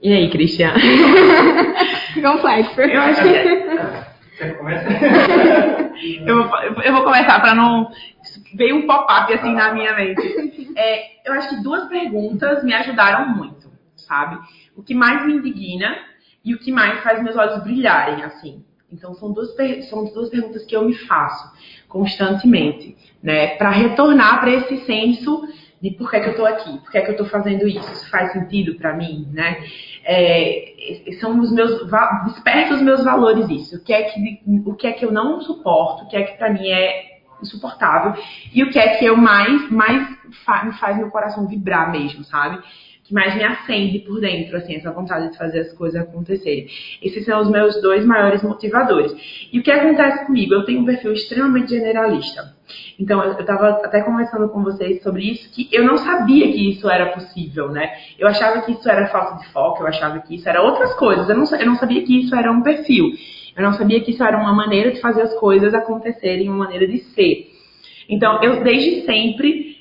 E 0.00 0.12
aí, 0.12 0.30
Cristian? 0.30 0.72
Complexo. 2.14 2.80
Eu 2.80 3.00
acho 3.00 3.22
que. 3.22 4.11
Eu, 6.26 6.48
vou, 6.48 6.58
eu 6.82 6.92
vou 6.94 7.04
começar 7.04 7.38
para 7.40 7.54
não. 7.54 7.88
Veio 8.54 8.76
um 8.76 8.86
pop-up 8.86 9.32
assim 9.32 9.52
na 9.52 9.72
minha 9.72 9.94
mente. 9.94 10.72
É, 10.76 11.28
eu 11.28 11.34
acho 11.34 11.50
que 11.50 11.62
duas 11.62 11.88
perguntas 11.88 12.64
me 12.64 12.74
ajudaram 12.74 13.28
muito, 13.28 13.70
sabe? 13.94 14.38
O 14.74 14.82
que 14.82 14.94
mais 14.94 15.24
me 15.24 15.34
indigna 15.34 15.96
e 16.44 16.54
o 16.54 16.58
que 16.58 16.72
mais 16.72 17.00
faz 17.02 17.22
meus 17.22 17.36
olhos 17.36 17.62
brilharem, 17.62 18.24
assim. 18.24 18.64
Então, 18.90 19.14
são 19.14 19.32
duas, 19.32 19.54
são 19.88 20.04
duas 20.12 20.28
perguntas 20.28 20.64
que 20.64 20.74
eu 20.74 20.84
me 20.84 20.94
faço 20.94 21.50
constantemente, 21.88 22.96
né? 23.22 23.56
Para 23.56 23.70
retornar 23.70 24.40
para 24.40 24.50
esse 24.50 24.84
senso 24.84 25.46
de 25.80 25.90
por 25.90 26.10
que, 26.10 26.20
que 26.20 26.26
eu 26.26 26.30
estou 26.32 26.46
aqui, 26.46 26.78
por 26.78 26.90
que, 26.92 27.00
que 27.00 27.08
eu 27.08 27.12
estou 27.12 27.26
fazendo 27.26 27.66
isso, 27.66 27.92
isso 27.92 28.08
faz 28.10 28.32
sentido 28.32 28.76
para 28.76 28.94
mim, 28.94 29.28
né? 29.32 29.64
É, 30.04 30.74
são 31.20 31.38
os 31.38 31.52
meus 31.52 31.88
desperta 32.24 32.74
os 32.74 32.82
meus 32.82 33.04
valores 33.04 33.48
isso, 33.48 33.76
o 33.76 33.84
que 33.84 33.92
é 33.92 34.02
que 34.02 34.42
o 34.66 34.74
que 34.74 34.86
é 34.88 34.92
que 34.92 35.04
eu 35.04 35.12
não 35.12 35.40
suporto, 35.40 36.04
o 36.04 36.08
que 36.08 36.16
é 36.16 36.22
que 36.22 36.36
para 36.36 36.50
mim 36.50 36.68
é 36.68 37.20
insuportável 37.40 38.20
e 38.52 38.62
o 38.62 38.70
que 38.70 38.78
é 38.78 38.96
que 38.96 39.04
eu 39.04 39.16
mais 39.16 39.70
mais 39.70 40.08
fa 40.44 40.72
faz 40.72 40.96
meu 40.96 41.10
coração 41.10 41.46
vibrar 41.46 41.90
mesmo, 41.90 42.24
sabe? 42.24 42.62
Mais 43.12 43.34
me 43.36 43.44
acende 43.44 43.98
por 44.00 44.20
dentro, 44.20 44.56
assim, 44.56 44.76
essa 44.76 44.90
vontade 44.90 45.30
de 45.30 45.36
fazer 45.36 45.60
as 45.60 45.72
coisas 45.74 46.00
acontecerem. 46.00 46.66
Esses 47.02 47.24
são 47.24 47.40
os 47.40 47.50
meus 47.50 47.80
dois 47.82 48.04
maiores 48.04 48.42
motivadores. 48.42 49.12
E 49.52 49.58
o 49.58 49.62
que 49.62 49.70
acontece 49.70 50.26
comigo? 50.26 50.54
Eu 50.54 50.64
tenho 50.64 50.80
um 50.80 50.84
perfil 50.86 51.12
extremamente 51.12 51.70
generalista. 51.70 52.54
Então, 52.98 53.22
eu 53.22 53.38
estava 53.38 53.68
até 53.84 54.02
conversando 54.02 54.48
com 54.48 54.62
vocês 54.62 55.02
sobre 55.02 55.30
isso, 55.30 55.52
que 55.52 55.68
eu 55.70 55.84
não 55.84 55.98
sabia 55.98 56.50
que 56.50 56.70
isso 56.70 56.88
era 56.88 57.12
possível, 57.12 57.68
né? 57.68 57.92
Eu 58.18 58.26
achava 58.28 58.62
que 58.62 58.72
isso 58.72 58.88
era 58.88 59.06
falta 59.08 59.42
de 59.42 59.52
foco, 59.52 59.82
eu 59.82 59.88
achava 59.88 60.18
que 60.20 60.36
isso 60.36 60.48
era 60.48 60.62
outras 60.62 60.94
coisas, 60.94 61.28
eu 61.28 61.36
não, 61.36 61.44
eu 61.58 61.66
não 61.66 61.76
sabia 61.76 62.02
que 62.02 62.20
isso 62.20 62.34
era 62.34 62.50
um 62.50 62.62
perfil. 62.62 63.12
Eu 63.54 63.62
não 63.62 63.74
sabia 63.74 64.00
que 64.00 64.12
isso 64.12 64.24
era 64.24 64.38
uma 64.38 64.54
maneira 64.54 64.90
de 64.90 65.00
fazer 65.00 65.22
as 65.22 65.34
coisas 65.34 65.74
acontecerem, 65.74 66.48
uma 66.48 66.64
maneira 66.64 66.86
de 66.86 66.98
ser. 66.98 67.50
Então, 68.08 68.42
eu 68.42 68.62
desde 68.62 69.04
sempre 69.04 69.71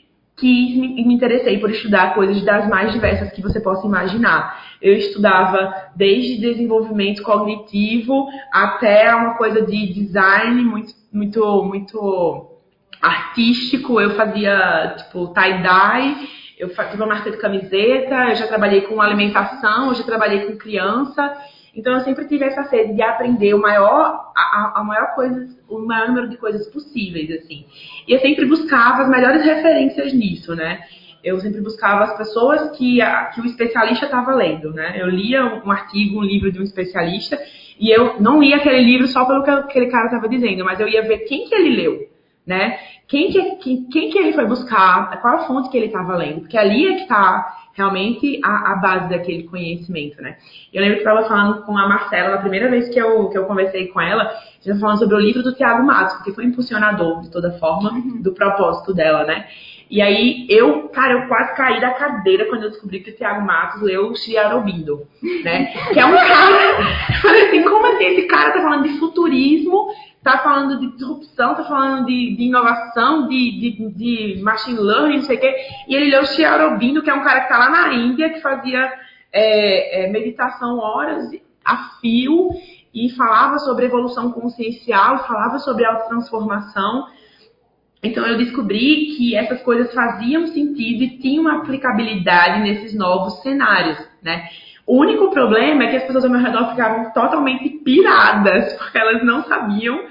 quis 0.42 0.76
me, 0.76 1.14
interessei 1.14 1.60
por 1.60 1.70
estudar 1.70 2.16
coisas 2.16 2.44
das 2.44 2.68
mais 2.68 2.92
diversas 2.92 3.32
que 3.32 3.42
você 3.42 3.62
possa 3.62 3.86
imaginar. 3.86 4.60
Eu 4.82 4.96
estudava 4.96 5.92
desde 5.96 6.42
desenvolvimento 6.42 7.22
cognitivo 7.22 8.26
até 8.52 9.14
uma 9.16 9.36
coisa 9.36 9.62
de 9.62 9.94
design 9.94 10.64
muito, 10.64 10.94
muito, 11.14 11.64
muito 11.64 12.58
artístico. 13.00 14.02
Eu 14.02 14.16
fazia 14.16 14.96
tipo 14.98 15.28
tie-dye, 15.28 16.28
eu 16.58 16.70
tive 16.70 16.96
uma 16.96 17.06
marca 17.06 17.30
de 17.30 17.38
camiseta, 17.38 18.30
eu 18.30 18.36
já 18.36 18.48
trabalhei 18.48 18.82
com 18.82 19.00
alimentação, 19.00 19.90
eu 19.90 19.96
já 19.96 20.04
trabalhei 20.04 20.48
com 20.48 20.58
criança. 20.58 21.38
Então 21.76 21.94
eu 21.94 22.02
sempre 22.02 22.28
tive 22.28 22.44
essa 22.44 22.64
sede 22.64 22.94
de 22.94 23.02
aprender 23.02 23.54
o 23.54 23.62
maior, 23.62 24.32
a, 24.36 24.80
a 24.80 24.84
maior 24.84 25.16
o 25.70 25.80
maior 25.80 26.08
número 26.10 26.30
de 26.30 26.38
coisas 26.38 26.68
possíveis, 26.68 27.32
assim. 27.32 27.66
E 28.08 28.14
eu 28.14 28.20
sempre 28.20 28.46
buscava 28.46 29.04
as 29.04 29.10
melhores 29.10 29.44
referências 29.44 30.14
nisso, 30.14 30.54
né? 30.56 30.82
Eu 31.24 31.40
sempre 31.40 31.62
buscava 31.62 32.04
as 32.04 32.18
pessoas 32.18 32.76
que, 32.78 33.02
a, 33.02 33.26
que 33.26 33.42
o 33.42 33.46
especialista 33.46 34.06
estava 34.06 34.34
lendo, 34.34 34.74
né? 34.74 35.00
Eu 35.00 35.08
lia 35.08 35.62
um 35.64 35.72
artigo, 35.72 36.20
um 36.20 36.24
livro 36.24 36.52
de 36.52 36.60
um 36.60 36.64
especialista, 36.64 37.40
e 37.80 37.90
eu 37.90 38.20
não 38.20 38.42
lia 38.42 38.58
aquele 38.58 38.82
livro 38.82 39.08
só 39.08 39.26
pelo 39.26 39.44
que 39.44 39.50
aquele 39.50 39.88
cara 39.88 40.06
estava 40.06 40.28
dizendo, 40.28 40.66
mas 40.66 40.80
eu 40.80 40.88
ia 40.88 41.04
ver 41.04 41.20
quem 41.20 41.48
que 41.48 41.56
ele 41.56 41.76
leu, 41.76 42.10
né? 42.46 42.78
Quem 43.12 43.30
que, 43.30 43.56
quem, 43.58 43.84
quem 43.90 44.10
que 44.10 44.18
ele 44.18 44.32
foi 44.32 44.46
buscar, 44.46 45.20
qual 45.20 45.36
a 45.36 45.40
fonte 45.40 45.70
que 45.70 45.76
ele 45.76 45.88
estava 45.88 46.16
lendo, 46.16 46.40
porque 46.40 46.58
ali 46.58 46.88
é 46.88 46.94
que 46.94 47.02
está 47.02 47.58
realmente 47.74 48.40
a, 48.42 48.72
a, 48.72 48.76
base 48.76 49.10
daquele 49.10 49.44
conhecimento, 49.44 50.22
né? 50.22 50.38
Eu 50.74 50.82
lembro 50.82 51.02
que 51.02 51.06
eu 51.06 51.12
estava 51.12 51.28
falando 51.28 51.66
com 51.66 51.78
a 51.78 51.90
Marcela, 51.90 52.36
na 52.36 52.38
primeira 52.38 52.70
vez 52.70 52.88
que 52.88 52.98
eu, 52.98 53.28
que 53.28 53.38
eu 53.38 53.44
conversei 53.44 53.88
com 53.88 54.00
ela, 54.00 54.24
a 54.24 54.28
gente 54.28 54.60
estava 54.62 54.80
falando 54.80 55.00
sobre 55.00 55.16
o 55.16 55.20
livro 55.20 55.44
do 55.44 55.54
Tiago 55.54 55.86
Matos, 55.86 56.16
porque 56.16 56.32
foi 56.32 56.46
impulsionador, 56.46 57.20
de 57.20 57.30
toda 57.30 57.52
forma, 57.60 57.92
uhum. 57.92 58.22
do 58.22 58.32
propósito 58.32 58.94
dela, 58.94 59.26
né? 59.26 59.46
E 59.92 60.02
aí 60.02 60.46
eu, 60.48 60.88
cara, 60.88 61.12
eu 61.16 61.28
quase 61.28 61.54
caí 61.58 61.82
da 61.82 61.92
cadeira 61.92 62.46
quando 62.46 62.64
eu 62.64 62.70
descobri 62.70 63.02
que 63.02 63.12
o 63.12 63.16
Tiago 63.18 63.46
Matos 63.46 63.82
leu 63.82 64.08
o 64.08 64.16
Chiarobindo, 64.16 65.06
né? 65.44 65.66
Que 65.92 66.00
é 66.00 66.06
um 66.06 66.16
cara. 66.16 66.80
Eu 67.10 67.22
falei 67.22 67.48
assim, 67.48 67.62
como 67.64 67.86
assim 67.88 68.06
esse 68.06 68.22
cara 68.28 68.54
tá 68.54 68.62
falando 68.62 68.84
de 68.84 68.98
futurismo 68.98 69.61
falando 70.52 70.80
de 70.80 70.92
disrupção, 70.92 71.56
tá 71.56 71.64
falando 71.64 72.06
de, 72.06 72.36
de 72.36 72.44
inovação, 72.44 73.28
de, 73.30 73.52
de, 73.60 73.90
de, 73.94 74.42
machine 74.44 74.78
learning, 74.78 75.18
não 75.18 75.24
sei 75.24 75.38
o 75.38 75.40
quê. 75.40 75.56
E 75.88 75.96
ele 75.96 76.12
leu 76.12 76.26
Shri 76.26 76.44
Aurobindo, 76.44 77.02
que 77.02 77.10
é 77.10 77.14
um 77.14 77.24
cara 77.24 77.42
que 77.42 77.50
tá 77.50 77.58
lá 77.58 77.70
na 77.70 77.94
Índia, 77.94 78.30
que 78.30 78.42
fazia 78.42 78.92
é, 79.32 80.04
é, 80.06 80.12
meditação 80.12 80.78
horas 80.78 81.32
a 81.64 81.78
fio 82.02 82.50
e 82.94 83.10
falava 83.12 83.60
sobre 83.60 83.86
evolução 83.86 84.32
consciencial, 84.34 85.26
falava 85.26 85.58
sobre 85.60 85.86
autotransformação. 85.86 87.08
Então 88.04 88.26
eu 88.28 88.38
descobri 88.38 89.16
que 89.16 89.36
essas 89.36 89.62
coisas 89.62 89.94
faziam 89.94 90.48
sentido 90.48 91.04
e 91.04 91.18
tinham 91.20 91.48
aplicabilidade 91.48 92.60
nesses 92.62 92.94
novos 92.94 93.42
cenários, 93.42 93.98
né? 94.22 94.50
O 94.86 94.98
único 94.98 95.30
problema 95.30 95.84
é 95.84 95.92
que 95.92 95.96
as 95.98 96.04
pessoas 96.04 96.26
ao 96.26 96.32
meu 96.32 96.42
redor 96.42 96.72
ficavam 96.72 97.12
totalmente 97.12 97.70
piradas, 97.70 98.74
porque 98.76 98.98
elas 98.98 99.24
não 99.24 99.44
sabiam 99.44 100.02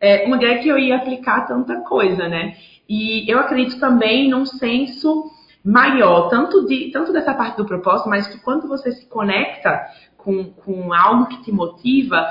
é, 0.00 0.28
onde 0.28 0.44
é 0.44 0.58
que 0.58 0.68
eu 0.68 0.78
ia 0.78 0.96
aplicar 0.96 1.46
tanta 1.46 1.80
coisa, 1.80 2.28
né? 2.28 2.56
E 2.88 3.30
eu 3.30 3.38
acredito 3.38 3.78
também 3.78 4.28
num 4.28 4.44
senso 4.44 5.30
maior, 5.64 6.28
tanto, 6.28 6.66
de, 6.66 6.90
tanto 6.90 7.12
dessa 7.12 7.32
parte 7.32 7.56
do 7.56 7.64
propósito, 7.64 8.08
mas 8.08 8.26
que 8.26 8.38
quando 8.38 8.68
você 8.68 8.92
se 8.92 9.06
conecta 9.06 9.86
com, 10.16 10.44
com 10.44 10.92
algo 10.92 11.26
que 11.26 11.42
te 11.42 11.50
motiva, 11.50 12.26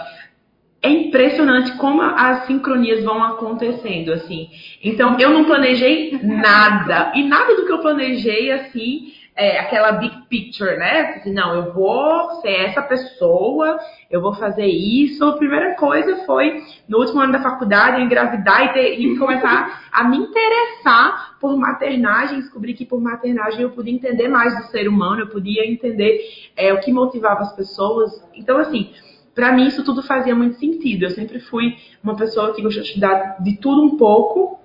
é 0.84 0.90
impressionante 0.90 1.72
como 1.78 2.02
as 2.02 2.46
sincronias 2.46 3.04
vão 3.04 3.24
acontecendo, 3.24 4.12
assim. 4.12 4.50
Então, 4.84 5.18
eu 5.18 5.30
não 5.30 5.46
planejei 5.46 6.20
nada. 6.22 7.14
E 7.16 7.24
nada 7.24 7.56
do 7.56 7.66
que 7.66 7.72
eu 7.72 7.80
planejei, 7.80 8.52
assim, 8.52 9.14
é, 9.36 9.60
aquela 9.60 9.94
big 9.94 10.28
picture, 10.30 10.78
né? 10.78 11.16
Assim, 11.18 11.34
não, 11.34 11.56
eu 11.56 11.74
vou 11.74 12.42
ser 12.42 12.52
essa 12.66 12.82
pessoa, 12.82 13.80
eu 14.10 14.22
vou 14.22 14.34
fazer 14.36 14.68
isso. 14.68 15.26
A 15.26 15.38
primeira 15.38 15.76
coisa 15.76 16.24
foi, 16.26 16.62
no 16.88 17.00
último 17.00 17.20
ano 17.20 17.34
da 17.34 17.42
faculdade, 17.42 17.98
eu 17.98 18.06
engravidar 18.06 18.66
e, 18.66 18.74
ter, 18.74 19.00
e 19.00 19.18
começar 19.18 19.88
a 19.92 20.04
me 20.04 20.18
interessar 20.18 21.38
por 21.40 21.58
maternagem, 21.58 22.40
descobri 22.40 22.74
que 22.74 22.86
por 22.86 23.02
maternagem 23.02 23.62
eu 23.62 23.72
podia 23.72 23.94
entender 23.94 24.28
mais 24.28 24.56
do 24.56 24.72
ser 24.72 24.88
humano, 24.88 25.22
eu 25.22 25.28
podia 25.28 25.68
entender 25.68 26.20
é, 26.56 26.72
o 26.72 26.80
que 26.80 26.94
motivava 26.94 27.42
as 27.42 27.56
pessoas. 27.56 28.12
Então, 28.36 28.58
assim, 28.58 28.92
para 29.34 29.52
mim 29.52 29.66
isso 29.66 29.84
tudo 29.84 30.04
fazia 30.04 30.36
muito 30.36 30.60
sentido. 30.60 31.06
Eu 31.06 31.10
sempre 31.10 31.40
fui 31.40 31.76
uma 32.04 32.16
pessoa 32.16 32.54
que 32.54 32.62
gostou 32.62 32.84
de 32.84 32.90
estudar 32.90 33.38
de 33.42 33.58
tudo 33.58 33.82
um 33.84 33.98
pouco, 33.98 34.60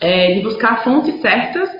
é, 0.00 0.34
de 0.34 0.40
buscar 0.42 0.82
fontes 0.82 1.20
certas 1.20 1.70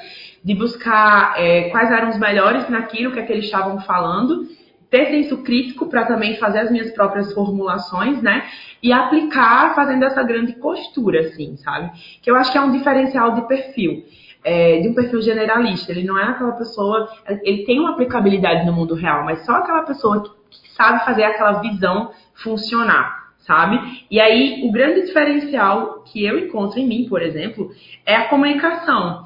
de 0.44 0.54
buscar 0.54 1.34
é, 1.36 1.70
quais 1.70 1.90
eram 1.90 2.10
os 2.10 2.18
melhores 2.18 2.68
naquilo 2.68 3.12
que, 3.12 3.18
é 3.18 3.22
que 3.22 3.32
eles 3.32 3.44
estavam 3.46 3.80
falando, 3.80 4.46
ter 4.90 5.06
senso 5.06 5.42
crítico 5.42 5.86
para 5.86 6.06
também 6.06 6.36
fazer 6.36 6.60
as 6.60 6.70
minhas 6.70 6.90
próprias 6.92 7.32
formulações, 7.32 8.22
né? 8.22 8.44
E 8.82 8.92
aplicar 8.92 9.74
fazendo 9.74 10.04
essa 10.04 10.22
grande 10.22 10.54
costura, 10.54 11.20
assim, 11.20 11.56
sabe? 11.56 11.90
Que 12.22 12.30
eu 12.30 12.36
acho 12.36 12.50
que 12.50 12.58
é 12.58 12.60
um 12.60 12.72
diferencial 12.72 13.34
de 13.34 13.46
perfil. 13.46 14.04
É, 14.44 14.80
de 14.80 14.88
um 14.88 14.94
perfil 14.94 15.20
generalista. 15.20 15.90
Ele 15.90 16.04
não 16.04 16.18
é 16.18 16.22
aquela 16.22 16.52
pessoa. 16.52 17.08
Ele 17.42 17.64
tem 17.64 17.80
uma 17.80 17.90
aplicabilidade 17.90 18.64
no 18.64 18.72
mundo 18.72 18.94
real, 18.94 19.24
mas 19.24 19.44
só 19.44 19.56
aquela 19.56 19.82
pessoa 19.82 20.22
que, 20.22 20.30
que 20.62 20.72
sabe 20.72 21.04
fazer 21.04 21.24
aquela 21.24 21.60
visão 21.60 22.12
funcionar 22.34 23.28
sabe? 23.48 24.04
E 24.10 24.20
aí, 24.20 24.60
o 24.62 24.70
grande 24.70 25.06
diferencial 25.06 26.02
que 26.02 26.22
eu 26.22 26.38
encontro 26.38 26.78
em 26.78 26.86
mim, 26.86 27.06
por 27.08 27.22
exemplo, 27.22 27.70
é 28.04 28.14
a 28.14 28.28
comunicação. 28.28 29.24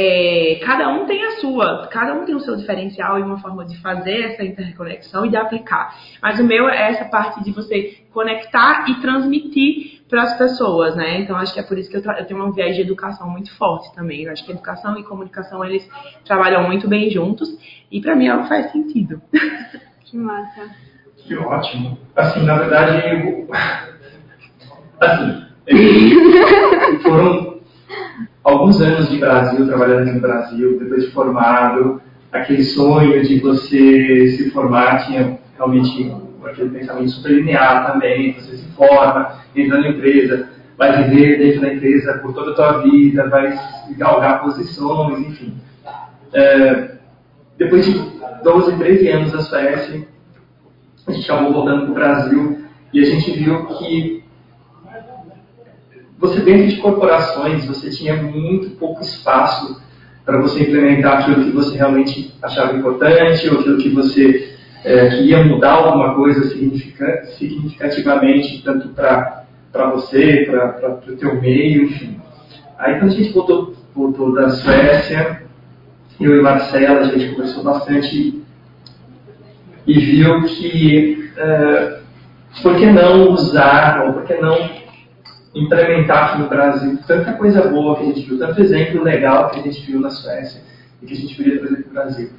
É, 0.00 0.60
cada 0.64 0.88
um 0.90 1.06
tem 1.06 1.24
a 1.24 1.32
sua, 1.40 1.88
cada 1.88 2.14
um 2.14 2.24
tem 2.24 2.32
o 2.32 2.38
seu 2.38 2.54
diferencial 2.54 3.18
e 3.18 3.22
uma 3.22 3.38
forma 3.38 3.64
de 3.64 3.76
fazer 3.78 4.26
essa 4.26 4.44
interconexão 4.44 5.26
e 5.26 5.28
de 5.28 5.36
aplicar. 5.36 5.92
Mas 6.22 6.38
o 6.38 6.44
meu 6.44 6.68
é 6.68 6.92
essa 6.92 7.04
parte 7.06 7.42
de 7.42 7.50
você 7.50 7.98
conectar 8.12 8.88
e 8.88 9.00
transmitir 9.00 10.02
para 10.08 10.22
as 10.22 10.38
pessoas, 10.38 10.94
né? 10.94 11.18
Então 11.18 11.34
acho 11.34 11.52
que 11.52 11.58
é 11.58 11.64
por 11.64 11.76
isso 11.76 11.90
que 11.90 11.96
eu, 11.96 12.12
eu, 12.12 12.24
tenho 12.26 12.46
um 12.46 12.52
viés 12.52 12.76
de 12.76 12.82
educação 12.82 13.28
muito 13.28 13.52
forte 13.56 13.92
também. 13.92 14.22
Eu 14.22 14.30
acho 14.30 14.44
que 14.44 14.52
educação 14.52 14.96
e 14.96 15.02
comunicação 15.02 15.64
eles 15.64 15.88
trabalham 16.24 16.62
muito 16.62 16.86
bem 16.86 17.10
juntos 17.10 17.48
e 17.90 18.00
para 18.00 18.14
mim 18.14 18.28
ela 18.28 18.44
faz 18.44 18.70
sentido. 18.70 19.20
Que 20.04 20.16
massa. 20.16 20.70
Que 21.16 21.36
ótimo. 21.36 21.98
Assim, 22.16 22.44
na 22.44 22.56
verdade, 22.56 23.02
eu... 23.08 23.48
assim, 25.00 25.48
foram 27.02 27.58
alguns 28.48 28.80
anos 28.80 29.08
de 29.08 29.18
Brasil, 29.18 29.66
trabalhando 29.66 30.12
no 30.12 30.20
Brasil, 30.20 30.78
depois 30.78 31.04
de 31.04 31.10
formado, 31.10 32.00
aquele 32.32 32.64
sonho 32.64 33.22
de 33.22 33.40
você 33.40 34.28
se 34.28 34.50
formar 34.50 35.06
tinha 35.06 35.38
realmente 35.56 36.12
aquele 36.44 36.70
pensamento 36.70 37.10
super 37.10 37.32
linear 37.32 37.92
também, 37.92 38.32
você 38.34 38.56
se 38.56 38.68
forma, 38.72 39.40
entra 39.54 39.80
na 39.80 39.88
empresa, 39.88 40.48
vai 40.76 41.04
viver 41.04 41.38
dentro 41.38 41.60
da 41.60 41.74
empresa 41.74 42.18
por 42.18 42.32
toda 42.32 42.52
a 42.52 42.54
tua 42.54 42.82
vida, 42.82 43.28
vai 43.28 43.58
galgar 43.96 44.42
posições, 44.42 45.18
enfim. 45.20 45.54
É, 46.32 46.92
depois 47.56 47.84
de 47.84 48.00
12, 48.44 48.76
13 48.76 49.08
anos 49.08 49.32
da 49.32 49.40
Suécia, 49.40 50.06
a 51.06 51.12
gente 51.12 51.30
acabou 51.30 51.52
voltando 51.52 51.82
para 51.82 51.90
o 51.90 51.94
Brasil 51.94 52.58
e 52.92 53.00
a 53.00 53.04
gente 53.04 53.32
viu 53.32 53.66
que 53.66 54.22
você 56.18 56.40
dentro 56.40 56.66
de 56.66 56.76
corporações, 56.76 57.64
você 57.64 57.90
tinha 57.90 58.20
muito 58.20 58.70
pouco 58.70 59.00
espaço 59.02 59.80
para 60.24 60.40
você 60.40 60.62
implementar 60.62 61.20
aquilo 61.20 61.44
que 61.44 61.50
você 61.52 61.76
realmente 61.76 62.34
achava 62.42 62.76
importante 62.76 63.48
ou 63.48 63.60
aquilo 63.60 63.78
que 63.78 63.88
você 63.90 64.56
é, 64.84 65.08
queria 65.08 65.44
mudar 65.44 65.72
alguma 65.72 66.14
coisa 66.14 66.44
significativamente, 67.36 68.62
tanto 68.62 68.88
para 68.88 69.44
você, 69.92 70.46
para 70.46 71.00
o 71.08 71.16
teu 71.16 71.40
meio, 71.40 71.84
enfim. 71.84 72.20
Aí 72.78 72.98
quando 72.98 73.12
a 73.12 73.14
gente 73.14 73.32
voltou, 73.32 73.74
voltou 73.94 74.34
da 74.34 74.50
Suécia, 74.50 75.42
eu 76.20 76.36
e 76.36 76.42
Marcela, 76.42 77.00
a 77.00 77.04
gente 77.04 77.30
conversou 77.30 77.62
bastante 77.62 78.42
e 79.86 79.98
viu 79.98 80.42
que 80.42 81.30
uh, 81.38 81.98
por 82.62 82.76
que 82.76 82.86
não 82.86 83.30
usar, 83.30 84.04
ou 84.04 84.12
por 84.14 84.24
que 84.24 84.34
não 84.34 84.56
implementar 85.54 86.24
aqui 86.24 86.42
no 86.42 86.48
Brasil 86.48 86.98
tanta 87.06 87.32
coisa 87.32 87.62
boa 87.68 87.96
que 87.96 88.02
a 88.02 88.06
gente 88.06 88.28
viu, 88.28 88.38
tanto 88.38 88.60
exemplo 88.60 89.02
legal 89.02 89.50
que 89.50 89.60
a 89.60 89.62
gente 89.62 89.80
viu 89.80 90.00
na 90.00 90.10
Suécia 90.10 90.62
e 91.02 91.06
que 91.06 91.14
a 91.14 91.16
gente 91.16 91.34
podia 91.34 91.58
trazer 91.58 91.82
para 91.82 91.90
o 91.90 91.92
Brasil. 91.92 92.30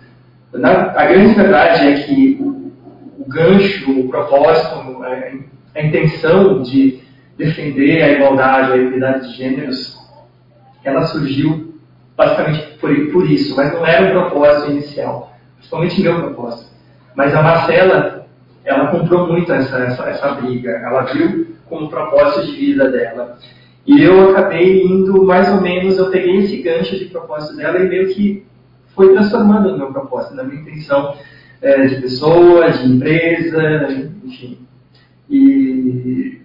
Na, 0.54 0.92
a 0.92 1.06
grande 1.06 1.36
verdade 1.36 1.88
é 1.88 2.04
que 2.04 2.38
o, 2.40 2.72
o 3.20 3.26
gancho, 3.28 3.92
o 3.92 4.08
propósito, 4.10 5.04
a, 5.04 5.80
a, 5.80 5.84
intenção 5.84 6.62
de 6.62 7.00
defender 7.38 8.02
a 8.02 8.12
igualdade, 8.14 8.74
a 8.74 8.78
equidade 8.78 9.28
de 9.28 9.38
gêneros, 9.38 9.98
ela 10.84 11.04
surgiu 11.04 11.74
basicamente 12.18 12.78
por, 12.80 12.94
por 13.12 13.30
isso, 13.30 13.56
mas 13.56 13.72
não 13.74 13.86
era 13.86 14.08
o 14.08 14.12
propósito 14.12 14.72
inicial, 14.72 15.34
principalmente 15.58 16.02
meu 16.02 16.20
propósito. 16.20 16.70
Mas 17.16 17.36
a 17.36 17.42
Marcela, 17.42 18.26
ela 18.66 18.88
comprou 18.88 19.28
muito 19.28 19.52
essa, 19.52 19.78
essa, 19.80 20.10
essa 20.10 20.32
briga. 20.32 20.72
Ela 20.72 21.04
viu 21.04 21.49
como 21.70 21.90
propósito 21.90 22.48
de 22.48 22.58
vida 22.58 22.90
dela. 22.90 23.38
E 23.86 24.04
eu 24.04 24.32
acabei 24.32 24.84
indo 24.84 25.24
mais 25.24 25.50
ou 25.50 25.62
menos, 25.62 25.98
eu 25.98 26.12
peguei 26.12 26.38
esse 26.38 26.58
gancho 26.58 26.98
de 26.98 27.06
propósito 27.06 27.56
dela 27.56 27.80
e 27.80 27.88
meio 27.88 28.14
que 28.14 28.46
foi 28.96 29.14
transformando 29.14 29.72
no 29.72 29.78
meu 29.78 29.88
propósito, 29.88 30.36
na 30.36 30.44
minha 30.44 30.62
intenção 30.62 31.16
é, 31.62 31.86
de 31.88 32.02
pessoa, 32.02 32.70
de 32.72 32.92
empresa, 32.92 34.12
enfim. 34.24 34.60
E 35.30 36.42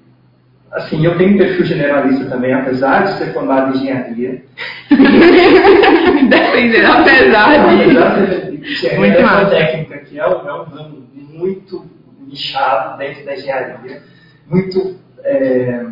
assim, 0.72 1.04
eu 1.04 1.16
tenho 1.16 1.34
um 1.34 1.38
perfil 1.38 1.64
generalista 1.64 2.26
também, 2.26 2.52
apesar 2.52 3.04
de 3.04 3.18
ser 3.18 3.32
formado 3.32 3.76
em 3.76 3.80
engenharia. 3.80 4.44
Dependendo, 6.28 6.92
apesar 6.92 7.68
de. 7.68 7.82
Apesar 7.82 8.26
de 8.26 8.56
engenharia 8.56 9.18
é 9.18 9.44
técnica, 9.46 9.98
que 9.98 10.18
é 10.18 10.22
é 10.22 10.26
um 10.26 10.64
ramo 10.64 11.08
muito 11.32 11.84
nichado 12.26 12.98
dentro 12.98 13.24
da 13.24 13.34
engenharia, 13.34 14.02
muito 14.46 14.96
é, 15.24 15.86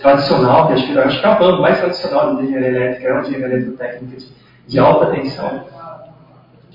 tradicional, 0.00 0.68
que 0.68 0.72
acho 0.74 0.86
que, 0.86 0.98
acho 0.98 1.20
que 1.20 1.26
é 1.26 1.58
mais 1.58 1.80
tradicional 1.80 2.36
da 2.36 2.42
engenharia 2.42 2.68
elétrica, 2.68 3.08
é 3.08 3.12
uma 3.12 3.22
engenharia 3.22 3.56
eletrotécnica 3.56 4.16
de, 4.16 4.26
de 4.66 4.78
alta 4.78 5.06
tensão. 5.06 5.64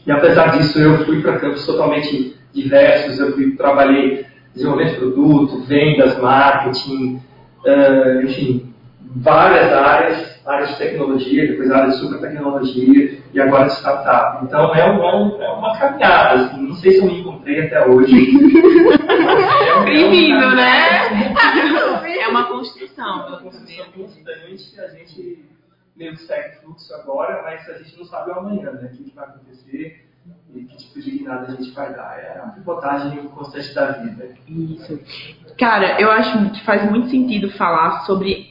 E 0.05 0.11
apesar 0.11 0.57
disso, 0.57 0.79
eu 0.79 1.05
fui 1.05 1.21
para 1.21 1.39
campos 1.39 1.65
totalmente 1.65 2.35
diversos, 2.53 3.19
eu 3.19 3.33
fui, 3.33 3.55
trabalhei 3.55 4.25
desenvolvimento 4.53 4.93
de 4.93 4.99
produto, 4.99 5.61
vendas, 5.63 6.17
marketing, 6.19 7.21
uh, 7.65 8.21
enfim, 8.23 8.73
várias 9.15 9.71
áreas, 9.71 10.41
áreas 10.45 10.69
de 10.69 10.77
tecnologia, 10.77 11.47
depois 11.47 11.71
áreas 11.71 11.95
de 11.95 11.99
super 12.01 12.19
tecnologia 12.19 13.17
e 13.33 13.39
agora 13.39 13.65
de 13.65 13.73
startup. 13.73 14.43
Então 14.43 14.73
é, 14.75 14.91
um, 14.91 15.41
é 15.41 15.49
uma 15.49 15.77
caminhada, 15.77 16.45
assim, 16.45 16.67
não 16.67 16.75
sei 16.75 16.91
se 16.91 16.97
eu 16.99 17.05
me 17.05 17.19
encontrei 17.41 17.65
até 17.65 17.87
hoje. 17.87 18.13
é 19.07 19.83
Bem-vindo, 19.83 20.55
né? 20.55 21.33
é 22.19 22.27
uma 22.27 22.47
construção. 22.47 23.25
É 23.25 23.27
uma 23.29 23.39
construção 23.39 23.85
constante, 23.91 24.79
a 24.79 24.87
gente 24.89 25.45
meio 25.95 26.13
que 26.13 26.21
segue 26.21 26.55
fluxo 26.61 26.93
agora, 26.95 27.41
mas 27.43 27.67
a 27.67 27.77
gente 27.77 27.97
não 27.97 28.05
sabe 28.05 28.31
o 28.31 28.35
amanhã, 28.35 28.71
né? 28.71 28.91
O 28.93 29.03
que 29.03 29.11
vai 29.13 29.25
acontecer 29.25 30.07
e 30.53 30.63
que 30.63 30.77
tipo 30.77 31.01
de 31.01 31.11
guinada 31.11 31.47
a 31.47 31.55
gente 31.55 31.71
vai 31.71 31.93
dar. 31.93 32.17
É 32.19 32.39
a 32.39 32.47
pivotagem 32.49 33.27
constante 33.29 33.73
da 33.73 33.91
vida. 33.91 34.29
Isso. 34.47 34.99
Cara, 35.59 35.99
eu 35.99 36.11
acho 36.11 36.51
que 36.51 36.63
faz 36.63 36.89
muito 36.89 37.09
sentido 37.09 37.51
falar 37.51 38.01
sobre 38.05 38.50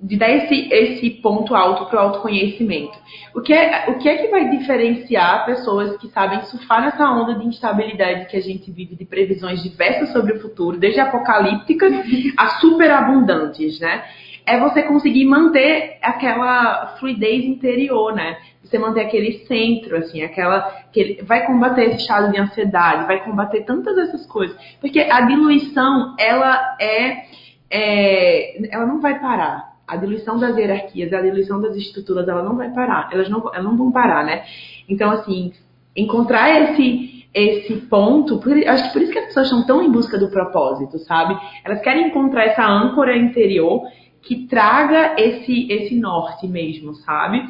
de 0.00 0.16
dar 0.16 0.30
esse, 0.30 0.68
esse 0.72 1.10
ponto 1.10 1.54
alto 1.54 1.86
para 1.86 1.96
o 1.96 2.02
autoconhecimento. 2.02 2.98
O 3.34 3.40
que, 3.40 3.52
é, 3.52 3.86
o 3.88 3.98
que 3.98 4.08
é 4.08 4.16
que 4.16 4.28
vai 4.28 4.50
diferenciar 4.50 5.46
pessoas 5.46 5.96
que 5.96 6.08
sabem 6.08 6.42
surfar 6.42 6.82
nessa 6.82 7.08
onda 7.10 7.34
de 7.34 7.46
instabilidade 7.46 8.26
que 8.26 8.36
a 8.36 8.42
gente 8.42 8.70
vive, 8.70 8.94
de 8.94 9.04
previsões 9.04 9.62
diversas 9.62 10.12
sobre 10.12 10.34
o 10.34 10.40
futuro, 10.40 10.78
desde 10.78 11.00
apocalípticas 11.00 11.92
a 12.36 12.48
superabundantes, 12.60 13.80
né? 13.80 14.04
É 14.44 14.60
você 14.60 14.82
conseguir 14.84 15.24
manter 15.24 15.98
aquela 16.00 16.96
fluidez 16.98 17.44
interior, 17.44 18.14
né? 18.14 18.38
Você 18.62 18.78
manter 18.78 19.00
aquele 19.00 19.44
centro, 19.46 19.96
assim, 19.96 20.22
aquela. 20.22 20.60
Que 20.92 21.20
vai 21.24 21.44
combater 21.46 21.84
esse 21.86 22.02
estado 22.02 22.30
de 22.30 22.38
ansiedade, 22.38 23.06
vai 23.06 23.24
combater 23.24 23.64
tantas 23.64 23.98
essas 23.98 24.24
coisas. 24.26 24.56
Porque 24.80 25.00
a 25.00 25.22
diluição, 25.22 26.14
ela 26.16 26.76
é, 26.80 27.24
é 27.68 28.72
ela 28.72 28.86
não 28.86 29.00
vai 29.00 29.18
parar 29.18 29.75
a 29.86 29.96
diluição 29.96 30.38
das 30.38 30.56
hierarquias, 30.56 31.12
a 31.12 31.20
diluição 31.20 31.60
das 31.60 31.76
estruturas, 31.76 32.26
ela 32.26 32.42
não 32.42 32.56
vai 32.56 32.70
parar, 32.70 33.08
elas 33.12 33.28
não, 33.28 33.50
elas 33.52 33.64
não 33.64 33.76
vão 33.76 33.92
parar, 33.92 34.24
né? 34.24 34.44
Então, 34.88 35.10
assim, 35.10 35.52
encontrar 35.94 36.50
esse 36.50 37.14
esse 37.34 37.74
ponto, 37.82 38.38
por, 38.38 38.56
acho 38.56 38.84
que 38.84 38.92
por 38.94 39.02
isso 39.02 39.12
que 39.12 39.18
as 39.18 39.26
pessoas 39.26 39.46
estão 39.46 39.66
tão 39.66 39.82
em 39.82 39.92
busca 39.92 40.16
do 40.16 40.30
propósito, 40.30 40.98
sabe? 41.00 41.38
Elas 41.62 41.82
querem 41.82 42.06
encontrar 42.06 42.46
essa 42.46 42.66
âncora 42.66 43.14
interior 43.14 43.82
que 44.22 44.46
traga 44.46 45.14
esse 45.18 45.70
esse 45.70 45.94
norte 46.00 46.48
mesmo, 46.48 46.94
sabe? 46.94 47.46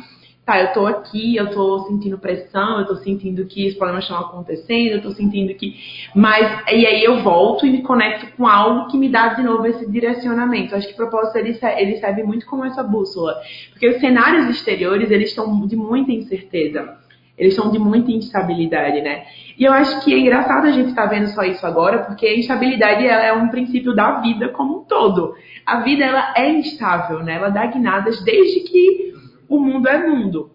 Tá, 0.47 0.61
eu 0.61 0.73
tô 0.73 0.87
aqui, 0.87 1.35
eu 1.35 1.51
tô 1.51 1.81
sentindo 1.81 2.17
pressão, 2.17 2.79
eu 2.79 2.87
tô 2.87 2.95
sentindo 2.97 3.45
que 3.47 3.67
os 3.67 3.75
problemas 3.75 4.05
estão 4.05 4.21
acontecendo, 4.21 4.93
eu 4.93 5.03
tô 5.03 5.11
sentindo 5.11 5.53
que. 5.55 5.75
Mas, 6.15 6.63
e 6.73 6.87
aí 6.87 7.03
eu 7.03 7.21
volto 7.23 7.67
e 7.67 7.71
me 7.71 7.83
conecto 7.83 8.29
com 8.37 8.47
algo 8.47 8.87
que 8.87 8.97
me 8.97 9.09
dá 9.09 9.35
de 9.35 9.43
novo 9.43 9.67
esse 9.67 9.91
direcionamento. 9.91 10.77
Acho 10.77 10.87
que 10.87 10.95
o 10.95 10.97
propósito 10.97 11.37
ele, 11.37 11.59
ele 11.77 11.97
serve 11.97 12.23
muito 12.23 12.47
como 12.47 12.65
essa 12.65 12.83
bússola. 12.85 13.35
Porque 13.73 13.89
os 13.89 13.99
cenários 13.99 14.49
exteriores, 14.49 15.11
eles 15.11 15.31
estão 15.31 15.67
de 15.67 15.75
muita 15.75 16.13
incerteza. 16.13 16.97
Eles 17.37 17.53
estão 17.53 17.71
de 17.71 17.79
muita 17.79 18.13
instabilidade, 18.13 19.03
né? 19.03 19.25
E 19.59 19.65
eu 19.65 19.73
acho 19.73 20.03
que 20.05 20.15
é 20.15 20.19
engraçado 20.19 20.67
a 20.67 20.71
gente 20.71 20.91
estar 20.91 21.03
tá 21.03 21.09
vendo 21.09 21.27
só 21.27 21.43
isso 21.43 21.67
agora, 21.67 22.05
porque 22.05 22.25
a 22.25 22.39
instabilidade 22.39 23.05
ela 23.05 23.25
é 23.25 23.33
um 23.33 23.49
princípio 23.49 23.95
da 23.95 24.21
vida 24.21 24.49
como 24.51 24.79
um 24.79 24.85
todo. 24.85 25.35
A 25.67 25.81
vida 25.81 26.05
ela 26.05 26.33
é 26.37 26.49
instável, 26.51 27.23
né? 27.23 27.35
Ela 27.35 27.51
dá 27.51 27.67
guinadas 27.67 28.23
desde 28.25 28.61
que 28.61 29.16
o 29.49 29.59
mundo 29.59 29.89
é 29.89 30.07
mundo. 30.07 30.51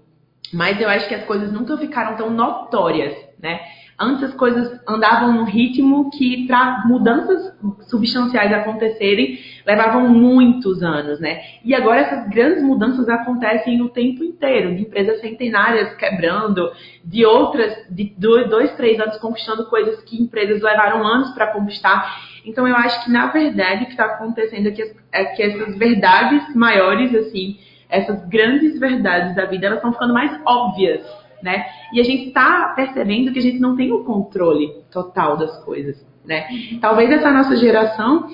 mas 0.54 0.80
eu 0.82 0.90
acho 0.90 1.08
que 1.08 1.16
as 1.16 1.24
coisas 1.24 1.52
nunca 1.52 1.78
ficaram 1.78 2.18
tão 2.18 2.30
notórias, 2.30 3.16
né? 3.42 3.60
Antes 4.00 4.24
as 4.24 4.34
coisas 4.34 4.82
andavam 4.88 5.32
num 5.32 5.44
ritmo 5.44 6.10
que, 6.10 6.48
para 6.48 6.84
mudanças 6.88 7.56
substanciais 7.88 8.52
acontecerem, 8.52 9.40
levavam 9.66 10.10
muitos 10.10 10.82
anos, 10.82 11.20
né? 11.20 11.42
E 11.64 11.76
agora 11.76 12.02
essas 12.02 12.28
grandes 12.30 12.64
mudanças 12.64 13.08
acontecem 13.08 13.80
o 13.82 13.90
tempo 13.90 14.24
inteiro, 14.24 14.76
de 14.76 14.82
empresas 14.82 15.22
centenárias 15.22 15.94
quebrando, 15.96 16.72
de 17.06 17.24
outras, 17.26 17.74
de 17.92 18.12
dois, 18.18 18.74
três 18.76 19.00
anos 19.00 19.18
conquistando 19.18 19.68
coisas 19.68 20.02
que 20.02 20.20
empresas 20.22 20.64
levaram 20.64 21.06
anos 21.06 21.30
para 21.32 21.54
conquistar. 21.54 22.24
Então 22.44 22.68
eu 22.68 22.76
acho 22.76 23.06
que, 23.06 23.12
na 23.12 23.28
verdade, 23.28 23.84
o 23.84 23.86
que 23.86 23.92
está 23.92 24.06
acontecendo 24.06 24.68
é 24.68 24.72
que, 24.72 24.96
é 25.12 25.26
que 25.26 25.44
essas 25.44 25.78
verdades 25.78 26.56
maiores, 26.56 27.14
assim, 27.14 27.60
essas 27.92 28.28
grandes 28.28 28.80
verdades 28.80 29.36
da 29.36 29.46
vida, 29.46 29.68
elas 29.68 29.78
estão 29.78 29.94
ficando 29.94 30.14
mais 30.14 30.40
óbvias 30.46 31.06
né? 31.42 31.66
E 31.94 32.00
a 32.00 32.04
gente 32.04 32.28
está 32.28 32.74
percebendo 32.76 33.32
que 33.32 33.40
a 33.40 33.42
gente 33.42 33.60
não 33.60 33.76
tem 33.76 33.92
o 33.92 34.04
controle 34.04 34.72
total 34.92 35.38
das 35.38 35.64
coisas, 35.64 36.06
né? 36.26 36.48
Talvez 36.80 37.10
essa 37.12 37.32
nossa 37.32 37.56
geração 37.56 38.28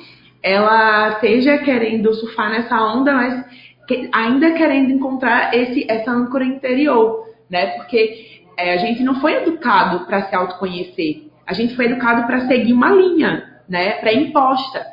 ela 0.44 1.10
esteja 1.10 1.58
querendo 1.58 2.14
surfar 2.14 2.50
nessa 2.52 2.80
onda, 2.82 3.14
mas 3.14 3.46
que, 3.88 4.10
ainda 4.12 4.52
querendo 4.52 4.92
encontrar 4.92 5.54
esse, 5.54 5.86
essa 5.90 6.12
âncora 6.12 6.46
interior, 6.46 7.28
né? 7.50 7.68
Porque 7.78 8.44
é, 8.58 8.74
a 8.74 8.78
gente 8.78 9.04
não 9.04 9.20
foi 9.20 9.36
educado 9.36 10.06
para 10.06 10.24
se 10.24 10.36
autoconhecer, 10.36 11.28
a 11.46 11.54
gente 11.54 11.76
foi 11.76 11.86
educado 11.86 12.28
para 12.28 12.48
seguir 12.48 12.74
uma 12.74 12.90
linha, 12.90 13.62
né? 13.68 13.94
Pré-imposta. 13.94 14.86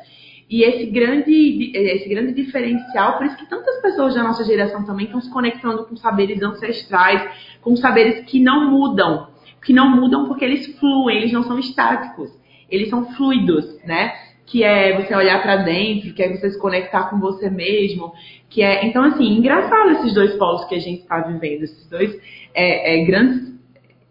E 0.49 0.63
esse 0.63 0.87
grande, 0.87 1.73
esse 1.75 2.09
grande 2.09 2.33
diferencial, 2.33 3.17
por 3.17 3.27
isso 3.27 3.37
que 3.37 3.49
tantas 3.49 3.81
pessoas 3.81 4.15
da 4.15 4.23
nossa 4.23 4.45
geração 4.45 4.85
também 4.85 5.07
estão 5.07 5.21
se 5.21 5.31
conectando 5.31 5.85
com 5.85 5.97
saberes 5.97 6.43
ancestrais, 6.43 7.23
com 7.63 7.75
saberes 7.77 8.25
que 8.27 8.39
não 8.41 8.71
mudam. 8.71 9.29
Que 9.65 9.73
não 9.73 9.89
mudam 9.89 10.27
porque 10.27 10.45
eles 10.45 10.79
fluem, 10.79 11.17
eles 11.17 11.33
não 11.33 11.43
são 11.43 11.59
estáticos. 11.59 12.31
Eles 12.71 12.91
são 12.91 13.07
fluidos, 13.15 13.83
né? 13.85 14.13
Que 14.45 14.63
é 14.63 15.01
você 15.01 15.15
olhar 15.15 15.43
para 15.43 15.57
dentro, 15.57 16.13
que 16.13 16.23
é 16.23 16.29
você 16.29 16.51
se 16.51 16.59
conectar 16.59 17.09
com 17.09 17.19
você 17.19 17.49
mesmo, 17.49 18.13
que 18.51 18.63
é 18.63 18.85
então 18.85 19.03
assim 19.03 19.25
engraçado 19.25 19.93
esses 19.93 20.13
dois 20.13 20.35
polos 20.35 20.67
que 20.67 20.75
a 20.75 20.81
gente 20.81 21.01
está 21.01 21.21
vivendo, 21.21 21.63
esses 21.63 21.89
dois 21.89 22.15
é, 22.55 23.01
é, 23.01 23.05
grandes, 23.07 23.55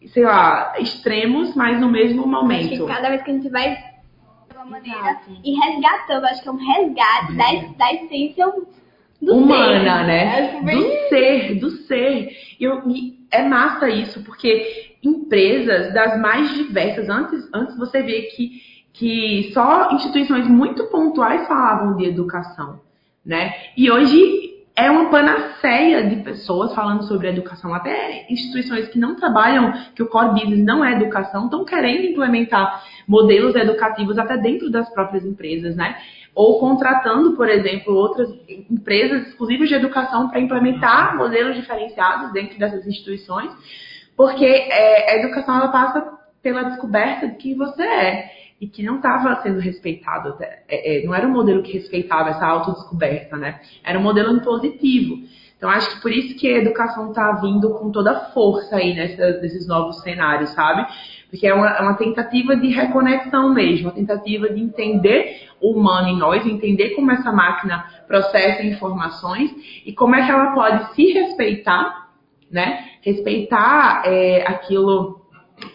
sei 0.07 0.23
lá, 0.23 0.73
extremos, 0.79 1.55
mas 1.55 1.79
no 1.79 1.89
mesmo 1.89 2.25
momento. 2.25 2.73
Acho 2.73 2.85
que 2.85 2.87
cada 2.87 3.09
vez 3.09 3.21
que 3.21 3.29
a 3.29 3.33
gente 3.33 3.49
vai 3.49 3.92
de 4.63 4.69
uma 4.69 4.79
maneira 4.79 4.99
Exato. 4.99 5.31
e 5.43 5.53
resgatando, 5.53 6.25
acho 6.25 6.41
que 6.41 6.49
é 6.49 6.51
um 6.51 6.55
resgate 6.55 7.33
da, 7.33 7.45
da 7.77 7.93
essência 7.93 8.53
do 9.21 9.35
humana, 9.35 9.99
ser, 9.99 10.05
né? 10.05 10.55
É 10.55 10.75
do 10.75 11.09
ser, 11.09 11.59
do 11.59 11.69
ser. 11.85 12.31
E, 12.59 12.63
eu, 12.63 12.89
e 12.89 13.19
é 13.31 13.43
massa 13.43 13.89
isso, 13.89 14.23
porque 14.23 14.95
empresas 15.03 15.93
das 15.93 16.19
mais 16.19 16.53
diversas, 16.53 17.09
antes, 17.09 17.49
antes 17.53 17.77
você 17.77 18.01
vê 18.01 18.23
que, 18.23 18.61
que 18.93 19.51
só 19.53 19.91
instituições 19.91 20.47
muito 20.47 20.85
pontuais 20.85 21.47
falavam 21.47 21.95
de 21.97 22.05
educação, 22.05 22.79
né? 23.25 23.53
E 23.77 23.91
hoje 23.91 24.52
é 24.75 24.89
uma 24.89 25.09
panaceia 25.09 26.03
de 26.07 26.17
pessoas 26.23 26.73
falando 26.73 27.03
sobre 27.03 27.27
educação. 27.27 27.73
Até 27.73 28.25
instituições 28.31 28.87
que 28.87 28.97
não 28.97 29.15
trabalham, 29.15 29.71
que 29.95 30.01
o 30.01 30.07
core 30.07 30.33
business 30.33 30.65
não 30.65 30.83
é 30.83 30.93
educação, 30.93 31.45
estão 31.45 31.63
querendo 31.63 32.05
implementar 32.05 32.83
modelos 33.07 33.55
educativos 33.55 34.17
até 34.17 34.35
dentro 34.37 34.71
das 34.71 34.89
próprias 34.91 35.23
empresas, 35.23 35.75
né? 35.75 35.95
Ou 36.33 36.59
contratando, 36.59 37.35
por 37.35 37.47
exemplo, 37.47 37.93
outras 37.93 38.29
empresas 38.69 39.27
exclusivas 39.27 39.69
de 39.69 39.75
educação 39.75 40.29
para 40.29 40.39
implementar 40.39 41.15
modelos 41.15 41.55
diferenciados 41.55 42.33
dentro 42.33 42.57
dessas 42.57 42.87
instituições, 42.87 43.51
porque 44.17 44.45
é, 44.45 45.11
a 45.11 45.15
educação 45.17 45.55
ela 45.55 45.67
passa 45.67 46.03
pela 46.41 46.63
descoberta 46.63 47.27
de 47.27 47.35
quem 47.35 47.55
você 47.55 47.83
é 47.83 48.42
e 48.63 48.67
que 48.67 48.81
não 48.81 48.95
estava 48.95 49.41
sendo 49.41 49.59
respeitado. 49.59 50.37
É, 50.39 51.01
é, 51.01 51.05
não 51.05 51.13
era 51.13 51.27
um 51.27 51.31
modelo 51.31 51.61
que 51.61 51.73
respeitava 51.73 52.29
essa 52.29 52.45
autodescoberta, 52.45 53.35
né? 53.35 53.59
Era 53.83 53.99
um 53.99 54.01
modelo 54.01 54.31
impositivo. 54.37 55.17
Então, 55.57 55.69
acho 55.69 55.93
que 55.93 56.01
por 56.01 56.09
isso 56.09 56.39
que 56.39 56.47
a 56.47 56.59
educação 56.59 57.09
está 57.09 57.33
vindo 57.33 57.71
com 57.71 57.91
toda 57.91 58.11
a 58.11 58.19
força 58.31 58.77
aí 58.77 58.95
nessa, 58.95 59.41
nesses 59.41 59.67
novos 59.67 59.99
cenários, 60.01 60.51
sabe? 60.51 60.87
Porque 61.29 61.45
é 61.45 61.53
uma, 61.53 61.71
é 61.71 61.81
uma, 61.81 61.95
tentativa 61.95 62.55
de 62.55 62.69
reconexão 62.69 63.53
mesmo, 63.53 63.87
uma 63.87 63.95
tentativa 63.95 64.49
de 64.49 64.61
entender 64.61 65.49
o 65.59 65.71
humano 65.71 66.07
em 66.07 66.17
nós, 66.17 66.45
entender 66.45 66.91
como 66.91 67.11
essa 67.11 67.33
máquina 67.33 67.85
processa 68.07 68.63
informações 68.63 69.51
e 69.85 69.91
como 69.91 70.15
é 70.15 70.25
que 70.25 70.31
ela 70.31 70.53
pode 70.53 70.95
se 70.95 71.11
respeitar, 71.11 72.11
né? 72.49 72.85
Respeitar 73.01 74.03
é, 74.05 74.47
aquilo 74.47 75.21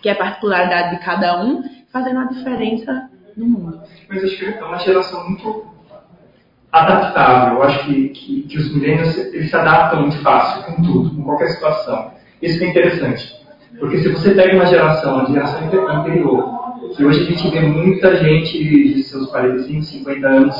que 0.00 0.08
é 0.08 0.14
particularidade 0.14 0.96
de 0.96 1.04
cada 1.04 1.42
um 1.44 1.62
fazendo 1.92 2.20
a 2.20 2.24
diferença 2.24 3.10
no 3.36 3.46
mundo. 3.46 3.80
Mas 4.08 4.24
acho 4.24 4.38
que 4.38 4.44
é 4.44 4.64
uma 4.64 4.78
geração 4.78 5.28
muito 5.28 5.66
adaptável. 6.72 7.56
Eu 7.56 7.62
acho 7.62 7.86
que, 7.86 8.08
que, 8.10 8.42
que 8.42 8.58
os 8.58 8.74
milênios 8.74 9.16
eles 9.16 9.50
se 9.50 9.56
adaptam 9.56 10.02
muito 10.02 10.18
fácil 10.18 10.62
com 10.64 10.82
tudo, 10.82 11.14
com 11.14 11.22
qualquer 11.22 11.48
situação. 11.48 12.12
Isso 12.42 12.62
é 12.62 12.66
interessante. 12.68 13.38
Porque 13.78 13.98
se 13.98 14.08
você 14.08 14.34
pega 14.34 14.54
uma 14.54 14.66
geração, 14.66 15.20
a 15.20 15.24
geração 15.26 15.68
anterior, 15.88 16.58
que 16.96 17.04
hoje 17.04 17.20
a 17.20 17.24
gente 17.24 17.50
vê 17.50 17.60
muita 17.60 18.16
gente 18.16 18.58
de 18.94 19.02
seus 19.02 19.28
45, 19.30 19.82
50 19.82 20.26
anos 20.26 20.56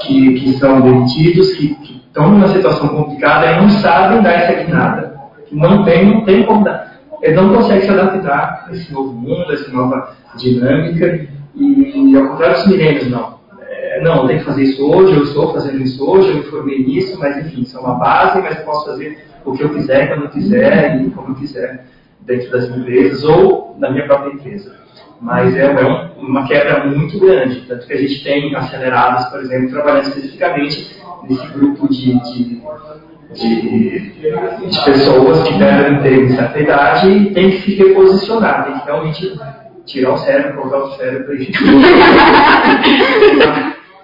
que, 0.00 0.34
que 0.34 0.52
são 0.54 0.80
demitidos, 0.80 1.52
que, 1.54 1.74
que 1.74 2.02
estão 2.06 2.30
numa 2.30 2.48
situação 2.48 2.88
complicada 2.88 3.46
e 3.46 3.60
não 3.60 3.68
sabem 3.68 4.22
dar 4.22 4.32
essa 4.32 4.62
guinada. 4.62 5.14
Não 5.50 5.84
tem, 5.84 6.06
não 6.06 6.24
tem 6.24 6.44
como 6.44 6.64
dar. 6.64 6.83
Eles 7.24 7.36
não 7.36 7.54
conseguem 7.54 7.86
se 7.86 7.90
adaptar 7.90 8.66
a 8.68 8.72
esse 8.72 8.92
novo 8.92 9.14
mundo, 9.14 9.46
a 9.48 9.54
essa 9.54 9.72
nova 9.72 10.14
dinâmica, 10.36 11.26
e, 11.54 12.14
ao 12.14 12.28
contrário 12.28 12.56
dos 12.56 12.66
milênios, 12.66 13.08
não. 13.08 13.38
É, 13.66 14.02
não, 14.02 14.26
tem 14.26 14.40
que 14.40 14.44
fazer 14.44 14.64
isso 14.64 14.86
hoje, 14.86 15.16
eu 15.16 15.22
estou 15.22 15.50
fazendo 15.54 15.80
isso 15.80 16.06
hoje, 16.06 16.28
eu 16.28 16.36
me 16.36 16.42
formei 16.42 16.84
nisso, 16.84 17.18
mas 17.18 17.38
enfim, 17.38 17.62
isso 17.62 17.78
é 17.78 17.80
uma 17.80 17.94
base, 17.94 18.42
mas 18.42 18.58
eu 18.58 18.64
posso 18.66 18.84
fazer 18.84 19.24
o 19.42 19.52
que 19.52 19.64
eu 19.64 19.70
quiser, 19.70 20.08
quando 20.08 20.24
eu 20.24 20.30
quiser 20.32 21.00
e 21.00 21.10
como 21.12 21.30
eu 21.30 21.34
quiser 21.36 21.86
dentro 22.20 22.50
das 22.50 22.68
empresas 22.68 23.24
ou 23.24 23.74
na 23.78 23.90
minha 23.90 24.04
própria 24.04 24.34
empresa. 24.34 24.76
Mas 25.18 25.56
é, 25.56 25.64
é 25.64 25.86
um, 25.86 26.28
uma 26.28 26.46
quebra 26.46 26.84
muito 26.84 27.18
grande, 27.18 27.64
tanto 27.66 27.86
que 27.86 27.92
a 27.94 27.98
gente 27.98 28.22
tem 28.22 28.54
acelerados, 28.54 29.24
por 29.30 29.40
exemplo, 29.40 29.70
trabalhando 29.70 30.08
especificamente 30.08 30.94
nesse 31.22 31.46
grupo 31.54 31.88
de, 31.88 32.20
de, 32.20 32.62
de, 33.32 34.12
de 34.20 34.84
pessoas 34.84 35.48
que 35.48 35.54
devem 35.58 36.02
ter 36.02 36.30
certa 36.30 36.60
idade 36.60 37.08
e 37.08 37.32
tem 37.32 37.50
que 37.50 37.62
se 37.62 37.74
reposicionar, 37.74 38.64
tem 38.64 38.78
que 38.78 38.84
realmente 38.84 39.38
tirar 39.86 40.12
o 40.12 40.18
cérebro, 40.18 40.62
colocar 40.62 40.84
o 40.84 40.90
cérebro 40.96 41.34
e 41.34 41.52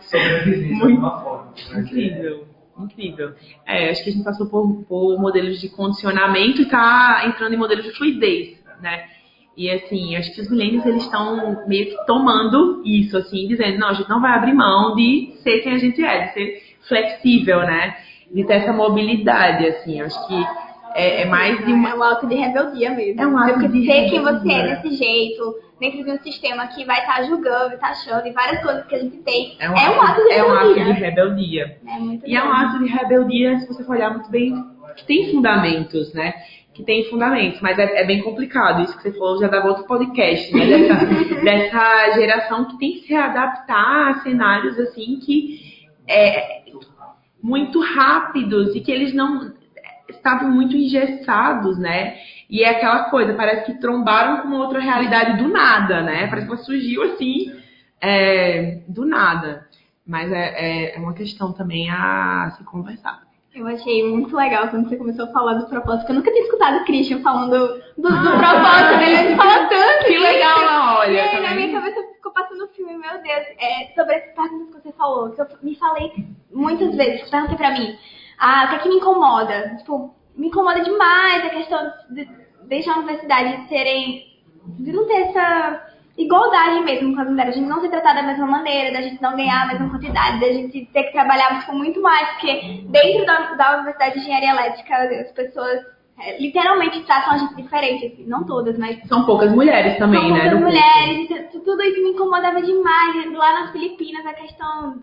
sobreviver 0.00 0.76
de 0.76 0.82
alguma 0.82 1.20
forma. 1.20 1.52
Incrível. 1.76 2.44
Incrível. 2.78 3.32
É, 3.66 3.90
acho 3.90 4.02
que 4.02 4.10
a 4.10 4.12
gente 4.12 4.24
passou 4.24 4.46
por, 4.46 4.84
por 4.84 5.18
modelos 5.20 5.60
de 5.60 5.68
condicionamento 5.68 6.60
e 6.60 6.64
está 6.64 7.24
entrando 7.26 7.52
em 7.54 7.58
modelos 7.58 7.84
de 7.84 7.92
fluidez, 7.92 8.58
né? 8.80 9.04
E 9.56 9.70
assim, 9.70 10.16
acho 10.16 10.34
que 10.34 10.40
os 10.40 10.50
milênios 10.50 10.86
eles 10.86 11.02
estão 11.02 11.66
meio 11.66 11.86
que 11.86 12.06
tomando 12.06 12.82
isso, 12.84 13.16
assim, 13.16 13.46
dizendo, 13.46 13.78
não, 13.78 13.88
a 13.88 13.92
gente 13.92 14.08
não 14.08 14.20
vai 14.20 14.32
abrir 14.32 14.54
mão 14.54 14.94
de 14.94 15.34
ser 15.42 15.60
quem 15.60 15.74
a 15.74 15.78
gente 15.78 16.02
é, 16.02 16.26
de 16.26 16.32
ser 16.32 16.62
flexível, 16.88 17.58
né? 17.60 17.94
De 18.32 18.44
ter 18.44 18.54
essa 18.54 18.72
mobilidade, 18.72 19.66
assim, 19.66 20.00
acho 20.00 20.28
que 20.28 20.46
é, 20.94 21.22
é 21.22 21.24
mais 21.24 21.64
de 21.64 21.72
uma... 21.72 21.90
É 21.90 21.94
um 21.94 22.02
ato 22.02 22.26
de 22.26 22.34
rebeldia 22.34 22.90
mesmo. 22.90 23.20
É 23.20 23.26
um 23.26 23.38
ato 23.38 23.68
de 23.68 23.84
ser 23.84 24.10
quem 24.10 24.20
você 24.20 24.52
é 24.52 24.76
desse 24.76 24.96
jeito, 24.96 25.54
dentro 25.78 26.04
de 26.04 26.10
um 26.10 26.18
sistema 26.18 26.66
que 26.68 26.84
vai 26.84 27.00
estar 27.00 27.16
tá 27.16 27.22
julgando, 27.22 27.78
tá 27.78 27.88
achando, 27.88 28.26
e 28.26 28.32
várias 28.32 28.62
coisas 28.62 28.86
que 28.86 28.94
a 28.94 28.98
gente 28.98 29.16
tem. 29.18 29.56
É 29.58 29.70
um, 29.70 29.76
é 29.76 29.90
um 29.90 30.02
ato 30.02 30.22
de 30.22 30.30
rebeldia. 30.30 30.38
É 30.38 30.44
um 30.44 30.58
ato 30.58 30.74
de 30.74 30.92
rebeldia. 30.92 31.78
É 31.86 31.98
muito 31.98 32.28
e 32.28 32.36
é 32.36 32.44
um 32.44 32.52
ato 32.52 32.78
de 32.78 32.86
rebeldia, 32.86 33.58
se 33.58 33.66
você 33.66 33.84
for 33.84 33.96
olhar 33.96 34.10
muito 34.10 34.30
bem, 34.30 34.54
que 34.96 35.04
tem 35.04 35.30
fundamentos, 35.32 36.12
né? 36.12 36.34
Que 36.74 36.84
tem 36.84 37.04
fundamentos, 37.10 37.60
mas 37.60 37.78
é, 37.78 38.02
é 38.02 38.04
bem 38.04 38.22
complicado. 38.22 38.82
Isso 38.82 38.96
que 38.96 39.02
você 39.02 39.12
falou 39.12 39.40
já 39.40 39.48
dava 39.48 39.68
outro 39.68 39.84
podcast, 39.84 40.52
né? 40.54 40.66
Dessa, 40.70 41.04
dessa 41.42 42.12
geração 42.14 42.64
que 42.66 42.78
tem 42.78 42.92
que 42.92 43.00
se 43.00 43.14
adaptar 43.14 44.10
a 44.10 44.14
cenários 44.22 44.78
assim 44.78 45.18
que 45.18 45.88
é 46.06 46.60
muito 47.42 47.80
rápidos 47.80 48.74
e 48.74 48.80
que 48.80 48.90
eles 48.90 49.14
não 49.14 49.52
estavam 50.08 50.50
muito 50.50 50.76
engessados, 50.76 51.78
né? 51.78 52.18
E 52.48 52.62
é 52.62 52.70
aquela 52.70 53.04
coisa, 53.04 53.34
parece 53.34 53.66
que 53.66 53.80
trombaram 53.80 54.42
com 54.42 54.56
outra 54.56 54.80
realidade 54.80 55.42
do 55.42 55.48
nada, 55.48 56.02
né? 56.02 56.26
Parece 56.26 56.46
que 56.46 56.52
ela 56.52 56.62
surgiu 56.62 57.02
assim, 57.04 57.52
é, 58.00 58.80
do 58.88 59.06
nada. 59.06 59.68
Mas 60.06 60.32
é, 60.32 60.48
é, 60.56 60.96
é, 60.96 60.98
uma 60.98 61.14
questão 61.14 61.52
também 61.52 61.88
a 61.90 62.52
se 62.56 62.64
conversar. 62.64 63.22
Eu 63.54 63.66
achei 63.66 64.08
muito 64.08 64.34
legal 64.36 64.68
quando 64.68 64.88
você 64.88 64.96
começou 64.96 65.24
a 65.24 65.32
falar 65.32 65.54
do 65.54 65.66
propósito, 65.66 66.06
que 66.06 66.12
eu 66.12 66.16
nunca 66.16 66.30
tinha 66.30 66.44
escutado 66.44 66.82
o 66.82 66.84
Christian 66.84 67.20
falando 67.20 67.50
do, 67.50 67.68
do, 67.96 68.08
do 68.08 68.30
propósito 68.38 68.98
dele, 68.98 69.26
ele 69.26 69.36
fala 69.36 69.68
tanto. 69.68 70.06
Que 70.06 70.18
legal, 70.18 70.98
olha. 70.98 71.12
E 71.12 71.20
aí, 71.20 71.42
na 71.42 71.54
minha 71.54 71.72
cabeça 71.72 72.00
ficou 72.14 72.32
passando 72.32 72.64
o 72.64 72.68
filme, 72.68 72.96
meu 72.96 73.22
Deus, 73.22 73.46
é, 73.58 73.92
sobre 73.94 74.14
essas 74.14 74.34
perguntas 74.34 74.76
que 74.76 74.82
você 74.82 74.92
falou, 74.92 75.30
que 75.30 75.40
eu 75.40 75.46
me 75.62 75.74
falei 75.76 76.12
muitas 76.52 76.94
vezes, 76.94 77.28
perguntei 77.30 77.56
pra 77.56 77.72
mim, 77.72 77.96
ah, 78.38 78.64
o 78.64 78.68
que 78.68 78.74
é 78.74 78.78
que 78.78 78.88
me 78.88 78.96
incomoda? 78.96 79.76
Tipo, 79.78 80.14
me 80.36 80.48
incomoda 80.48 80.80
demais 80.80 81.44
a 81.44 81.50
questão 81.50 81.92
de 82.10 82.28
deixar 82.66 82.94
a 82.94 82.98
universidade 82.98 83.68
serem. 83.68 84.24
de 84.78 84.92
não 84.92 85.06
ter 85.06 85.28
essa 85.28 85.86
igualdade 86.16 86.80
mesmo 86.80 87.14
com 87.14 87.20
as 87.20 87.28
mulheres. 87.28 87.54
A 87.54 87.58
gente 87.58 87.68
não 87.68 87.80
ser 87.80 87.88
tratada 87.88 88.20
da 88.20 88.26
mesma 88.26 88.46
maneira, 88.46 88.92
da 88.92 89.02
gente 89.02 89.20
não 89.22 89.36
ganhar 89.36 89.62
a 89.62 89.66
mesma 89.66 89.90
quantidade, 89.90 90.40
da 90.40 90.52
gente 90.52 90.86
ter 90.86 91.04
que 91.04 91.12
trabalhar 91.12 91.66
com 91.66 91.74
muito 91.74 92.00
mais, 92.00 92.28
porque 92.30 92.84
dentro 92.88 93.26
da, 93.26 93.54
da 93.54 93.74
Universidade 93.74 94.14
de 94.14 94.20
Engenharia 94.20 94.50
Elétrica 94.50 94.96
as 94.96 95.32
pessoas 95.32 95.80
é, 96.18 96.38
literalmente 96.38 97.00
tratam 97.04 97.32
a 97.32 97.38
gente 97.38 97.56
diferente, 97.56 98.06
assim, 98.06 98.26
não 98.26 98.44
todas, 98.44 98.78
mas. 98.78 98.98
São 99.08 99.24
poucas 99.24 99.52
mulheres 99.52 99.96
também, 99.98 100.20
são 100.20 100.30
né? 100.30 100.50
Poucas 100.50 100.60
mulheres, 100.60 101.50
tudo 101.52 101.82
isso 101.82 102.02
me 102.02 102.10
incomodava 102.10 102.60
demais. 102.60 103.32
Lá 103.32 103.60
nas 103.60 103.72
Filipinas, 103.72 104.26
a 104.26 104.34
questão 104.34 105.02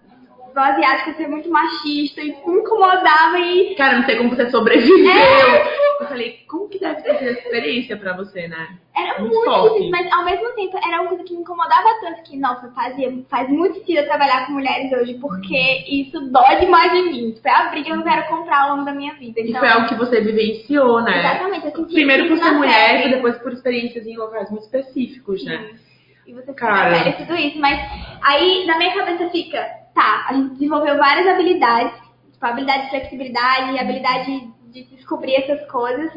do 0.54 0.60
asiático 0.60 1.18
ser 1.18 1.28
muito 1.28 1.50
machista 1.50 2.22
e 2.22 2.36
me 2.46 2.60
incomodava 2.60 3.40
e. 3.40 3.76
Cara, 3.76 3.98
não 3.98 4.06
sei 4.06 4.18
como 4.18 4.30
você 4.30 4.50
sobreviveu. 4.50 5.10
É. 5.10 5.88
Eu 6.00 6.08
falei, 6.08 6.44
como 6.48 6.70
que 6.70 6.78
deve 6.80 7.02
ser 7.02 7.10
essa 7.10 7.26
experiência 7.26 7.98
pra 7.98 8.16
você, 8.16 8.48
né? 8.48 8.78
Era 8.96 9.20
muito, 9.20 9.36
muito 9.36 9.74
difícil, 9.74 9.90
mas 9.90 10.12
ao 10.12 10.26
mesmo 10.26 10.50
tempo 10.54 10.78
era 10.78 11.02
uma 11.02 11.10
coisa 11.10 11.24
que 11.24 11.34
me 11.34 11.42
incomodava 11.42 11.88
tanto 12.02 12.22
que, 12.22 12.38
nossa, 12.38 12.70
fazia, 12.70 13.12
faz 13.30 13.50
muito 13.50 13.80
sentido 13.80 13.98
eu 13.98 14.06
trabalhar 14.06 14.46
com 14.46 14.54
mulheres 14.54 14.92
hoje, 14.92 15.16
porque 15.16 15.86
isso 15.88 16.20
dói 16.30 16.60
demais 16.60 16.94
em 16.94 17.12
mim. 17.12 17.36
Foi 17.42 17.52
a 17.52 17.70
briga 17.70 17.92
que 17.92 17.98
eu 17.98 18.04
quero 18.04 18.28
comprar 18.28 18.62
ao 18.62 18.70
longo 18.72 18.86
da 18.86 18.94
minha 18.94 19.16
vida. 19.16 19.42
Então, 19.42 19.56
e 19.56 19.60
foi 19.60 19.70
algo 19.70 19.88
que 19.88 19.96
você 19.96 20.22
vivenciou, 20.22 21.02
né? 21.02 21.20
Exatamente. 21.20 21.66
Eu 21.66 21.72
senti 21.72 21.94
Primeiro 21.94 22.28
por 22.28 22.38
ser 22.38 22.52
mulher 22.52 23.08
e 23.08 23.10
depois 23.10 23.38
por 23.40 23.54
experiências 23.54 24.06
em 24.06 24.16
locais 24.16 24.52
muito 24.52 24.64
específicos, 24.64 25.42
Sim. 25.42 25.48
né? 25.48 25.72
E 26.28 26.34
você 26.34 26.54
Cara. 26.54 27.14
tudo 27.14 27.36
isso. 27.36 27.58
Mas 27.60 27.80
aí 28.22 28.66
na 28.66 28.78
minha 28.78 28.94
cabeça 28.94 29.30
fica, 29.30 29.66
tá, 29.98 30.28
a 30.30 30.34
gente 30.34 30.54
desenvolveu 30.54 30.96
várias 30.98 31.28
habilidades, 31.28 31.94
tipo, 32.32 32.46
habilidade 32.46 32.84
de 32.84 32.90
flexibilidade, 32.92 33.80
habilidade 33.80 34.48
de 34.68 34.84
descobrir 34.84 35.36
essas 35.36 35.66
coisas, 35.72 36.12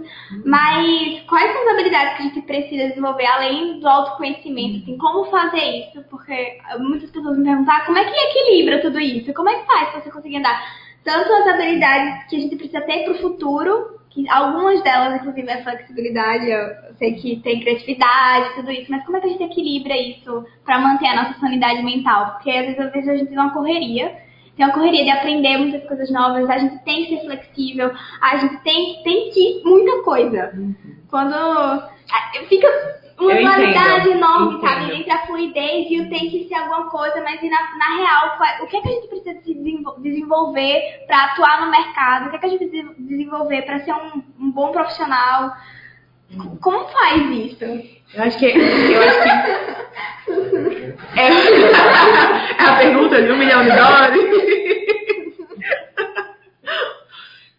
mas 0.45 1.21
quais 1.23 1.53
são 1.53 1.63
as 1.63 1.75
habilidades 1.75 2.17
que 2.17 2.23
a 2.23 2.27
gente 2.27 2.43
precisa 2.43 2.89
desenvolver 2.89 3.27
além 3.27 3.81
do 3.81 3.89
autoconhecimento, 3.89 4.83
assim, 4.83 4.99
como 4.99 5.31
fazer 5.31 5.63
isso? 5.63 6.03
Porque 6.11 6.59
muitas 6.79 7.11
pessoas 7.11 7.39
me 7.39 7.45
perguntam, 7.45 7.75
ah, 7.75 7.87
como 7.87 7.97
é 7.97 8.05
que 8.05 8.11
equilibra 8.11 8.83
tudo 8.83 9.01
isso? 9.01 9.33
Como 9.33 9.49
é 9.49 9.61
que 9.61 9.67
faz 9.67 9.91
pra 9.91 10.01
você 10.01 10.11
conseguir 10.11 10.39
andar? 10.39 10.61
Tanto 11.03 11.33
as 11.33 11.47
habilidades 11.47 12.25
que 12.29 12.37
a 12.37 12.41
gente 12.41 12.57
precisa 12.57 12.83
ter 12.83 13.05
para 13.05 13.15
o 13.15 13.19
futuro, 13.19 14.00
que 14.11 14.29
algumas 14.29 14.83
delas, 14.83 15.21
inclusive, 15.21 15.49
é 15.49 15.63
flexibilidade, 15.63 16.51
eu 16.51 16.95
sei 16.97 17.15
que 17.15 17.37
tem 17.41 17.61
criatividade, 17.61 18.57
tudo 18.57 18.71
isso, 18.73 18.91
mas 18.91 19.05
como 19.05 19.17
é 19.17 19.21
que 19.21 19.27
a 19.27 19.31
gente 19.31 19.45
equilibra 19.45 19.97
isso 19.97 20.45
para 20.65 20.81
manter 20.81 21.07
a 21.07 21.23
nossa 21.23 21.39
sanidade 21.39 21.83
mental? 21.85 22.33
Porque 22.33 22.51
às 22.51 22.67
vezes, 22.67 22.81
às 22.81 22.93
vezes 22.93 23.09
a 23.09 23.17
gente 23.17 23.29
tem 23.29 23.39
uma 23.39 23.53
correria, 23.53 24.13
tem 24.57 24.67
uma 24.67 24.75
correria 24.75 25.05
de 25.05 25.11
aprender 25.11 25.59
muitas 25.59 25.85
coisas 25.85 26.11
novas, 26.11 26.51
a 26.51 26.59
gente 26.59 26.83
tem 26.85 27.05
que 27.05 27.17
ser 27.17 27.25
flexível, 27.25 27.93
a 28.21 28.37
gente 28.37 28.57
tem, 28.63 29.03
tem 29.05 29.31
que 29.31 29.63
muita 29.65 30.03
coisa. 30.03 30.51
Uhum. 30.55 30.75
Quando 31.09 31.89
fica 32.49 32.67
uma 33.25 33.35
dualidade 33.35 34.09
enorme, 34.09 34.55
entendo. 34.55 34.69
sabe? 34.69 34.97
Entre 34.97 35.11
a 35.11 35.27
fluidez 35.27 35.91
e 35.91 36.01
o 36.01 36.09
tem 36.09 36.31
que 36.31 36.49
ser 36.49 36.55
alguma 36.55 36.89
coisa, 36.91 37.21
mas 37.23 37.43
na, 37.43 37.77
na 37.77 37.97
real, 37.97 38.39
o 38.63 38.67
que 38.67 38.77
é 38.77 38.81
que 38.81 38.89
a 38.89 38.93
gente 38.93 39.09
precisa 39.09 39.35
desenvolver 39.99 41.05
para 41.07 41.25
atuar 41.25 41.65
no 41.65 41.71
mercado? 41.71 42.27
O 42.27 42.31
que 42.31 42.37
é 42.37 42.39
que 42.39 42.47
a 42.47 42.49
gente 42.49 42.69
precisa 42.69 42.95
desenvolver 42.99 43.63
para 43.63 43.81
ser 43.81 43.93
um, 43.93 44.23
um, 44.39 44.51
bom 44.51 44.73
profissional? 44.73 45.53
Como 46.61 46.89
faz 46.89 47.23
isso? 47.31 47.65
Eu 48.15 48.23
acho 48.23 48.39
que. 48.39 48.47
Eu 48.47 49.03
acho 49.03 49.23
que. 49.23 49.29
É, 51.17 51.27
é 52.59 52.69
a 52.69 52.77
pergunta 52.79 53.21
de 53.23 53.33
um 53.33 53.39
milhão 53.39 53.63
de 53.65 53.71
dólares. 53.71 54.25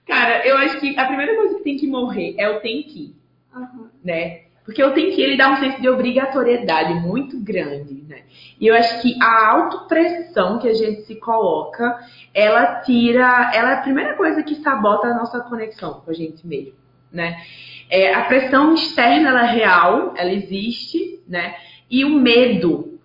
Cara, 0.07 0.45
eu 0.45 0.57
acho 0.57 0.79
que 0.79 0.97
a 0.97 1.05
primeira 1.05 1.35
coisa 1.35 1.55
que 1.55 1.63
tem 1.63 1.77
que 1.77 1.87
morrer 1.87 2.35
é 2.37 2.49
o 2.49 2.59
tem 2.59 2.83
que. 2.83 3.15
Uhum. 3.55 3.89
Né? 4.03 4.50
Porque 4.63 4.83
o 4.83 4.93
tem 4.93 5.11
que 5.11 5.21
ele 5.21 5.37
dá 5.37 5.51
um 5.51 5.57
senso 5.57 5.81
de 5.81 5.89
obrigatoriedade 5.89 6.93
muito 6.95 7.39
grande, 7.39 8.03
né? 8.07 8.21
E 8.59 8.67
eu 8.67 8.75
acho 8.75 9.01
que 9.01 9.17
a 9.21 9.49
autopressão 9.49 10.59
que 10.59 10.67
a 10.67 10.73
gente 10.73 11.01
se 11.03 11.15
coloca, 11.15 11.99
ela 12.33 12.81
tira, 12.81 13.51
ela 13.53 13.71
é 13.71 13.73
a 13.73 13.81
primeira 13.81 14.15
coisa 14.15 14.43
que 14.43 14.55
sabota 14.55 15.07
a 15.07 15.15
nossa 15.15 15.39
conexão 15.39 16.01
com 16.05 16.11
a 16.11 16.13
gente 16.13 16.45
mesmo, 16.45 16.73
né? 17.11 17.41
É, 17.89 18.13
a 18.13 18.23
pressão 18.25 18.73
externa 18.75 19.29
ela 19.29 19.47
é 19.47 19.51
real, 19.51 20.13
ela 20.15 20.31
existe, 20.31 21.19
né? 21.27 21.55
E 21.89 22.05
o 22.05 22.09
medo, 22.09 22.99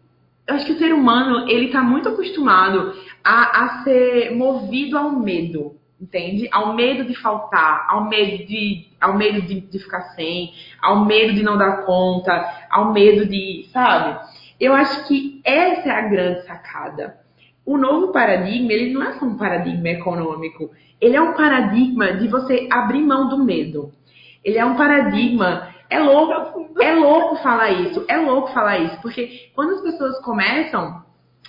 eu 0.46 0.54
acho 0.54 0.66
que 0.66 0.72
o 0.72 0.78
ser 0.78 0.92
humano 0.92 1.48
ele 1.48 1.66
está 1.66 1.82
muito 1.82 2.08
acostumado 2.08 2.94
a, 3.24 3.64
a 3.64 3.82
ser 3.82 4.36
movido 4.36 4.96
ao 4.96 5.10
medo, 5.10 5.75
entende? 6.00 6.48
Ao 6.52 6.74
medo 6.74 7.04
de 7.04 7.14
faltar, 7.14 7.86
ao 7.88 8.08
medo 8.08 8.44
de, 8.44 8.88
ao 9.00 9.16
medo 9.16 9.42
de, 9.42 9.60
de, 9.60 9.78
ficar 9.78 10.02
sem, 10.14 10.52
ao 10.80 11.04
medo 11.04 11.34
de 11.34 11.42
não 11.42 11.56
dar 11.56 11.84
conta, 11.84 12.66
ao 12.70 12.92
medo 12.92 13.26
de, 13.26 13.68
sabe? 13.72 14.18
Eu 14.58 14.74
acho 14.74 15.06
que 15.06 15.40
essa 15.44 15.88
é 15.88 15.92
a 15.92 16.08
grande 16.08 16.46
sacada. 16.46 17.18
O 17.64 17.76
novo 17.76 18.12
paradigma, 18.12 18.72
ele 18.72 18.92
não 18.92 19.02
é 19.02 19.12
só 19.14 19.24
um 19.24 19.36
paradigma 19.36 19.88
econômico, 19.88 20.70
ele 21.00 21.16
é 21.16 21.20
um 21.20 21.34
paradigma 21.34 22.12
de 22.12 22.28
você 22.28 22.68
abrir 22.70 23.02
mão 23.02 23.28
do 23.28 23.44
medo. 23.44 23.92
Ele 24.44 24.58
é 24.58 24.64
um 24.64 24.76
paradigma 24.76 25.74
é 25.88 26.00
louco, 26.00 26.80
é 26.80 26.94
louco 26.94 27.36
falar 27.36 27.70
isso, 27.70 28.04
é 28.08 28.16
louco 28.16 28.52
falar 28.52 28.78
isso, 28.78 29.00
porque 29.00 29.50
quando 29.54 29.74
as 29.74 29.82
pessoas 29.82 30.18
começam 30.20 31.04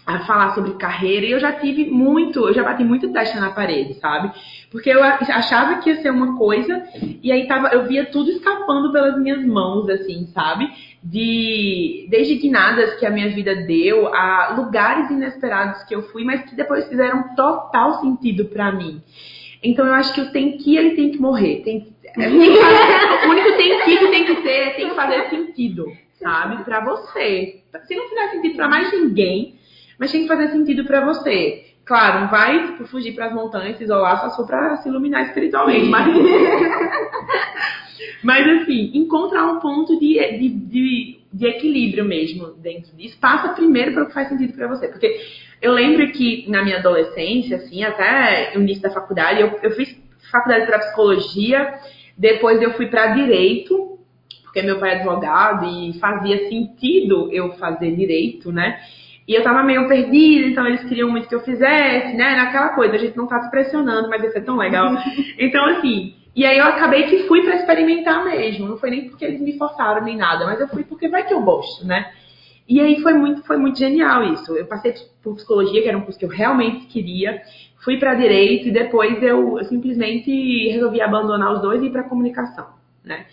a 0.08 0.20
falar 0.20 0.56
sobre 0.56 0.76
carreira, 0.76 1.26
e 1.26 1.32
eu 1.32 1.40
já 1.40 1.52
tive 1.52 1.84
muito, 1.90 2.48
eu 2.48 2.54
já 2.54 2.64
bati 2.64 2.82
muito 2.82 3.12
teste 3.12 3.38
na 3.38 3.50
parede, 3.50 3.96
sabe? 3.96 4.32
Porque 4.72 4.90
eu 4.90 5.04
achava 5.04 5.80
que 5.82 5.90
ia 5.90 6.02
ser 6.02 6.12
uma 6.12 6.38
coisa 6.38 6.82
e 7.22 7.30
aí 7.30 7.46
tava, 7.46 7.68
eu 7.74 7.86
via 7.86 8.06
tudo 8.06 8.32
escapando 8.32 8.94
pelas 8.94 9.20
minhas 9.20 9.46
mãos, 9.46 9.90
assim, 9.90 10.28
sabe? 10.34 10.72
De 11.04 12.08
desde 12.10 12.38
que 12.38 13.06
a 13.06 13.10
minha 13.10 13.28
vida 13.32 13.54
deu, 13.54 14.08
a 14.08 14.56
lugares 14.56 15.12
inesperados 15.12 15.84
que 15.84 15.94
eu 15.94 16.04
fui, 16.04 16.24
mas 16.24 16.42
que 16.50 16.56
depois 16.56 16.88
fizeram 16.88 17.36
total 17.36 18.00
sentido 18.00 18.46
para 18.46 18.72
mim. 18.72 19.02
Então 19.62 19.86
eu 19.86 19.94
acho 19.94 20.14
que 20.14 20.22
o 20.22 20.32
tem 20.32 20.58
que 20.58 20.78
ele 20.78 20.92
tem 20.92 21.12
que 21.12 21.20
morrer, 21.20 21.64
tem, 21.66 21.86
é, 22.18 22.30
o 22.30 23.30
único 23.30 23.58
tem 23.58 23.78
que 23.84 24.08
tem 24.08 24.26
que 24.26 24.36
ter, 24.36 24.76
tem 24.78 24.88
que 24.88 24.96
fazer 24.96 25.30
sentido, 25.30 25.86
sabe? 26.14 26.64
Para 26.64 26.80
você. 26.80 27.62
Se 27.84 27.94
não 27.94 28.08
fizer 28.08 28.30
sentido 28.30 28.56
para 28.56 28.70
mais 28.70 28.90
ninguém, 28.94 29.58
mas 29.98 30.12
tem 30.12 30.22
que 30.22 30.28
fazer 30.28 30.50
sentido 30.50 30.86
para 30.86 31.06
você. 31.06 31.66
Claro, 31.86 32.22
não 32.22 32.30
vai 32.30 32.68
tipo, 32.68 32.86
fugir 32.86 33.14
para 33.14 33.28
as 33.28 33.34
montanhas, 33.34 33.78
se 33.78 33.84
isolar 33.84 34.30
só 34.32 34.44
para 34.44 34.78
se 34.78 34.90
iluminar 34.90 35.24
espiritualmente, 35.24 35.88
mas 35.90 36.08
Mas 38.24 38.48
assim, 38.62 38.92
encontrar 38.94 39.46
um 39.46 39.60
ponto 39.60 40.00
de, 40.00 40.16
de, 40.38 40.50
de, 40.50 41.20
de, 41.32 41.48
equilíbrio 41.48 42.06
mesmo 42.06 42.48
dentro 42.54 42.96
disso. 42.96 43.18
Passa 43.20 43.54
primeiro 43.54 43.94
para 43.94 44.04
o 44.04 44.08
que 44.08 44.14
faz 44.14 44.30
sentido 44.30 44.54
para 44.54 44.68
você. 44.68 44.88
Porque 44.88 45.20
eu 45.62 45.72
lembro 45.72 46.12
que 46.12 46.50
na 46.50 46.64
minha 46.64 46.78
adolescência, 46.78 47.58
assim, 47.58 47.84
até 47.84 48.54
o 48.56 48.60
início 48.60 48.84
da 48.84 48.90
faculdade, 48.90 49.42
eu, 49.42 49.60
eu 49.62 49.72
fiz 49.72 49.96
faculdade 50.32 50.66
para 50.66 50.80
psicologia, 50.80 51.74
depois 52.18 52.62
eu 52.62 52.74
fui 52.74 52.88
para 52.88 53.14
direito, 53.14 54.00
porque 54.44 54.62
meu 54.62 54.80
pai 54.80 54.92
é 54.92 54.96
advogado 54.96 55.66
e 55.66 55.98
fazia 56.00 56.50
sentido 56.50 57.30
eu 57.32 57.54
fazer 57.54 57.96
direito, 57.96 58.52
né? 58.52 58.80
E 59.28 59.34
eu 59.36 59.44
tava 59.44 59.62
meio 59.62 59.88
perdida, 59.88 60.48
então 60.48 60.66
eles 60.66 60.84
queriam 60.86 61.10
muito 61.12 61.28
que 61.28 61.36
eu 61.36 61.42
fizesse, 61.42 62.16
né? 62.16 62.36
Naquela 62.36 62.70
coisa, 62.70 62.96
a 62.96 62.98
gente 62.98 63.18
não 63.18 63.28
tá 63.28 63.42
se 63.42 63.52
pressionando, 63.52 64.10
mas 64.10 64.24
isso 64.24 64.38
é 64.38 64.42
tão 64.42 64.56
legal. 64.56 64.96
Então, 65.38 65.66
assim, 65.66 66.16
e 66.36 66.46
aí 66.46 66.58
eu 66.58 66.66
acabei 66.66 67.04
que 67.04 67.28
fui 67.28 67.42
para 67.44 67.56
experimentar 67.56 68.24
mesmo. 68.24 68.68
Não 68.68 68.78
foi 68.78 68.90
nem 68.90 69.10
porque 69.10 69.26
eles 69.26 69.42
me 69.42 69.58
forçaram 69.58 70.04
nem 70.04 70.16
nada, 70.16 70.46
mas 70.46 70.60
eu 70.60 70.68
fui 70.68 70.84
porque 70.84 71.08
vai 71.08 71.26
que 71.26 71.34
eu 71.34 71.42
gosto, 71.42 71.86
né? 71.86 72.12
E 72.68 72.80
aí 72.80 73.02
foi 73.02 73.14
muito, 73.14 73.44
foi 73.44 73.58
muito 73.58 73.80
genial 73.80 74.24
isso. 74.34 74.56
Eu 74.56 74.66
passei 74.66 74.94
por 75.24 75.36
psicologia, 75.36 75.82
que 75.82 75.88
era 75.88 75.98
um 75.98 76.02
curso 76.02 76.20
que 76.20 76.26
eu 76.26 76.30
realmente 76.30 76.86
queria, 76.88 77.42
fui 77.84 77.98
para 77.98 78.14
direito 78.16 78.68
e 78.68 78.72
depois 78.72 79.22
eu, 79.24 79.58
eu 79.58 79.66
simplesmente 79.66 80.70
resolvi 80.70 81.02
abandonar 81.02 81.54
os 81.54 81.62
dois 81.62 81.82
e 81.82 81.88
ir 81.88 81.92
para 81.92 82.04
comunicação, 82.04 82.68
né? 83.04 83.26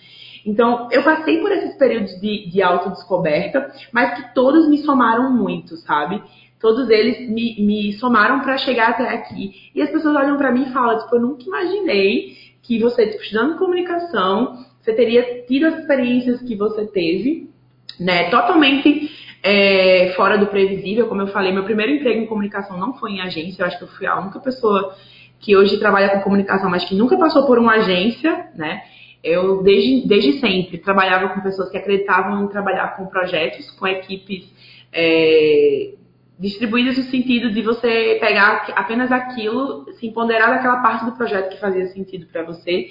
Então, 0.44 0.88
eu 0.90 1.02
passei 1.02 1.40
por 1.40 1.50
esses 1.50 1.74
períodos 1.76 2.20
de, 2.20 2.50
de 2.50 2.62
autodescoberta, 2.62 3.72
mas 3.92 4.14
que 4.14 4.34
todos 4.34 4.68
me 4.68 4.78
somaram 4.78 5.32
muito, 5.32 5.76
sabe? 5.78 6.22
Todos 6.60 6.88
eles 6.90 7.28
me, 7.28 7.56
me 7.64 7.92
somaram 7.94 8.40
para 8.40 8.58
chegar 8.58 8.90
até 8.90 9.08
aqui. 9.08 9.70
E 9.74 9.80
as 9.80 9.90
pessoas 9.90 10.16
olham 10.16 10.36
para 10.36 10.52
mim 10.52 10.64
e 10.64 10.72
falam, 10.72 10.98
tipo, 10.98 11.16
eu 11.16 11.20
nunca 11.20 11.44
imaginei 11.44 12.36
que 12.62 12.78
você, 12.78 13.06
tipo, 13.06 13.22
estudando 13.22 13.58
comunicação, 13.58 14.64
você 14.80 14.92
teria 14.92 15.44
tido 15.46 15.66
as 15.66 15.78
experiências 15.78 16.42
que 16.42 16.54
você 16.54 16.86
teve, 16.86 17.50
né? 17.98 18.30
Totalmente 18.30 19.10
é, 19.42 20.12
fora 20.16 20.36
do 20.38 20.46
previsível, 20.46 21.06
como 21.06 21.20
eu 21.20 21.26
falei, 21.28 21.52
meu 21.52 21.64
primeiro 21.64 21.92
emprego 21.92 22.20
em 22.20 22.26
comunicação 22.26 22.78
não 22.78 22.94
foi 22.94 23.12
em 23.12 23.20
agência, 23.20 23.62
eu 23.62 23.66
acho 23.66 23.78
que 23.78 23.84
eu 23.84 23.88
fui 23.88 24.06
a 24.06 24.18
única 24.18 24.40
pessoa 24.40 24.94
que 25.38 25.54
hoje 25.54 25.78
trabalha 25.78 26.08
com 26.08 26.20
comunicação, 26.22 26.70
mas 26.70 26.84
que 26.84 26.94
nunca 26.94 27.18
passou 27.18 27.46
por 27.46 27.58
uma 27.58 27.74
agência, 27.74 28.48
né? 28.54 28.82
Eu, 29.24 29.62
desde, 29.62 30.06
desde 30.06 30.38
sempre, 30.38 30.76
trabalhava 30.76 31.30
com 31.30 31.40
pessoas 31.40 31.70
que 31.70 31.78
acreditavam 31.78 32.44
em 32.44 32.48
trabalhar 32.48 32.94
com 32.94 33.06
projetos, 33.06 33.70
com 33.70 33.86
equipes 33.86 34.52
é, 34.92 35.94
distribuídas 36.38 36.98
no 36.98 37.04
sentido 37.04 37.50
de 37.50 37.62
você 37.62 38.18
pegar 38.20 38.66
apenas 38.76 39.10
aquilo, 39.10 39.90
se 39.94 40.06
empoderar 40.06 40.50
daquela 40.50 40.82
parte 40.82 41.06
do 41.06 41.12
projeto 41.12 41.48
que 41.54 41.58
fazia 41.58 41.86
sentido 41.86 42.26
para 42.26 42.42
você. 42.42 42.90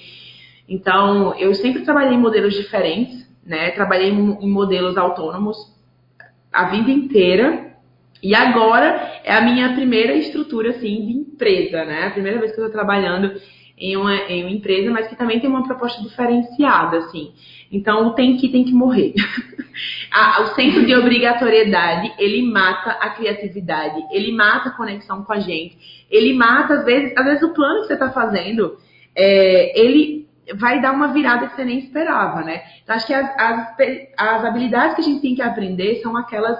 Então, 0.68 1.38
eu 1.38 1.54
sempre 1.54 1.84
trabalhei 1.84 2.14
em 2.14 2.20
modelos 2.20 2.54
diferentes, 2.54 3.24
né? 3.46 3.70
Trabalhei 3.70 4.08
em 4.08 4.50
modelos 4.50 4.96
autônomos 4.96 5.56
a 6.52 6.64
vida 6.64 6.90
inteira. 6.90 7.76
E 8.20 8.34
agora 8.34 9.20
é 9.22 9.34
a 9.34 9.42
minha 9.42 9.72
primeira 9.74 10.14
estrutura, 10.14 10.70
assim, 10.70 11.06
de 11.06 11.12
empresa, 11.12 11.84
né? 11.84 12.08
A 12.08 12.10
primeira 12.10 12.40
vez 12.40 12.52
que 12.52 12.60
eu 12.60 12.66
estou 12.66 12.76
trabalhando 12.76 13.38
em 13.76 13.96
uma, 13.96 14.14
em 14.14 14.42
uma 14.42 14.50
empresa, 14.50 14.90
mas 14.90 15.08
que 15.08 15.16
também 15.16 15.40
tem 15.40 15.50
uma 15.50 15.64
proposta 15.64 16.00
diferenciada, 16.02 16.98
assim. 16.98 17.32
Então, 17.70 18.14
tem 18.14 18.36
que 18.36 18.48
tem 18.48 18.64
que 18.64 18.72
morrer. 18.72 19.14
o 20.42 20.46
senso 20.54 20.86
de 20.86 20.94
obrigatoriedade, 20.94 22.12
ele 22.18 22.42
mata 22.42 22.90
a 22.90 23.10
criatividade, 23.10 24.00
ele 24.12 24.32
mata 24.32 24.68
a 24.68 24.72
conexão 24.72 25.24
com 25.24 25.32
a 25.32 25.40
gente, 25.40 25.76
ele 26.10 26.34
mata, 26.34 26.74
às 26.74 26.84
vezes, 26.84 27.12
às 27.16 27.24
vezes 27.24 27.42
o 27.42 27.52
plano 27.52 27.80
que 27.80 27.88
você 27.88 27.94
está 27.94 28.10
fazendo, 28.10 28.78
é, 29.16 29.78
ele 29.78 30.28
vai 30.54 30.80
dar 30.80 30.92
uma 30.92 31.08
virada 31.08 31.48
que 31.48 31.56
você 31.56 31.64
nem 31.64 31.78
esperava, 31.78 32.42
né? 32.42 32.62
Então, 32.82 32.94
acho 32.94 33.06
que 33.06 33.14
as, 33.14 33.28
as, 33.36 33.76
as 34.16 34.44
habilidades 34.44 34.94
que 34.94 35.00
a 35.00 35.04
gente 35.04 35.20
tem 35.20 35.34
que 35.34 35.42
aprender 35.42 35.96
são 35.96 36.16
aquelas 36.16 36.58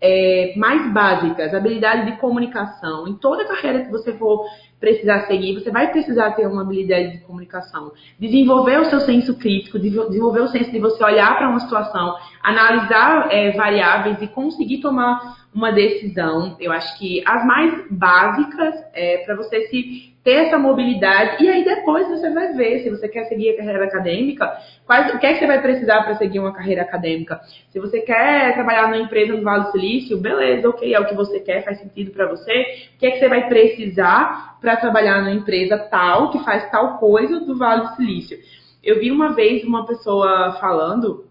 é, 0.00 0.54
mais 0.56 0.92
básicas, 0.92 1.54
habilidade 1.54 2.10
de 2.10 2.18
comunicação. 2.18 3.06
Em 3.06 3.14
toda 3.14 3.46
carreira 3.46 3.84
que 3.84 3.90
você 3.90 4.12
for 4.14 4.46
precisar 4.80 5.26
seguir, 5.26 5.54
você 5.54 5.70
vai 5.70 5.92
precisar 5.92 6.30
ter 6.32 6.46
uma 6.46 6.62
habilidade 6.62 7.12
de 7.12 7.18
comunicação. 7.18 7.92
Desenvolver 8.18 8.80
o 8.80 8.86
seu 8.86 9.00
senso 9.00 9.38
crítico, 9.38 9.78
desenvolver 9.78 10.40
o 10.40 10.48
senso 10.48 10.70
de 10.70 10.78
você 10.78 11.04
olhar 11.04 11.36
para 11.36 11.50
uma 11.50 11.60
situação, 11.60 12.16
analisar 12.42 13.28
é, 13.30 13.52
variáveis 13.52 14.20
e 14.22 14.26
conseguir 14.26 14.78
tomar 14.78 15.38
uma 15.54 15.70
decisão. 15.70 16.56
Eu 16.58 16.72
acho 16.72 16.98
que 16.98 17.22
as 17.26 17.44
mais 17.44 17.84
básicas 17.90 18.74
é 18.94 19.18
para 19.18 19.36
você 19.36 19.66
se 19.68 20.10
ter 20.22 20.46
essa 20.46 20.58
mobilidade 20.58 21.42
e 21.42 21.48
aí 21.48 21.64
depois 21.64 22.06
você 22.08 22.30
vai 22.30 22.52
ver 22.52 22.82
se 22.82 22.90
você 22.90 23.08
quer 23.08 23.24
seguir 23.24 23.50
a 23.50 23.56
carreira 23.56 23.84
acadêmica, 23.84 24.52
quais, 24.86 25.14
o 25.14 25.18
que 25.18 25.26
é 25.26 25.32
que 25.32 25.38
você 25.38 25.46
vai 25.46 25.62
precisar 25.62 26.02
para 26.02 26.16
seguir 26.16 26.38
uma 26.38 26.52
carreira 26.52 26.82
acadêmica. 26.82 27.40
Se 27.70 27.78
você 27.78 28.00
quer 28.00 28.52
trabalhar 28.52 28.88
numa 28.88 28.98
empresa 28.98 29.32
no 29.32 29.42
Vale 29.42 29.64
do 29.64 29.72
Silício, 29.72 30.18
beleza, 30.18 30.68
ok, 30.68 30.94
é 30.94 31.00
o 31.00 31.06
que 31.06 31.14
você 31.14 31.40
quer, 31.40 31.64
faz 31.64 31.78
sentido 31.78 32.10
para 32.10 32.26
você. 32.26 32.52
O 32.94 32.98
que 32.98 33.06
é 33.06 33.10
que 33.12 33.18
você 33.18 33.28
vai 33.28 33.48
precisar 33.48 34.58
para 34.60 34.76
trabalhar 34.76 35.20
numa 35.20 35.32
empresa 35.32 35.78
tal 35.78 36.30
que 36.30 36.44
faz 36.44 36.70
tal 36.70 36.98
coisa 36.98 37.40
do 37.40 37.56
Vale 37.56 37.88
do 37.88 37.96
Silício? 37.96 38.38
Eu 38.82 38.98
vi 38.98 39.10
uma 39.10 39.34
vez 39.34 39.64
uma 39.64 39.86
pessoa 39.86 40.56
falando, 40.60 41.26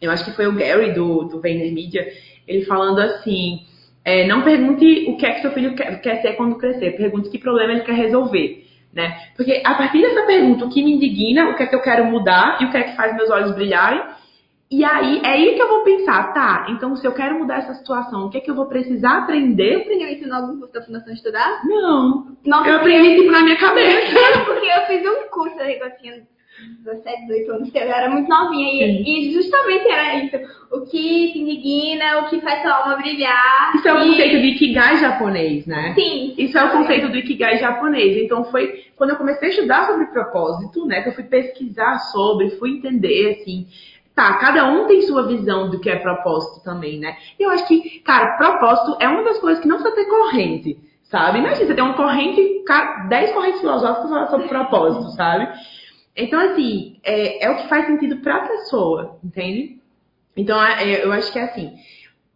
eu 0.00 0.10
acho 0.10 0.24
que 0.24 0.32
foi 0.32 0.46
o 0.46 0.52
Gary 0.52 0.92
do, 0.92 1.24
do 1.24 1.40
Vayner 1.40 1.72
Media, 1.72 2.06
ele 2.46 2.64
falando 2.64 2.98
assim, 3.00 3.60
é, 4.04 4.26
não 4.26 4.42
pergunte 4.42 5.06
o 5.08 5.16
que 5.16 5.26
é 5.26 5.32
que 5.32 5.42
seu 5.42 5.52
filho 5.52 5.74
quer, 5.74 6.00
quer 6.00 6.22
ser 6.22 6.32
quando 6.34 6.56
crescer, 6.56 6.96
pergunte 6.96 7.30
que 7.30 7.38
problema 7.38 7.72
ele 7.72 7.82
quer 7.82 7.94
resolver. 7.94 8.66
Né? 8.92 9.16
Porque 9.36 9.62
a 9.64 9.74
partir 9.74 10.02
dessa 10.02 10.26
pergunta, 10.26 10.66
o 10.66 10.68
que 10.68 10.82
me 10.82 10.92
indigna, 10.92 11.50
o 11.50 11.56
que 11.56 11.62
é 11.62 11.66
que 11.66 11.74
eu 11.74 11.80
quero 11.80 12.04
mudar 12.04 12.58
e 12.60 12.66
o 12.66 12.70
que 12.70 12.76
é 12.76 12.82
que 12.82 12.96
faz 12.96 13.16
meus 13.16 13.30
olhos 13.30 13.54
brilharem, 13.54 14.02
e 14.72 14.84
aí 14.84 15.20
é 15.22 15.28
aí 15.28 15.54
que 15.54 15.62
eu 15.62 15.68
vou 15.68 15.82
pensar, 15.82 16.32
tá, 16.32 16.66
então 16.70 16.96
se 16.96 17.06
eu 17.06 17.12
quero 17.12 17.38
mudar 17.38 17.58
essa 17.58 17.74
situação, 17.74 18.26
o 18.26 18.30
que 18.30 18.38
é 18.38 18.40
que 18.40 18.50
eu 18.50 18.54
vou 18.54 18.66
precisar 18.66 19.18
aprender? 19.18 19.76
Você 19.76 19.82
aprendeu 19.82 20.08
isso 20.08 20.32
algum 20.32 20.58
curso 20.58 20.72
da 20.72 20.82
Fundação 20.82 21.12
Estudar? 21.12 21.60
Não. 21.64 22.36
Nossa, 22.44 22.68
eu 22.68 22.76
aprendi 22.76 23.16
tipo 23.16 23.30
na 23.30 23.42
minha 23.42 23.56
cabeça. 23.56 24.16
porque 24.44 24.66
eu 24.66 24.86
fiz 24.86 25.06
um 25.06 25.28
curso 25.30 25.60
aí 25.60 25.74
que 25.74 25.84
eu 25.84 25.96
tinha 25.98 26.22
17, 26.84 27.26
18 27.26 27.52
anos, 27.52 27.74
eu 27.74 27.82
era 27.82 28.10
muito 28.10 28.28
novinha. 28.28 28.86
E, 28.86 29.28
e, 29.28 29.32
justamente 29.32 29.88
era 29.88 30.16
isso. 30.24 30.36
O 30.70 30.80
que 30.82 31.32
te 31.32 31.38
indigna, 31.38 32.20
o 32.20 32.28
que 32.28 32.40
faz 32.40 32.62
sua 32.62 32.72
alma 32.72 32.96
brilhar. 32.96 33.72
Isso 33.74 33.88
é 33.88 33.92
o 33.92 34.02
e... 34.02 34.08
conceito 34.10 34.40
de 34.40 34.48
Ikigai 34.48 34.96
japonês, 34.98 35.66
né? 35.66 35.94
Sim. 35.94 36.34
Isso 36.36 36.56
é 36.58 36.64
o 36.64 36.70
conceito 36.70 37.08
do 37.08 37.16
Ikigai 37.16 37.58
japonês. 37.58 38.16
Então 38.16 38.44
foi 38.44 38.84
quando 38.96 39.10
eu 39.10 39.16
comecei 39.16 39.48
a 39.48 39.50
estudar 39.50 39.86
sobre 39.86 40.06
propósito, 40.06 40.86
né? 40.86 41.02
Que 41.02 41.08
eu 41.08 41.14
fui 41.14 41.24
pesquisar 41.24 41.98
sobre, 42.12 42.50
fui 42.50 42.70
entender, 42.70 43.40
assim. 43.40 43.66
Tá, 44.14 44.34
cada 44.34 44.70
um 44.70 44.86
tem 44.86 45.02
sua 45.02 45.26
visão 45.26 45.70
do 45.70 45.80
que 45.80 45.88
é 45.88 45.96
propósito 45.96 46.62
também, 46.62 46.98
né? 46.98 47.16
E 47.38 47.42
eu 47.42 47.50
acho 47.50 47.66
que, 47.66 48.00
cara, 48.00 48.36
propósito 48.36 48.96
é 49.00 49.08
uma 49.08 49.24
das 49.24 49.38
coisas 49.38 49.62
que 49.62 49.68
não 49.68 49.76
precisa 49.76 49.96
ter 49.96 50.04
corrente, 50.04 50.78
sabe? 51.04 51.38
Imagina, 51.38 51.66
você 51.66 51.74
tem 51.74 51.84
uma 51.84 51.94
corrente, 51.94 52.62
10 53.08 53.32
correntes 53.32 53.60
filosóficas 53.60 54.30
sobre 54.30 54.48
propósito, 54.48 55.10
sabe? 55.12 55.48
Então, 56.14 56.38
assim, 56.40 56.98
é, 57.02 57.46
é 57.46 57.50
o 57.50 57.56
que 57.56 57.68
faz 57.68 57.86
sentido 57.86 58.18
para 58.18 58.36
a 58.36 58.48
pessoa, 58.48 59.18
entende? 59.24 59.80
Então, 60.36 60.62
é, 60.62 60.92
é, 60.92 61.04
eu 61.04 61.12
acho 61.12 61.32
que 61.32 61.38
é 61.38 61.44
assim. 61.44 61.72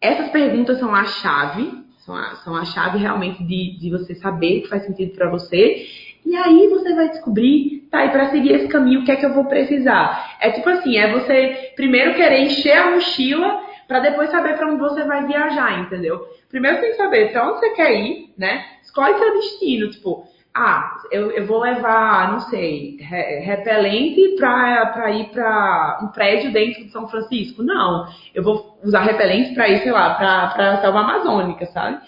Essas 0.01 0.31
perguntas 0.31 0.79
são 0.79 0.95
a 0.95 1.05
chave, 1.05 1.85
são 1.99 2.15
a, 2.15 2.37
são 2.37 2.57
a 2.57 2.65
chave 2.65 2.99
realmente 2.99 3.45
de, 3.45 3.79
de 3.79 3.91
você 3.91 4.15
saber 4.15 4.59
o 4.59 4.63
que 4.63 4.69
faz 4.69 4.85
sentido 4.85 5.15
para 5.15 5.31
você. 5.31 5.87
E 6.27 6.35
aí 6.35 6.67
você 6.67 6.93
vai 6.93 7.09
descobrir, 7.09 7.87
tá, 7.89 8.05
e 8.05 8.11
para 8.11 8.31
seguir 8.31 8.53
esse 8.53 8.67
caminho, 8.67 9.01
o 9.01 9.05
que 9.05 9.13
é 9.13 9.17
que 9.17 9.25
eu 9.25 9.33
vou 9.33 9.45
precisar? 9.45 10.37
É 10.41 10.51
tipo 10.51 10.69
assim, 10.69 10.99
é 10.99 11.13
você 11.13 11.73
primeiro 11.77 12.15
querer 12.15 12.41
encher 12.41 12.77
a 12.77 12.91
mochila 12.91 13.61
para 13.87 14.01
depois 14.01 14.29
saber 14.29 14.57
para 14.57 14.67
onde 14.67 14.81
você 14.81 15.05
vai 15.05 15.25
viajar, 15.25 15.81
entendeu? 15.81 16.27
Primeiro 16.49 16.81
tem 16.81 16.91
que 16.91 16.97
saber 16.97 17.31
para 17.31 17.49
onde 17.49 17.61
você 17.61 17.71
quer 17.71 17.95
ir, 17.95 18.35
né? 18.37 18.65
Escolhe 18.83 19.17
seu 19.17 19.35
destino, 19.35 19.89
tipo, 19.89 20.25
ah, 20.59 20.97
eu, 21.13 21.31
eu 21.33 21.45
vou 21.45 21.61
levar, 21.61 22.33
não 22.33 22.41
sei, 22.41 22.97
re, 22.99 23.41
repelente 23.41 24.37
para 24.39 25.11
ir 25.11 25.29
para 25.29 25.99
um 26.03 26.07
prédio 26.09 26.51
dentro 26.51 26.83
de 26.83 26.91
São 26.91 27.07
Francisco. 27.07 27.63
Não, 27.63 28.07
eu 28.35 28.43
vou 28.43 28.79
usar 28.83 29.03
repelente 29.03 29.55
para 29.55 29.69
ir, 29.69 29.83
sei 29.83 29.93
lá, 29.93 30.15
para 30.15 30.73
a 30.73 30.81
selva 30.81 31.01
amazônica, 31.01 31.67
sabe? 31.67 31.99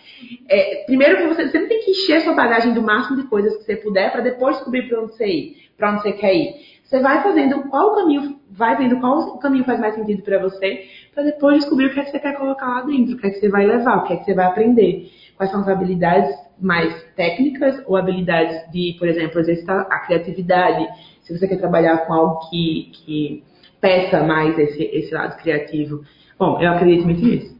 É, 0.48 0.84
primeiro 0.86 1.18
que 1.18 1.26
você 1.26 1.48
sempre 1.48 1.68
tem 1.68 1.80
que 1.80 1.90
encher 1.90 2.22
sua 2.22 2.32
bagagem 2.32 2.72
do 2.72 2.80
máximo 2.80 3.20
de 3.20 3.28
coisas 3.28 3.54
que 3.58 3.64
você 3.64 3.76
puder 3.76 4.10
para 4.10 4.22
depois 4.22 4.56
descobrir 4.56 4.88
para 4.88 5.02
onde 5.02 5.12
você 5.12 5.26
ir, 5.26 5.56
para 5.76 5.92
onde 5.92 6.02
você 6.02 6.12
quer 6.12 6.34
ir. 6.34 6.54
Você 6.84 7.00
vai 7.00 7.22
fazendo 7.22 7.64
qual 7.64 7.96
caminho, 7.96 8.40
vai 8.50 8.76
vendo 8.76 8.98
qual 8.98 9.38
caminho 9.40 9.64
faz 9.64 9.78
mais 9.78 9.94
sentido 9.94 10.22
para 10.22 10.38
você, 10.38 10.86
para 11.14 11.22
depois 11.22 11.58
descobrir 11.58 11.88
o 11.88 11.92
que 11.92 12.00
é 12.00 12.04
que 12.04 12.12
você 12.12 12.18
quer 12.18 12.32
colocar 12.38 12.66
lá 12.66 12.80
dentro, 12.80 13.14
o 13.14 13.18
que 13.18 13.26
é 13.26 13.30
que 13.30 13.40
você 13.40 13.48
vai 13.50 13.66
levar, 13.66 13.98
o 13.98 14.04
que 14.04 14.14
é 14.14 14.16
que 14.16 14.24
você 14.24 14.32
vai 14.32 14.46
aprender, 14.46 15.12
quais 15.36 15.50
são 15.50 15.60
as 15.60 15.68
habilidades 15.68 16.47
mais 16.60 17.02
técnicas 17.14 17.82
ou 17.86 17.96
habilidades 17.96 18.70
de, 18.70 18.96
por 18.98 19.08
exemplo, 19.08 19.40
exercitar 19.40 19.86
a 19.90 20.00
criatividade, 20.00 20.86
se 21.22 21.36
você 21.36 21.46
quer 21.46 21.58
trabalhar 21.58 21.98
com 22.06 22.12
algo 22.12 22.48
que, 22.48 22.90
que 22.92 23.44
peça 23.80 24.22
mais 24.22 24.58
esse, 24.58 24.82
esse 24.82 25.14
lado 25.14 25.36
criativo. 25.40 26.02
Bom, 26.38 26.60
eu 26.60 26.70
acredito 26.70 27.04
muito 27.04 27.24
nisso. 27.24 27.58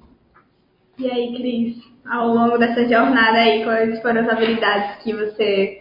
E 0.98 1.08
aí, 1.10 1.34
Cris, 1.36 1.76
ao 2.08 2.28
longo 2.28 2.58
dessa 2.58 2.82
jornada 2.88 3.38
aí, 3.38 3.62
quais 3.62 4.00
foram 4.02 4.22
as 4.22 4.28
habilidades 4.28 5.02
que 5.02 5.12
você 5.12 5.80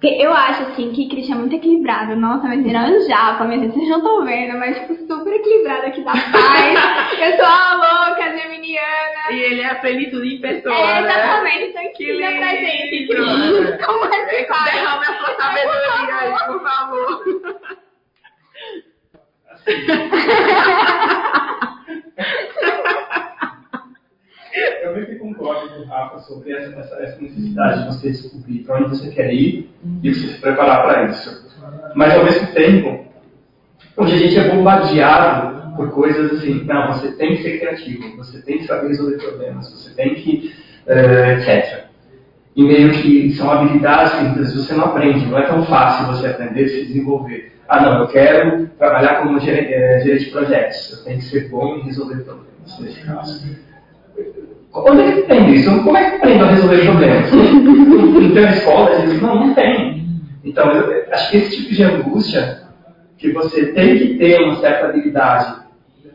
porque 0.00 0.14
eu 0.22 0.32
acho, 0.32 0.62
assim, 0.62 0.92
que 0.92 1.08
Christian 1.08 1.34
é 1.34 1.38
muito 1.38 1.56
equilibrado. 1.56 2.14
Nossa, 2.14 2.46
mas 2.46 2.62
virando 2.62 3.04
japa, 3.08 3.44
minha 3.44 3.58
gente, 3.58 3.74
vocês 3.74 3.88
não 3.88 3.98
estão 3.98 4.24
vendo, 4.24 4.56
mas, 4.56 4.78
tipo, 4.78 4.94
super 4.94 5.34
equilibrado 5.34 5.86
aqui 5.86 6.02
da 6.02 6.12
paz. 6.12 6.22
eu 7.18 7.36
sou 7.36 7.44
a 7.44 8.06
louca, 8.06 8.38
geminiana. 8.38 9.32
E 9.32 9.40
ele 9.40 9.60
é 9.60 9.66
a 9.66 9.74
plenitude 9.74 10.36
em 10.36 10.40
pessoa, 10.40 10.72
É, 10.72 11.00
exatamente. 11.00 11.58
Né? 11.58 11.66
Então, 11.66 11.82
ensina 12.06 12.30
pra 12.30 12.54
gente, 12.54 13.08
Cris. 13.08 13.84
Como 13.84 14.04
é 14.04 14.24
que 14.26 14.44
faz? 14.46 14.72
Derrame 14.72 15.04
a 15.04 15.18
sua 15.18 15.34
sabedoria 15.34 16.14
aí, 16.14 16.30
por 16.46 16.62
favor. 16.62 17.24
Eu 24.82 24.94
meio 24.94 25.06
que 25.06 25.16
sobre 26.20 26.52
essa, 26.52 26.78
essa, 26.78 26.94
essa 27.02 27.20
necessidade 27.20 27.82
de 27.82 27.86
você 27.88 28.10
descobrir 28.10 28.58
para 28.60 28.78
onde 28.78 28.90
você 28.90 29.10
quer 29.10 29.32
ir 29.32 29.70
e 30.02 30.14
você 30.14 30.28
se 30.28 30.40
preparar 30.40 30.82
para 30.82 31.04
isso. 31.06 31.48
Mas 31.94 32.14
ao 32.14 32.24
mesmo 32.24 32.46
tempo, 32.52 33.04
hoje 33.96 34.14
a 34.14 34.18
gente 34.18 34.38
é 34.38 34.54
bombardeado 34.54 35.76
por 35.76 35.90
coisas 35.90 36.32
assim, 36.32 36.64
não, 36.64 36.92
você 36.92 37.12
tem 37.12 37.36
que 37.36 37.42
ser 37.42 37.58
criativo, 37.58 38.16
você 38.16 38.42
tem 38.42 38.58
que 38.58 38.66
saber 38.66 38.88
resolver 38.88 39.16
problemas, 39.18 39.70
você 39.70 39.94
tem 39.94 40.14
que, 40.14 40.52
uh, 40.86 41.30
etc. 41.32 41.84
E 42.56 42.64
meio 42.64 42.90
que 42.90 43.32
são 43.34 43.50
habilidades 43.50 44.14
que 44.14 44.24
muitas 44.24 44.52
vezes 44.52 44.66
você 44.66 44.74
não 44.74 44.86
aprende, 44.86 45.26
não 45.26 45.38
é 45.38 45.46
tão 45.46 45.64
fácil 45.64 46.06
você 46.08 46.26
aprender, 46.26 46.68
se 46.68 46.86
desenvolver. 46.86 47.52
Ah, 47.68 47.82
não, 47.82 48.00
eu 48.00 48.08
quero 48.08 48.66
trabalhar 48.78 49.22
como 49.22 49.38
eh, 49.38 50.00
gerente 50.02 50.24
de 50.24 50.30
projetos, 50.30 50.90
eu 50.90 51.04
tenho 51.04 51.18
que 51.18 51.24
ser 51.26 51.48
bom 51.48 51.76
em 51.76 51.82
resolver 51.82 52.24
problemas, 52.24 52.80
nesse 52.80 53.04
caso. 53.04 53.46
Onde 54.72 55.02
é 55.02 55.12
que 55.12 55.22
tem 55.22 55.54
isso? 55.54 55.82
Como 55.82 55.96
é 55.96 56.10
que 56.10 56.16
aprendo 56.16 56.44
a 56.44 56.50
resolver 56.50 56.84
problemas? 56.84 57.32
não 57.32 58.34
tem 58.34 58.44
escola? 58.44 58.90
Eles, 58.94 59.20
não, 59.20 59.46
não 59.46 59.54
tem. 59.54 60.06
Então, 60.44 60.70
eu 60.70 61.12
acho 61.12 61.30
que 61.30 61.36
esse 61.38 61.56
tipo 61.56 61.74
de 61.74 61.82
angústia, 61.82 62.62
que 63.16 63.32
você 63.32 63.72
tem 63.72 63.98
que 63.98 64.14
ter 64.14 64.40
uma 64.40 64.56
certa 64.56 64.86
habilidade, 64.86 65.56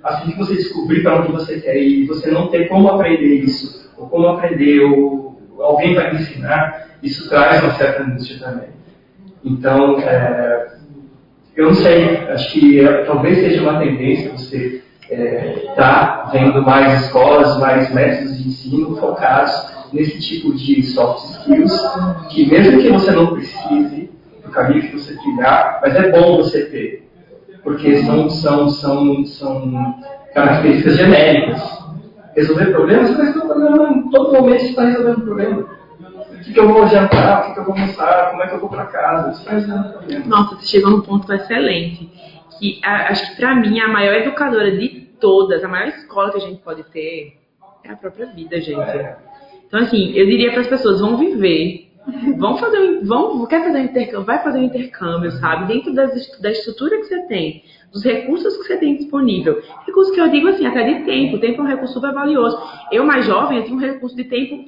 assim 0.04 0.32
que 0.32 0.38
você 0.38 0.56
descobrir 0.56 1.02
para 1.02 1.20
onde 1.20 1.32
você 1.32 1.60
quer 1.60 1.78
ir, 1.78 2.06
você 2.06 2.32
não 2.32 2.48
tem 2.48 2.68
como 2.68 2.88
aprender 2.90 3.42
isso, 3.42 3.92
ou 3.98 4.08
como 4.08 4.28
aprender, 4.28 4.82
ou 4.82 5.40
alguém 5.60 5.96
vai 5.96 6.14
me 6.14 6.22
ensinar, 6.22 6.98
isso 7.02 7.28
traz 7.30 7.64
uma 7.64 7.74
certa 7.74 8.04
angústia 8.04 8.40
também. 8.40 8.70
Então, 9.44 10.00
é, 10.00 10.78
eu 11.56 11.66
não 11.66 11.74
sei, 11.74 12.18
acho 12.18 12.52
que 12.54 12.80
é, 12.80 13.04
talvez 13.04 13.40
seja 13.40 13.62
uma 13.62 13.80
tendência 13.80 14.32
você 14.32 14.83
está 15.10 15.16
é, 15.16 15.74
tá 15.76 16.30
vendo 16.32 16.62
mais 16.62 17.04
escolas, 17.04 17.60
mais 17.60 17.94
métodos 17.94 18.38
de 18.38 18.48
ensino 18.48 18.96
focados 18.98 19.52
nesse 19.92 20.20
tipo 20.20 20.54
de 20.54 20.82
soft 20.84 21.24
skills, 21.26 21.72
que 22.30 22.50
mesmo 22.50 22.80
que 22.80 22.90
você 22.90 23.12
não 23.12 23.28
precise, 23.28 24.10
caminho 24.54 24.82
que 24.82 24.98
você 24.98 25.16
trilhar, 25.18 25.80
mas 25.82 25.96
é 25.96 26.12
bom 26.12 26.38
você 26.38 26.66
ter, 26.66 27.10
porque 27.64 27.98
são, 28.04 28.30
são, 28.30 28.70
são, 28.70 29.26
são 29.26 29.96
características 30.34 30.96
genéricas. 30.96 31.84
Resolver 32.36 32.66
problemas, 32.72 33.16
vai 33.16 33.28
resolver 33.28 33.48
problema 33.48 33.90
em 33.90 34.10
todo 34.10 34.34
momento 34.34 34.64
está 34.64 34.86
resolvendo 34.86 35.22
problema. 35.22 35.66
O 36.32 36.40
que, 36.44 36.52
que 36.52 36.60
eu 36.60 36.68
vou 36.68 36.88
jantar, 36.88 37.42
o 37.42 37.46
que, 37.46 37.54
que 37.54 37.60
eu 37.60 37.64
vou 37.64 37.76
almoçar, 37.76 38.32
como 38.32 38.44
é 38.44 38.48
que 38.48 38.56
eu 38.56 38.60
vou 38.60 38.70
para 38.70 38.86
casa, 38.86 39.32
você 39.32 39.40
está 39.40 39.52
resolvendo 39.52 39.94
problema. 39.94 40.26
Nossa, 40.26 40.56
você 40.56 40.66
chegou 40.66 40.92
num 40.92 41.02
ponto 41.02 41.32
excelente. 41.32 42.12
Que 42.64 42.80
a, 42.82 43.10
acho 43.10 43.30
que 43.30 43.36
para 43.36 43.56
mim 43.56 43.78
a 43.82 43.90
maior 43.90 44.16
educadora 44.16 44.72
de 44.72 44.88
todas, 45.20 45.62
a 45.62 45.68
maior 45.68 45.90
escola 45.90 46.32
que 46.32 46.38
a 46.38 46.40
gente 46.48 46.62
pode 46.62 46.82
ter 46.92 47.38
é 47.84 47.92
a 47.92 47.96
própria 47.98 48.28
vida, 48.28 48.62
gente. 48.62 48.80
É. 48.80 49.18
Então, 49.68 49.82
assim, 49.82 50.14
eu 50.14 50.26
diria 50.26 50.50
para 50.50 50.62
as 50.62 50.68
pessoas, 50.68 51.02
vão 51.02 51.18
viver, 51.18 51.92
vão 52.38 52.58
fazer 52.58 52.80
um, 52.80 53.04
vão, 53.04 53.46
quer 53.48 53.66
fazer 53.66 53.80
um 53.80 53.84
intercâmbio, 53.84 54.26
vai 54.26 54.42
fazer 54.42 54.60
um 54.60 54.64
intercâmbio, 54.64 55.32
sabe? 55.32 55.74
Dentro 55.74 55.94
das, 55.94 56.40
da 56.40 56.52
estrutura 56.52 57.00
que 57.00 57.04
você 57.04 57.28
tem, 57.28 57.66
dos 57.92 58.02
recursos 58.02 58.56
que 58.56 58.64
você 58.64 58.78
tem 58.78 58.96
disponível. 58.96 59.62
Recursos 59.86 60.16
que 60.16 60.22
eu 60.22 60.30
digo 60.30 60.48
assim, 60.48 60.66
até 60.66 60.84
de 60.84 61.04
tempo. 61.04 61.36
O 61.36 61.40
tempo 61.42 61.60
é 61.60 61.66
um 61.66 61.68
recurso 61.68 61.96
super 61.96 62.14
valioso. 62.14 62.58
Eu, 62.90 63.06
mais 63.06 63.26
jovem, 63.26 63.58
eu 63.58 63.66
tinha 63.66 63.76
um 63.76 63.82
recurso 63.82 64.16
de 64.16 64.24
tempo 64.24 64.64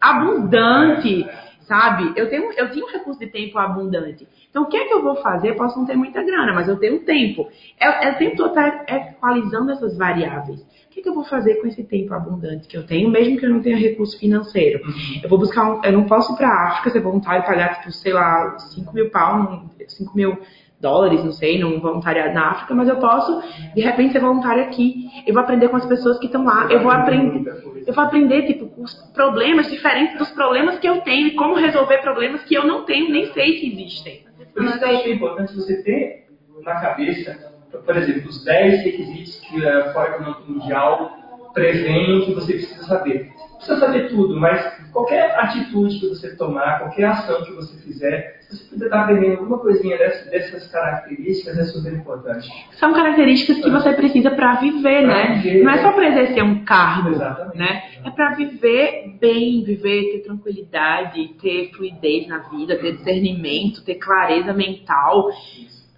abundante, 0.00 1.24
sabe? 1.68 2.14
Eu 2.16 2.28
tenho, 2.28 2.50
eu 2.56 2.68
tinha 2.72 2.84
um 2.84 2.90
recurso 2.90 3.20
de 3.20 3.28
tempo 3.28 3.56
abundante. 3.58 4.26
Então, 4.50 4.62
o 4.62 4.66
que 4.66 4.76
é 4.76 4.86
que 4.86 4.94
eu 4.94 5.02
vou 5.02 5.16
fazer? 5.16 5.50
Eu 5.50 5.56
posso 5.56 5.78
não 5.78 5.86
ter 5.86 5.96
muita 5.96 6.22
grana, 6.22 6.52
mas 6.54 6.68
eu 6.68 6.76
tenho 6.78 7.00
tempo. 7.00 7.48
Eu, 7.80 7.90
eu 7.92 8.14
tempo 8.14 8.36
todo 8.36 8.48
estar 8.48 8.84
equalizando 8.88 9.70
essas 9.72 9.96
variáveis. 9.96 10.60
O 10.60 10.90
que, 10.90 11.00
é 11.00 11.02
que 11.02 11.08
eu 11.08 11.14
vou 11.14 11.24
fazer 11.24 11.56
com 11.56 11.66
esse 11.68 11.84
tempo 11.84 12.12
abundante 12.14 12.66
que 12.66 12.76
eu 12.76 12.84
tenho, 12.86 13.10
mesmo 13.10 13.36
que 13.38 13.44
eu 13.46 13.50
não 13.50 13.60
tenha 13.60 13.76
recurso 13.76 14.18
financeiro? 14.18 14.80
Eu 15.22 15.28
vou 15.28 15.38
buscar 15.38 15.70
um, 15.70 15.84
eu 15.84 15.92
não 15.92 16.04
posso 16.04 16.32
ir 16.32 16.36
para 16.36 16.48
a 16.48 16.68
África 16.68 16.90
ser 16.90 17.00
voluntário 17.00 17.42
e 17.42 17.46
pagar, 17.46 17.78
tipo, 17.78 17.92
sei 17.92 18.12
lá, 18.12 18.58
5 18.58 18.92
mil 18.94 19.10
pau, 19.10 19.38
num- 19.38 19.68
5 19.86 20.16
mil 20.16 20.36
dólares, 20.80 21.22
não 21.22 21.32
sei, 21.32 21.58
num 21.60 21.78
voluntariado 21.80 22.34
na 22.34 22.50
África, 22.52 22.74
mas 22.74 22.88
eu 22.88 22.96
posso, 22.96 23.40
de 23.74 23.80
repente, 23.80 24.12
ser 24.12 24.20
voluntário 24.20 24.62
aqui. 24.62 25.08
Eu 25.26 25.34
vou 25.34 25.42
aprender 25.42 25.68
com 25.68 25.76
as 25.76 25.84
pessoas 25.86 26.18
que 26.18 26.26
estão 26.26 26.44
lá. 26.44 26.66
Eu 26.70 26.80
vou 26.80 26.90
aprender, 26.90 27.52
eu 27.86 27.92
vou 27.92 28.04
aprender, 28.04 28.42
tipo, 28.46 28.70
os 28.80 28.94
problemas 29.12 29.68
diferentes 29.70 30.16
dos 30.18 30.30
problemas 30.30 30.78
que 30.78 30.88
eu 30.88 31.00
tenho 31.02 31.26
e 31.28 31.34
como 31.34 31.54
resolver 31.54 31.98
problemas 31.98 32.42
que 32.44 32.54
eu 32.54 32.66
não 32.66 32.84
tenho, 32.84 33.10
nem 33.10 33.26
sei 33.32 33.58
se 33.58 33.66
existem. 33.72 34.27
Por 34.54 34.64
isso 34.64 34.78
que 34.78 34.84
eu 34.84 34.88
acho 34.88 35.02
que 35.02 35.10
é 35.10 35.14
importante 35.14 35.54
você 35.54 35.82
ter 35.82 36.26
na 36.62 36.80
cabeça, 36.80 37.52
por 37.84 37.96
exemplo, 37.96 38.28
os 38.28 38.44
10 38.44 38.84
requisitos 38.84 39.40
que 39.40 39.66
a 39.66 39.92
Fórum 39.92 40.14
Econômico 40.14 40.52
Mundial 40.52 41.18
prevêem 41.54 42.24
que 42.24 42.34
você 42.34 42.54
precisa 42.54 42.84
saber. 42.84 43.32
Não 43.50 43.56
precisa 43.56 43.80
saber 43.80 44.08
tudo, 44.08 44.38
mas 44.38 44.77
qualquer 44.92 45.38
atitude 45.38 45.98
que 45.98 46.08
você 46.08 46.34
tomar, 46.36 46.78
qualquer 46.80 47.04
ação 47.04 47.44
que 47.44 47.52
você 47.52 47.76
fizer, 47.82 48.38
se 48.42 48.56
você 48.56 48.64
puder 48.64 48.84
estar 48.86 49.02
aprendendo 49.02 49.38
alguma 49.38 49.58
coisinha 49.58 49.96
dessas, 49.98 50.30
dessas 50.30 50.66
características, 50.68 51.58
é 51.58 51.64
super 51.64 51.92
importante. 51.92 52.48
São 52.78 52.92
características 52.92 53.58
que 53.62 53.70
você 53.70 53.92
precisa 53.92 54.30
para 54.30 54.54
viver, 54.54 55.02
Pra 55.04 55.06
né? 55.06 55.40
viver. 55.42 55.62
Não 55.64 55.70
é 55.72 55.78
só 55.78 55.92
para 55.92 56.08
exercer 56.08 56.42
um 56.42 56.64
cargo, 56.64 57.10
Exatamente. 57.10 57.58
né? 57.58 57.82
É 58.04 58.10
para 58.10 58.34
viver 58.34 59.16
bem, 59.20 59.62
viver, 59.64 60.12
ter 60.12 60.18
tranquilidade, 60.24 61.28
ter 61.40 61.70
fluidez 61.76 62.26
na 62.26 62.38
vida, 62.48 62.76
ter 62.76 62.96
discernimento, 62.96 63.84
ter 63.84 63.96
clareza 63.96 64.52
mental. 64.52 65.30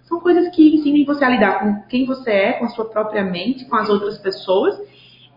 São 0.03 0.19
coisas 0.19 0.53
que 0.53 0.75
ensinam 0.75 1.05
você 1.05 1.23
a 1.23 1.29
lidar 1.29 1.59
com 1.59 1.87
quem 1.87 2.05
você 2.05 2.31
é, 2.31 2.51
com 2.53 2.65
a 2.65 2.69
sua 2.69 2.85
própria 2.85 3.23
mente, 3.23 3.63
com 3.65 3.77
as 3.77 3.87
outras 3.89 4.17
pessoas. 4.17 4.77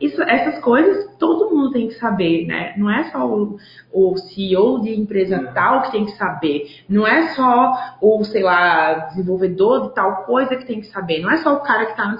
Isso, 0.01 0.20
essas 0.22 0.59
coisas 0.61 1.14
todo 1.18 1.55
mundo 1.55 1.72
tem 1.72 1.88
que 1.88 1.95
saber, 1.95 2.47
né? 2.47 2.74
Não 2.76 2.90
é 2.90 3.05
só 3.05 3.26
o, 3.26 3.57
o 3.92 4.16
CEO 4.16 4.80
de 4.80 4.90
empresa 4.90 5.53
tal 5.55 5.82
que 5.82 5.92
tem 5.92 6.05
que 6.05 6.12
saber. 6.12 6.66
Não 6.88 7.07
é 7.07 7.28
só 7.34 7.97
o, 8.01 8.24
sei 8.24 8.42
lá, 8.42 8.95
desenvolvedor 9.11 9.88
de 9.88 9.95
tal 9.95 10.24
coisa 10.24 10.57
que 10.57 10.66
tem 10.66 10.80
que 10.80 10.88
saber. 10.88 11.20
Não 11.20 11.30
é 11.30 11.36
só 11.36 11.55
o 11.55 11.61
cara 11.61 11.86
que 11.86 11.97
tá 11.97 12.07
no... 12.07 12.18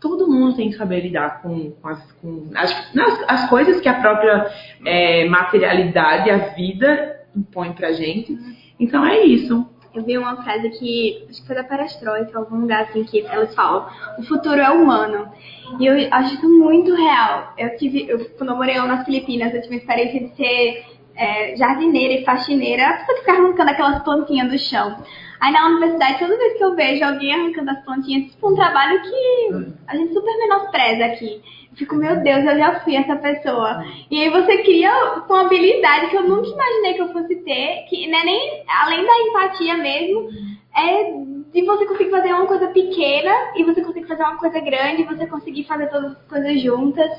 Todo 0.00 0.28
mundo 0.28 0.56
tem 0.56 0.68
que 0.68 0.76
saber 0.76 1.00
lidar 1.00 1.40
com, 1.40 1.70
com, 1.70 1.88
as, 1.88 2.12
com 2.20 2.50
as, 2.56 2.72
as, 2.98 3.24
as 3.28 3.48
coisas 3.48 3.80
que 3.80 3.88
a 3.88 4.00
própria 4.00 4.50
é, 4.84 5.28
materialidade, 5.28 6.28
a 6.28 6.38
vida 6.54 7.20
impõe 7.36 7.72
pra 7.72 7.92
gente. 7.92 8.36
Então 8.80 9.06
é 9.06 9.20
isso. 9.20 9.64
Eu 9.94 10.02
vi 10.02 10.16
uma 10.16 10.42
frase 10.42 10.70
que, 10.70 11.26
acho 11.28 11.40
que 11.42 11.46
foi 11.46 11.56
da 11.56 11.64
Perestroika, 11.64 12.38
algum 12.38 12.60
lugar 12.60 12.82
assim, 12.84 13.04
que 13.04 13.20
elas 13.26 13.54
falam, 13.54 13.86
o 14.18 14.22
futuro 14.22 14.60
é 14.60 14.70
humano. 14.70 15.30
E 15.78 15.86
eu 15.86 16.08
acho 16.10 16.34
isso 16.34 16.48
muito 16.48 16.94
real. 16.94 17.52
Eu 17.58 17.76
tive, 17.76 18.08
eu, 18.08 18.30
quando 18.30 18.50
eu 18.50 18.56
morei 18.56 18.78
lá 18.78 18.86
nas 18.86 19.04
Filipinas, 19.04 19.54
eu 19.54 19.62
tive 19.62 19.74
a 19.74 19.78
experiência 19.78 20.20
de 20.20 20.36
ser 20.36 20.84
é, 21.16 21.56
jardineira 21.56 22.14
e 22.14 22.24
faxineira, 22.24 22.88
a 22.88 22.92
pessoa 22.94 23.14
que 23.14 23.24
fica 23.24 23.32
arrancando 23.32 23.70
aquelas 23.70 24.02
plantinhas 24.02 24.50
do 24.50 24.58
chão. 24.58 24.96
Aí 25.40 25.52
na 25.52 25.66
universidade, 25.66 26.20
toda 26.20 26.38
vez 26.38 26.56
que 26.56 26.64
eu 26.64 26.76
vejo 26.76 27.04
alguém 27.04 27.34
arrancando 27.34 27.70
as 27.70 27.84
plantinhas, 27.84 28.30
tipo 28.30 28.50
um 28.50 28.54
trabalho 28.54 29.02
que 29.02 29.74
a 29.88 29.96
gente 29.96 30.12
super 30.12 30.38
menospreza 30.38 31.04
aqui. 31.06 31.42
Eu 31.70 31.76
fico, 31.76 31.96
meu 31.96 32.22
Deus, 32.22 32.44
eu 32.44 32.58
já 32.58 32.80
fui 32.80 32.94
essa 32.94 33.16
pessoa. 33.16 33.84
E 34.10 34.22
aí 34.22 34.30
você 34.30 34.58
cria 34.58 34.92
uma 35.28 35.40
habilidade 35.40 36.10
que 36.10 36.16
eu 36.16 36.28
nunca 36.28 36.48
imaginei 36.48 36.94
que 36.94 37.02
eu 37.02 37.12
fosse 37.12 37.34
ter, 37.36 37.86
que 37.88 38.06
não 38.06 38.18
é 38.20 38.24
nem 38.24 38.62
além 38.68 39.04
da 39.04 39.18
empatia 39.18 39.76
mesmo, 39.78 40.28
é 40.76 41.12
de 41.52 41.62
você 41.66 41.84
conseguir 41.86 42.10
fazer 42.10 42.32
uma 42.32 42.46
coisa 42.46 42.68
pequena 42.68 43.30
e 43.56 43.62
você 43.64 43.82
conseguir 43.82 44.06
fazer 44.06 44.22
uma 44.22 44.38
coisa 44.38 44.58
grande, 44.60 45.02
e 45.02 45.04
você 45.04 45.26
conseguir 45.26 45.64
fazer 45.64 45.86
todas 45.88 46.12
as 46.12 46.22
coisas 46.26 46.60
juntas. 46.62 47.10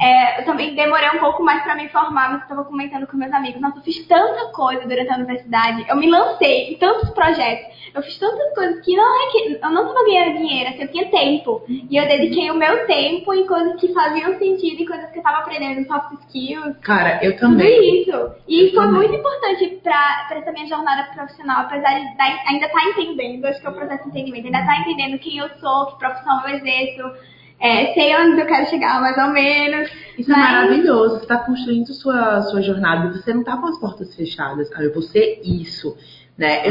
É, 0.00 0.40
eu 0.40 0.44
também 0.44 0.74
demorei 0.74 1.08
um 1.10 1.18
pouco 1.20 1.42
mais 1.42 1.62
pra 1.62 1.74
me 1.74 1.88
formar, 1.88 2.32
mas 2.32 2.42
eu 2.42 2.48
tava 2.48 2.64
comentando 2.64 3.06
com 3.06 3.16
meus 3.16 3.32
amigos. 3.32 3.60
Nossa, 3.60 3.78
eu 3.78 3.82
fiz 3.82 4.06
tanta 4.06 4.46
coisa 4.52 4.86
durante 4.86 5.10
a 5.10 5.16
universidade. 5.16 5.86
Eu 5.88 5.96
me 5.96 6.10
lancei 6.10 6.72
em 6.74 6.78
tantos 6.78 7.10
projetos. 7.10 7.78
Eu 7.94 8.02
fiz 8.02 8.18
tantas 8.18 8.54
coisas 8.54 8.84
que 8.84 8.94
não 8.94 9.22
é 9.22 9.30
que 9.32 9.58
eu 9.62 9.70
não 9.70 9.86
tava 9.88 10.04
ganhando 10.04 10.36
dinheiro, 10.36 10.68
assim, 10.70 10.82
eu 10.82 10.88
tinha 10.92 11.10
tempo. 11.10 11.62
E 11.68 11.96
eu 11.96 12.06
dediquei 12.06 12.50
o 12.50 12.54
meu 12.54 12.86
tempo 12.86 13.32
em 13.32 13.46
coisas 13.46 13.80
que 13.80 13.92
faziam 13.94 14.38
sentido, 14.38 14.82
em 14.82 14.86
coisas 14.86 15.10
que 15.10 15.18
eu 15.18 15.22
tava 15.22 15.38
aprendendo, 15.38 15.86
soft 15.86 16.12
skills, 16.26 16.76
Cara, 16.82 17.18
eu 17.24 17.32
tudo 17.38 17.52
também. 17.52 18.02
isso. 18.02 18.30
E 18.46 18.66
Eu 18.66 18.70
foi 18.74 18.84
também. 18.84 18.92
muito 19.08 19.14
importante 19.14 19.80
pra, 19.82 20.26
pra 20.28 20.38
essa 20.38 20.52
minha 20.52 20.66
jornada 20.66 21.04
profissional, 21.14 21.62
apesar 21.62 21.94
de 21.98 22.06
ainda 22.46 22.66
estar 22.66 22.84
entendendo, 22.90 23.46
acho 23.46 23.60
que 23.60 23.68
o 23.68 23.77
processo 23.78 24.04
de 24.04 24.08
entendimento, 24.10 24.46
ainda 24.46 24.60
estar 24.60 24.80
entendendo 24.80 25.18
quem 25.18 25.38
eu 25.38 25.48
sou, 25.60 25.86
que 25.86 25.98
profissão 25.98 26.42
eu 26.48 26.56
exerço, 26.56 27.16
é, 27.60 27.92
sei 27.92 28.16
onde 28.16 28.40
eu 28.40 28.46
quero 28.46 28.68
chegar 28.70 29.00
mais 29.00 29.18
ou 29.18 29.32
menos. 29.32 29.90
Isso 30.16 30.30
é 30.32 30.36
mas- 30.36 30.52
maravilhoso. 30.52 31.16
Você 31.16 31.22
está 31.22 31.38
construindo 31.38 31.92
sua, 31.92 32.42
sua 32.42 32.62
jornada. 32.62 33.12
Você 33.12 33.32
não 33.32 33.40
está 33.40 33.56
com 33.56 33.66
as 33.66 33.78
portas 33.78 34.14
fechadas. 34.14 34.70
Ah, 34.76 34.82
eu 34.82 34.92
vou 34.92 35.02
ser 35.02 35.40
isso. 35.42 35.96
Né? 36.36 36.62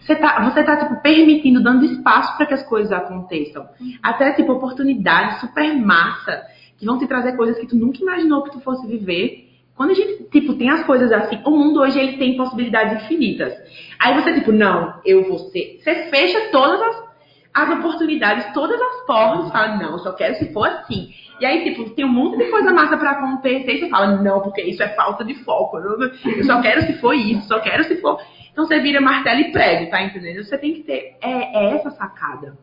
Você 0.00 0.12
está 0.12 0.48
você 0.48 0.62
tá, 0.62 0.76
tipo, 0.76 1.02
permitindo, 1.02 1.60
dando 1.60 1.84
espaço 1.84 2.36
para 2.36 2.46
que 2.46 2.54
as 2.54 2.62
coisas 2.62 2.92
aconteçam. 2.92 3.66
Até, 4.00 4.32
tipo, 4.34 4.52
oportunidades 4.52 5.40
super 5.40 5.74
massa 5.74 6.44
que 6.78 6.86
vão 6.86 6.96
te 6.96 7.08
trazer 7.08 7.36
coisas 7.36 7.58
que 7.58 7.66
tu 7.66 7.74
nunca 7.74 8.00
imaginou 8.00 8.44
que 8.44 8.52
tu 8.52 8.60
fosse 8.60 8.86
viver. 8.86 9.45
Quando 9.76 9.90
a 9.90 9.94
gente, 9.94 10.24
tipo, 10.30 10.54
tem 10.54 10.70
as 10.70 10.84
coisas 10.84 11.12
assim, 11.12 11.38
o 11.44 11.50
mundo 11.50 11.80
hoje 11.80 11.98
ele 11.98 12.16
tem 12.16 12.36
possibilidades 12.36 13.04
infinitas. 13.04 13.52
Aí 13.98 14.14
você, 14.14 14.32
tipo, 14.32 14.50
não, 14.50 15.00
eu 15.04 15.28
vou 15.28 15.38
ser. 15.38 15.78
Você 15.82 16.08
fecha 16.10 16.48
todas 16.50 16.80
as, 16.80 17.04
as 17.52 17.78
oportunidades, 17.78 18.52
todas 18.54 18.80
as 18.80 19.06
portas, 19.06 19.52
fala, 19.52 19.76
não, 19.76 19.92
eu 19.92 19.98
só 19.98 20.12
quero 20.12 20.34
se 20.36 20.50
for 20.52 20.66
assim. 20.66 21.10
E 21.38 21.44
aí, 21.44 21.64
tipo, 21.64 21.90
tem 21.90 22.06
um 22.06 22.12
monte 22.12 22.38
de 22.38 22.50
coisa 22.50 22.72
massa 22.72 22.96
pra 22.96 23.10
acontecer 23.10 23.74
e 23.74 23.80
você 23.80 23.88
fala, 23.90 24.22
não, 24.22 24.40
porque 24.40 24.62
isso 24.62 24.82
é 24.82 24.88
falta 24.88 25.22
de 25.22 25.34
foco. 25.44 25.76
Eu, 25.76 26.44
só 26.44 26.62
quero 26.62 26.80
se 26.82 26.94
for 26.94 27.12
isso, 27.14 27.46
só 27.46 27.60
quero 27.60 27.84
se 27.84 27.96
for. 27.96 28.18
Então 28.50 28.64
você 28.64 28.80
vira 28.80 29.02
martelo 29.02 29.40
e 29.40 29.52
prego, 29.52 29.90
tá 29.90 30.02
entendendo? 30.02 30.42
Você 30.42 30.56
tem 30.56 30.72
que 30.72 30.84
ter. 30.84 31.18
É, 31.20 31.64
é 31.64 31.74
essa 31.74 31.90
sacada. 31.90 32.56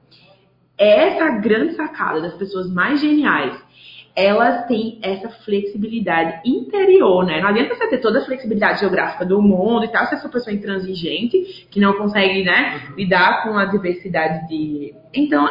É 0.75 1.09
essa 1.09 1.29
grande 1.37 1.75
sacada 1.75 2.19
das 2.19 2.33
pessoas 2.33 2.67
mais 2.67 2.99
geniais. 2.99 3.55
Elas 4.15 4.67
têm 4.67 4.99
essa 5.01 5.27
flexibilidade 5.29 6.47
interior, 6.47 7.25
né? 7.25 7.41
Não 7.41 7.49
adianta 7.49 7.73
você 7.73 7.87
ter 7.87 7.97
toda 7.97 8.19
a 8.19 8.25
flexibilidade 8.25 8.79
geográfica 8.79 9.25
do 9.25 9.41
mundo 9.41 9.85
e 9.85 9.87
tal, 9.87 10.05
se 10.05 10.13
é 10.13 10.17
uma 10.19 10.29
pessoa 10.29 10.53
intransigente, 10.53 11.67
que 11.71 11.79
não 11.79 11.93
consegue, 11.93 12.43
né, 12.43 12.89
lidar 12.95 13.43
com 13.43 13.57
a 13.57 13.65
diversidade 13.65 14.47
de. 14.47 14.93
Então, 15.13 15.43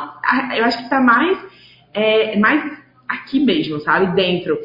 eu 0.57 0.65
acho 0.65 0.79
que 0.79 0.89
tá 0.89 1.01
mais, 1.01 1.39
é, 1.93 2.39
mais 2.39 2.63
aqui 3.09 3.41
mesmo, 3.41 3.81
sabe? 3.81 4.15
Dentro. 4.15 4.57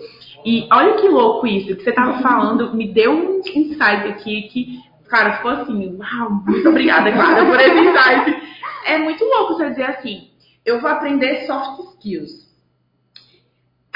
E 0.45 0.67
olha 0.71 0.95
que 0.95 1.07
louco 1.07 1.47
isso, 1.47 1.75
que 1.75 1.83
você 1.83 1.91
tava 1.91 2.21
falando, 2.23 2.75
me 2.75 2.93
deu 2.93 3.11
um 3.11 3.39
insight 3.39 4.07
aqui 4.07 4.43
que, 4.43 4.79
cara, 5.09 5.37
ficou 5.37 5.51
assim, 5.51 5.97
uau, 5.97 6.31
muito 6.45 6.69
obrigada, 6.69 7.11
Clara, 7.11 7.45
por 7.45 7.59
esse 7.59 7.79
insight. 7.79 8.47
É 8.85 8.97
muito 8.97 9.21
louco 9.25 9.55
você 9.55 9.69
dizer 9.71 9.83
assim, 9.83 10.29
eu 10.65 10.79
vou 10.79 10.89
aprender 10.89 11.45
soft 11.45 11.81
skills. 11.91 12.46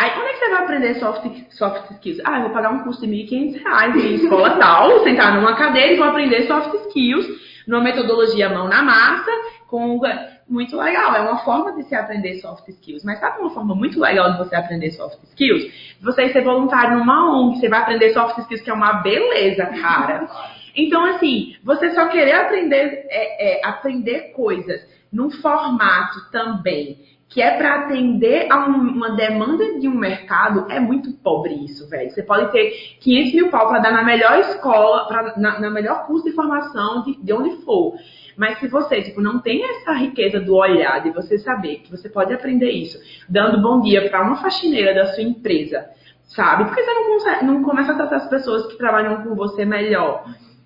Aí, 0.02 0.10
onde 0.18 0.30
é 0.30 0.34
que 0.34 0.39
você 0.39 0.49
vai 0.49 0.64
aprender 0.64 0.95
soft, 0.95 1.28
soft 1.52 1.91
skills? 1.91 2.20
Ah, 2.26 2.38
eu 2.38 2.41
vou 2.45 2.49
pagar 2.49 2.72
um 2.72 2.80
curso 2.80 3.02
de 3.02 3.08
1.500 3.08 3.62
reais 3.62 3.95
em 3.95 4.16
escola 4.16 4.58
tal, 4.58 5.04
sentar 5.04 5.36
numa 5.36 5.56
cadeira 5.56 5.93
e 5.93 5.97
vou 5.97 6.08
aprender 6.08 6.47
soft 6.47 6.74
skills, 6.88 7.28
numa 7.68 7.84
metodologia 7.84 8.49
mão 8.49 8.68
na 8.68 8.82
massa, 8.82 9.30
com 9.68 10.02
muito 10.49 10.76
legal. 10.76 11.16
É 11.16 11.22
uma 11.22 11.38
forma 11.43 11.74
de 11.74 11.84
se 11.84 11.93
aprender 11.93 12.39
soft 12.39 12.68
skills. 12.68 13.04
Mas 13.04 13.20
sabe 13.20 13.41
uma 13.41 13.52
forma 13.52 13.76
muito 13.76 13.99
legal 13.99 14.32
de 14.32 14.39
você 14.39 14.56
aprender 14.56 14.89
soft 14.89 15.20
skills? 15.22 15.72
Você 16.02 16.30
ser 16.30 16.43
voluntário 16.43 16.97
numa 16.97 17.39
ONG, 17.39 17.60
você 17.60 17.70
vai 17.70 17.82
aprender 17.82 18.10
soft 18.10 18.39
skills, 18.39 18.64
que 18.64 18.72
é 18.72 18.74
uma 18.74 19.04
beleza, 19.04 19.68
cara. 19.68 20.28
Então, 20.76 21.06
assim, 21.06 21.56
você 21.64 21.91
só 21.91 22.08
querer 22.08 22.34
aprender, 22.34 23.06
é, 23.08 23.60
é, 23.60 23.68
aprender 23.68 24.32
coisas 24.32 24.82
num 25.14 25.30
formato 25.30 26.32
também 26.32 26.97
que 27.32 27.41
é 27.41 27.57
para 27.57 27.75
atender 27.75 28.51
a 28.51 28.67
um, 28.67 28.73
uma 28.73 29.15
demanda 29.15 29.79
de 29.79 29.88
um 29.88 29.95
mercado, 29.95 30.69
é 30.69 30.82
muito 30.82 31.13
pobre 31.13 31.53
isso, 31.63 31.89
velho. 31.89 32.11
Você 32.11 32.21
pode 32.21 32.51
ter 32.51 32.97
500 32.99 33.34
mil 33.34 33.49
pau 33.49 33.69
para 33.69 33.79
dar 33.79 33.91
na 33.93 34.03
melhor 34.03 34.38
escola, 34.39 35.07
pra, 35.07 35.38
na, 35.38 35.57
na 35.57 35.69
melhor 35.69 36.05
curso 36.05 36.25
de 36.25 36.34
formação 36.34 37.03
de, 37.03 37.15
de 37.23 37.32
onde 37.32 37.63
for. 37.63 37.95
Mas 38.36 38.59
se 38.59 38.67
você, 38.67 39.01
tipo, 39.01 39.21
não 39.21 39.39
tem 39.39 39.63
essa 39.63 39.93
riqueza 39.93 40.41
do 40.41 40.55
olhar, 40.55 41.01
de 41.01 41.11
você 41.11 41.38
saber 41.38 41.77
que 41.77 41.89
você 41.89 42.09
pode 42.09 42.34
aprender 42.34 42.69
isso, 42.69 42.99
dando 43.29 43.61
bom 43.61 43.79
dia 43.79 44.09
para 44.09 44.23
uma 44.23 44.36
faxineira 44.36 44.93
da 44.93 45.05
sua 45.13 45.23
empresa, 45.23 45.89
sabe? 46.23 46.65
Por 46.65 46.75
que 46.75 46.84
você 46.84 46.93
não, 46.93 47.03
consegue, 47.13 47.45
não 47.45 47.63
começa 47.63 47.93
a 47.93 47.95
tratar 47.95 48.17
as 48.17 48.29
pessoas 48.29 48.67
que 48.67 48.77
trabalham 48.77 49.23
com 49.23 49.36
você 49.36 49.63
melhor? 49.63 50.25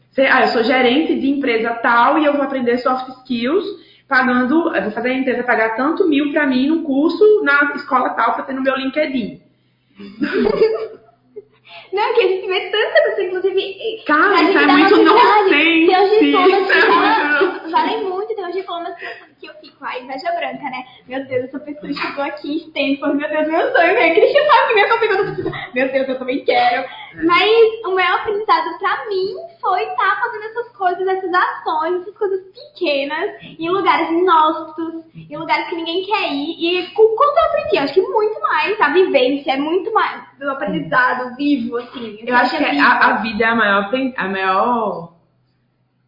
Você, 0.10 0.24
ah, 0.24 0.42
eu 0.42 0.48
sou 0.48 0.64
gerente 0.64 1.20
de 1.20 1.30
empresa 1.30 1.76
tal 1.76 2.18
e 2.18 2.26
eu 2.26 2.34
vou 2.34 2.42
aprender 2.42 2.80
soft 2.80 3.08
skills 3.20 3.85
pagando, 4.08 4.72
vou 4.72 4.92
fazer 4.92 5.10
a 5.10 5.14
empresa 5.14 5.44
pagar 5.44 5.76
tanto 5.76 6.08
mil 6.08 6.32
para 6.32 6.48
mim 6.48 6.68
no 6.68 6.84
curso 6.84 7.44
na 7.44 7.74
escola 7.76 8.10
tal 8.12 8.34
para 8.34 8.44
ter 8.44 8.54
no 8.54 8.62
meu 8.62 8.76
LinkedIn. 8.76 9.42
Não, 11.94 12.14
que 12.14 12.22
a 12.22 12.28
gente 12.28 12.48
vê 12.48 12.60
tanta 12.70 13.04
coisa, 13.04 13.24
inclusive. 13.24 14.04
Cara, 14.06 14.44
isso 14.44 14.58
é 14.58 14.68
muito 14.68 14.98
nonsense. 14.98 15.50
Tem 15.50 16.04
os 16.04 16.10
diplomas 16.20 16.62
Isso 16.62 16.72
é 16.72 17.24
muito 17.30 17.65
valem 17.76 18.06
muito, 18.06 18.34
tem 18.34 18.46
uns 18.46 18.54
diplomas 18.54 18.96
que 19.38 19.48
eu 19.48 19.54
fico, 19.56 19.78
ai, 19.82 20.02
inveja 20.02 20.32
branca, 20.32 20.64
né? 20.64 20.86
Meu 21.06 21.26
Deus, 21.26 21.46
essa 21.46 21.60
pessoa 21.60 21.94
chegou 21.94 22.24
aqui 22.24 22.54
em 22.54 22.58
Stanford, 22.58 23.18
meu 23.18 23.30
Deus, 23.30 23.48
meu 23.48 23.72
sonho, 23.74 23.94
né? 23.94 24.14
Christian 24.16 24.46
sabe 24.48 24.68
que 24.68 24.74
minha 24.74 24.90
configuração. 24.90 25.52
Meu 25.74 25.92
Deus, 25.92 26.08
eu 26.08 26.20
também 26.20 26.46
quero. 26.46 26.88
Mas 27.26 27.50
o 27.86 27.92
meu 27.92 28.16
aprendizado 28.16 28.78
pra 28.80 29.06
mim 29.10 29.36
foi 29.60 29.84
estar 29.84 30.16
tá 30.16 30.22
fazendo 30.22 30.44
essas 30.46 30.78
coisas, 30.78 31.08
essas 31.08 31.34
ações, 31.34 32.02
essas 32.02 32.18
coisas 32.18 32.42
pequenas, 32.54 33.32
em 33.60 33.70
lugares 33.70 34.10
inóspitos, 34.10 35.04
em 35.14 35.38
lugares 35.38 35.68
que 35.68 35.76
ninguém 35.76 36.06
quer 36.06 36.32
ir. 36.32 36.56
E 36.58 36.94
com 36.94 37.08
quanto 37.16 37.38
eu 37.38 37.46
aprendi? 37.46 37.78
Acho 37.78 37.94
que 37.94 38.02
muito 38.02 38.40
mais. 38.42 38.80
A 38.80 38.90
vivência 38.90 39.52
é 39.52 39.58
muito 39.58 39.94
mais 39.94 40.24
do 40.40 40.50
aprendizado 40.50 41.36
vivo, 41.36 41.78
assim. 41.78 42.20
Eu 42.26 42.36
acho 42.36 42.58
que 42.58 42.64
a, 42.64 43.00
a 43.00 43.14
vida 43.18 43.44
é 43.44 43.48
a 43.48 43.56
maior, 43.56 43.92
a 44.18 44.28
maior 44.28 45.15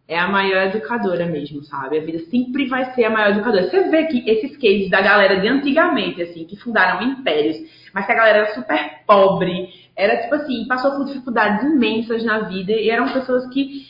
é 0.08 0.18
a 0.18 0.28
maior 0.28 0.68
educadora 0.68 1.26
mesmo, 1.26 1.62
sabe? 1.64 1.98
A 1.98 2.02
vida 2.02 2.20
sempre 2.30 2.66
vai 2.68 2.94
ser 2.94 3.04
a 3.04 3.10
maior 3.10 3.32
educadora. 3.32 3.70
Você 3.70 3.90
vê 3.90 4.06
que 4.06 4.28
esses 4.30 4.56
cases 4.56 4.90
da 4.90 5.02
galera 5.02 5.40
de 5.42 5.48
antigamente, 5.48 6.22
assim, 6.22 6.46
que 6.46 6.56
fundaram 6.56 7.02
impérios, 7.02 7.58
mas 7.94 8.06
que 8.06 8.12
a 8.14 8.16
galera 8.16 8.38
era 8.40 8.54
super 8.54 9.02
pobre, 9.06 9.70
era 9.96 10.22
tipo 10.22 10.36
assim, 10.36 10.66
passou 10.68 10.92
por 10.92 11.06
dificuldades 11.06 11.64
imensas 11.64 12.24
na 12.24 12.40
vida 12.40 12.72
e 12.72 12.90
eram 12.90 13.12
pessoas 13.12 13.48
que, 13.48 13.86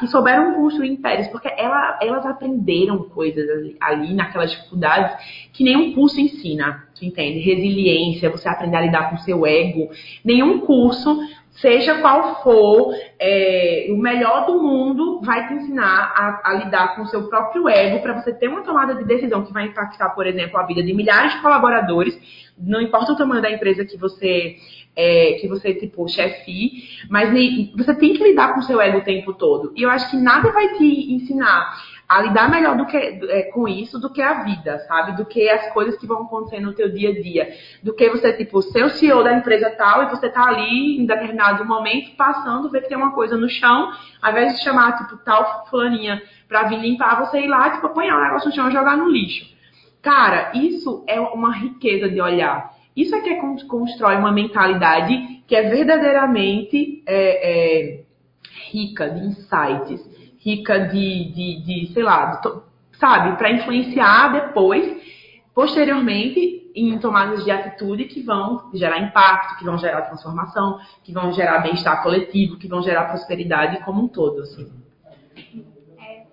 que 0.00 0.06
souberam 0.08 0.54
construir 0.54 0.90
impérios, 0.90 1.28
porque 1.28 1.48
ela, 1.56 1.98
elas 2.02 2.26
aprenderam 2.26 3.04
coisas 3.04 3.48
ali, 3.48 3.76
ali 3.80 4.12
naquelas 4.12 4.50
dificuldades 4.50 5.16
que 5.52 5.64
nenhum 5.64 5.94
curso 5.94 6.20
ensina, 6.20 6.86
tu 6.94 7.06
entende? 7.06 7.38
Resiliência, 7.38 8.28
você 8.28 8.48
aprender 8.48 8.76
a 8.76 8.80
lidar 8.82 9.10
com 9.10 9.16
seu 9.18 9.46
ego. 9.46 9.88
Nenhum 10.22 10.58
curso 10.60 11.18
seja 11.60 12.00
qual 12.00 12.42
for 12.42 12.94
é, 13.18 13.86
o 13.90 13.96
melhor 13.96 14.46
do 14.46 14.60
mundo, 14.62 15.20
vai 15.22 15.46
te 15.46 15.54
ensinar 15.54 16.12
a, 16.16 16.50
a 16.50 16.54
lidar 16.54 16.96
com 16.96 17.02
o 17.02 17.06
seu 17.06 17.28
próprio 17.28 17.68
ego 17.68 18.00
para 18.00 18.20
você 18.20 18.32
ter 18.32 18.48
uma 18.48 18.62
tomada 18.62 18.94
de 18.94 19.04
decisão 19.04 19.44
que 19.44 19.52
vai 19.52 19.66
impactar, 19.66 20.10
por 20.10 20.26
exemplo, 20.26 20.58
a 20.58 20.66
vida 20.66 20.82
de 20.82 20.92
milhares 20.92 21.34
de 21.34 21.40
colaboradores, 21.40 22.18
não 22.58 22.80
importa 22.80 23.12
o 23.12 23.16
tamanho 23.16 23.42
da 23.42 23.50
empresa 23.50 23.84
que 23.84 23.96
você 23.96 24.56
é, 24.96 25.38
que 25.40 25.48
você 25.48 25.74
tipo 25.74 26.08
chefe, 26.08 26.84
mas 27.10 27.30
você 27.76 27.94
tem 27.94 28.14
que 28.14 28.22
lidar 28.22 28.54
com 28.54 28.60
o 28.60 28.62
seu 28.62 28.80
ego 28.80 28.98
o 28.98 29.04
tempo 29.04 29.32
todo. 29.34 29.72
E 29.76 29.82
eu 29.82 29.90
acho 29.90 30.08
que 30.10 30.16
nada 30.16 30.52
vai 30.52 30.68
te 30.74 31.12
ensinar 31.12 31.76
a 32.08 32.20
lidar 32.20 32.50
melhor 32.50 32.76
do 32.76 32.86
que, 32.86 32.96
é, 32.96 33.44
com 33.44 33.66
isso 33.66 33.98
do 33.98 34.10
que 34.10 34.20
a 34.20 34.44
vida, 34.44 34.78
sabe? 34.80 35.16
Do 35.16 35.24
que 35.24 35.48
as 35.48 35.72
coisas 35.72 35.96
que 35.96 36.06
vão 36.06 36.22
acontecer 36.22 36.60
no 36.60 36.74
teu 36.74 36.90
dia 36.92 37.10
a 37.10 37.22
dia. 37.22 37.48
Do 37.82 37.94
que 37.94 38.10
você, 38.10 38.32
tipo, 38.32 38.60
ser 38.62 38.84
o 38.84 38.90
CEO 38.90 39.24
da 39.24 39.32
empresa 39.32 39.70
tal 39.70 40.02
e 40.02 40.10
você 40.10 40.28
tá 40.28 40.44
ali 40.44 40.98
em 40.98 41.06
determinado 41.06 41.64
momento 41.64 42.14
passando, 42.16 42.70
ver 42.70 42.82
que 42.82 42.88
tem 42.88 42.96
uma 42.96 43.12
coisa 43.12 43.36
no 43.36 43.48
chão, 43.48 43.90
ao 44.20 44.30
invés 44.30 44.56
de 44.56 44.62
chamar, 44.62 44.98
tipo, 44.98 45.16
tal 45.24 45.66
fulaninha 45.70 46.22
pra 46.46 46.64
vir 46.64 46.78
limpar, 46.78 47.18
você 47.24 47.40
ir 47.40 47.48
lá, 47.48 47.70
tipo, 47.70 47.86
apanhar 47.86 48.18
o 48.18 48.22
negócio 48.22 48.48
no 48.48 48.54
chão 48.54 48.68
e 48.68 48.72
jogar 48.72 48.96
no 48.96 49.08
lixo. 49.08 49.54
Cara, 50.02 50.52
isso 50.54 51.02
é 51.06 51.18
uma 51.18 51.52
riqueza 51.52 52.08
de 52.10 52.20
olhar. 52.20 52.74
Isso 52.94 53.14
é 53.16 53.20
que 53.20 53.30
é, 53.30 53.40
constrói 53.66 54.16
uma 54.16 54.30
mentalidade 54.30 55.42
que 55.46 55.56
é 55.56 55.62
verdadeiramente 55.62 57.02
é, 57.06 57.96
é, 57.96 58.04
rica 58.70 59.08
de 59.10 59.26
insights 59.26 60.13
rica 60.44 60.78
de, 60.88 61.32
de, 61.32 61.60
de 61.62 61.92
sei 61.92 62.02
lá, 62.02 62.40
sabe, 62.92 63.36
para 63.36 63.50
influenciar 63.50 64.32
depois, 64.32 65.02
posteriormente, 65.54 66.70
em 66.74 66.98
tomadas 66.98 67.44
de 67.44 67.50
atitude 67.50 68.04
que 68.04 68.20
vão 68.20 68.70
gerar 68.74 68.98
impacto, 68.98 69.58
que 69.58 69.64
vão 69.64 69.78
gerar 69.78 70.02
transformação, 70.02 70.78
que 71.04 71.12
vão 71.12 71.32
gerar 71.32 71.60
bem-estar 71.60 72.02
coletivo, 72.02 72.58
que 72.58 72.68
vão 72.68 72.82
gerar 72.82 73.04
prosperidade 73.04 73.82
como 73.84 74.02
um 74.02 74.08
todo, 74.08 74.40
assim. 74.40 74.70
É, 76.00 76.24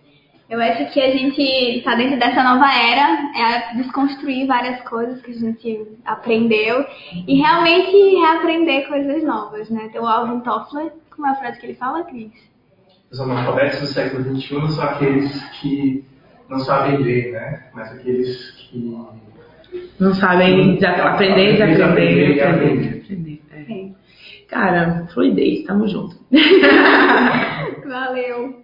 eu 0.49 0.59
acho 0.59 0.91
que 0.91 0.99
a 0.99 1.11
gente 1.11 1.41
está 1.41 1.93
dentro 1.93 2.19
dessa 2.19 2.43
nova 2.43 2.73
era, 2.73 3.31
é 3.37 3.75
desconstruir 3.75 4.47
várias 4.47 4.81
coisas 4.81 5.21
que 5.21 5.31
a 5.31 5.35
gente 5.35 5.87
aprendeu 6.03 6.85
e 7.27 7.35
realmente 7.39 7.91
reaprender 8.19 8.87
coisas 8.87 9.23
novas, 9.23 9.69
né? 9.69 9.89
Tem 9.89 10.01
o 10.01 10.07
Alvin 10.07 10.39
Toffler, 10.39 10.91
como 11.15 11.27
é 11.27 11.31
a 11.31 11.35
frase 11.35 11.59
que 11.59 11.67
ele 11.67 11.75
fala, 11.75 12.03
Cris? 12.03 12.50
Os 13.11 13.19
analfabetos 13.19 13.81
do 13.81 13.87
século 13.87 14.23
XXI 14.23 14.53
não 14.55 14.69
são 14.69 14.83
aqueles 14.85 15.43
que 15.59 16.05
não 16.49 16.59
sabem 16.59 16.97
ler, 16.97 17.33
né? 17.33 17.69
Mas 17.73 17.91
aqueles 17.91 18.51
que 18.51 18.79
não 19.99 20.13
sabem 20.13 20.79
aprender, 20.83 21.57
desaprender, 21.57 22.43
aprender, 22.43 22.43
aprender. 22.43 23.01
aprender. 23.05 23.41
É. 23.51 23.91
Cara, 24.47 25.07
fluidez, 25.13 25.63
tamo 25.63 25.87
junto. 25.87 26.15
Valeu. 27.87 28.61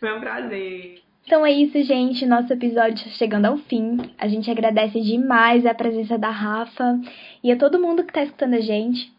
Foi 0.00 0.16
um 0.16 0.20
prazer. 0.20 1.02
Então 1.24 1.46
é 1.46 1.52
isso, 1.52 1.82
gente. 1.82 2.26
Nosso 2.26 2.52
episódio 2.52 2.94
está 2.94 3.10
chegando 3.10 3.46
ao 3.46 3.56
fim. 3.56 3.98
A 4.18 4.26
gente 4.26 4.50
agradece 4.50 5.00
demais 5.00 5.64
a 5.66 5.74
presença 5.74 6.18
da 6.18 6.30
Rafa 6.30 6.98
e 7.44 7.52
a 7.52 7.56
todo 7.56 7.78
mundo 7.78 8.02
que 8.02 8.10
está 8.10 8.22
escutando 8.22 8.54
a 8.54 8.60
gente. 8.60 9.11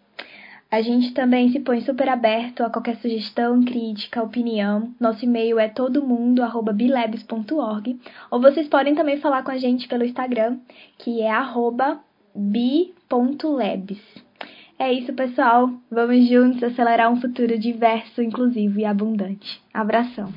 A 0.73 0.81
gente 0.81 1.13
também 1.13 1.51
se 1.51 1.59
põe 1.59 1.81
super 1.81 2.09
aberto 2.09 2.63
a 2.63 2.69
qualquer 2.71 2.95
sugestão, 2.95 3.63
crítica, 3.63 4.23
opinião. 4.23 4.91
Nosso 4.99 5.23
e-mail 5.23 5.59
é 5.59 5.69
todomundo@bilabs.org, 5.69 7.99
ou 8.31 8.41
vocês 8.41 8.67
podem 8.67 8.95
também 8.95 9.19
falar 9.19 9.43
com 9.43 9.51
a 9.51 9.57
gente 9.59 9.87
pelo 9.87 10.03
Instagram, 10.03 10.57
que 10.97 11.21
é 11.21 11.29
@bi.labs. 12.33 14.01
É 14.79 14.91
isso, 14.91 15.13
pessoal. 15.13 15.69
Vamos 15.91 16.27
juntos 16.27 16.63
acelerar 16.63 17.13
um 17.13 17.21
futuro 17.21 17.55
diverso, 17.59 18.23
inclusivo 18.23 18.79
e 18.79 18.85
abundante. 18.85 19.61
Abração. 19.71 20.33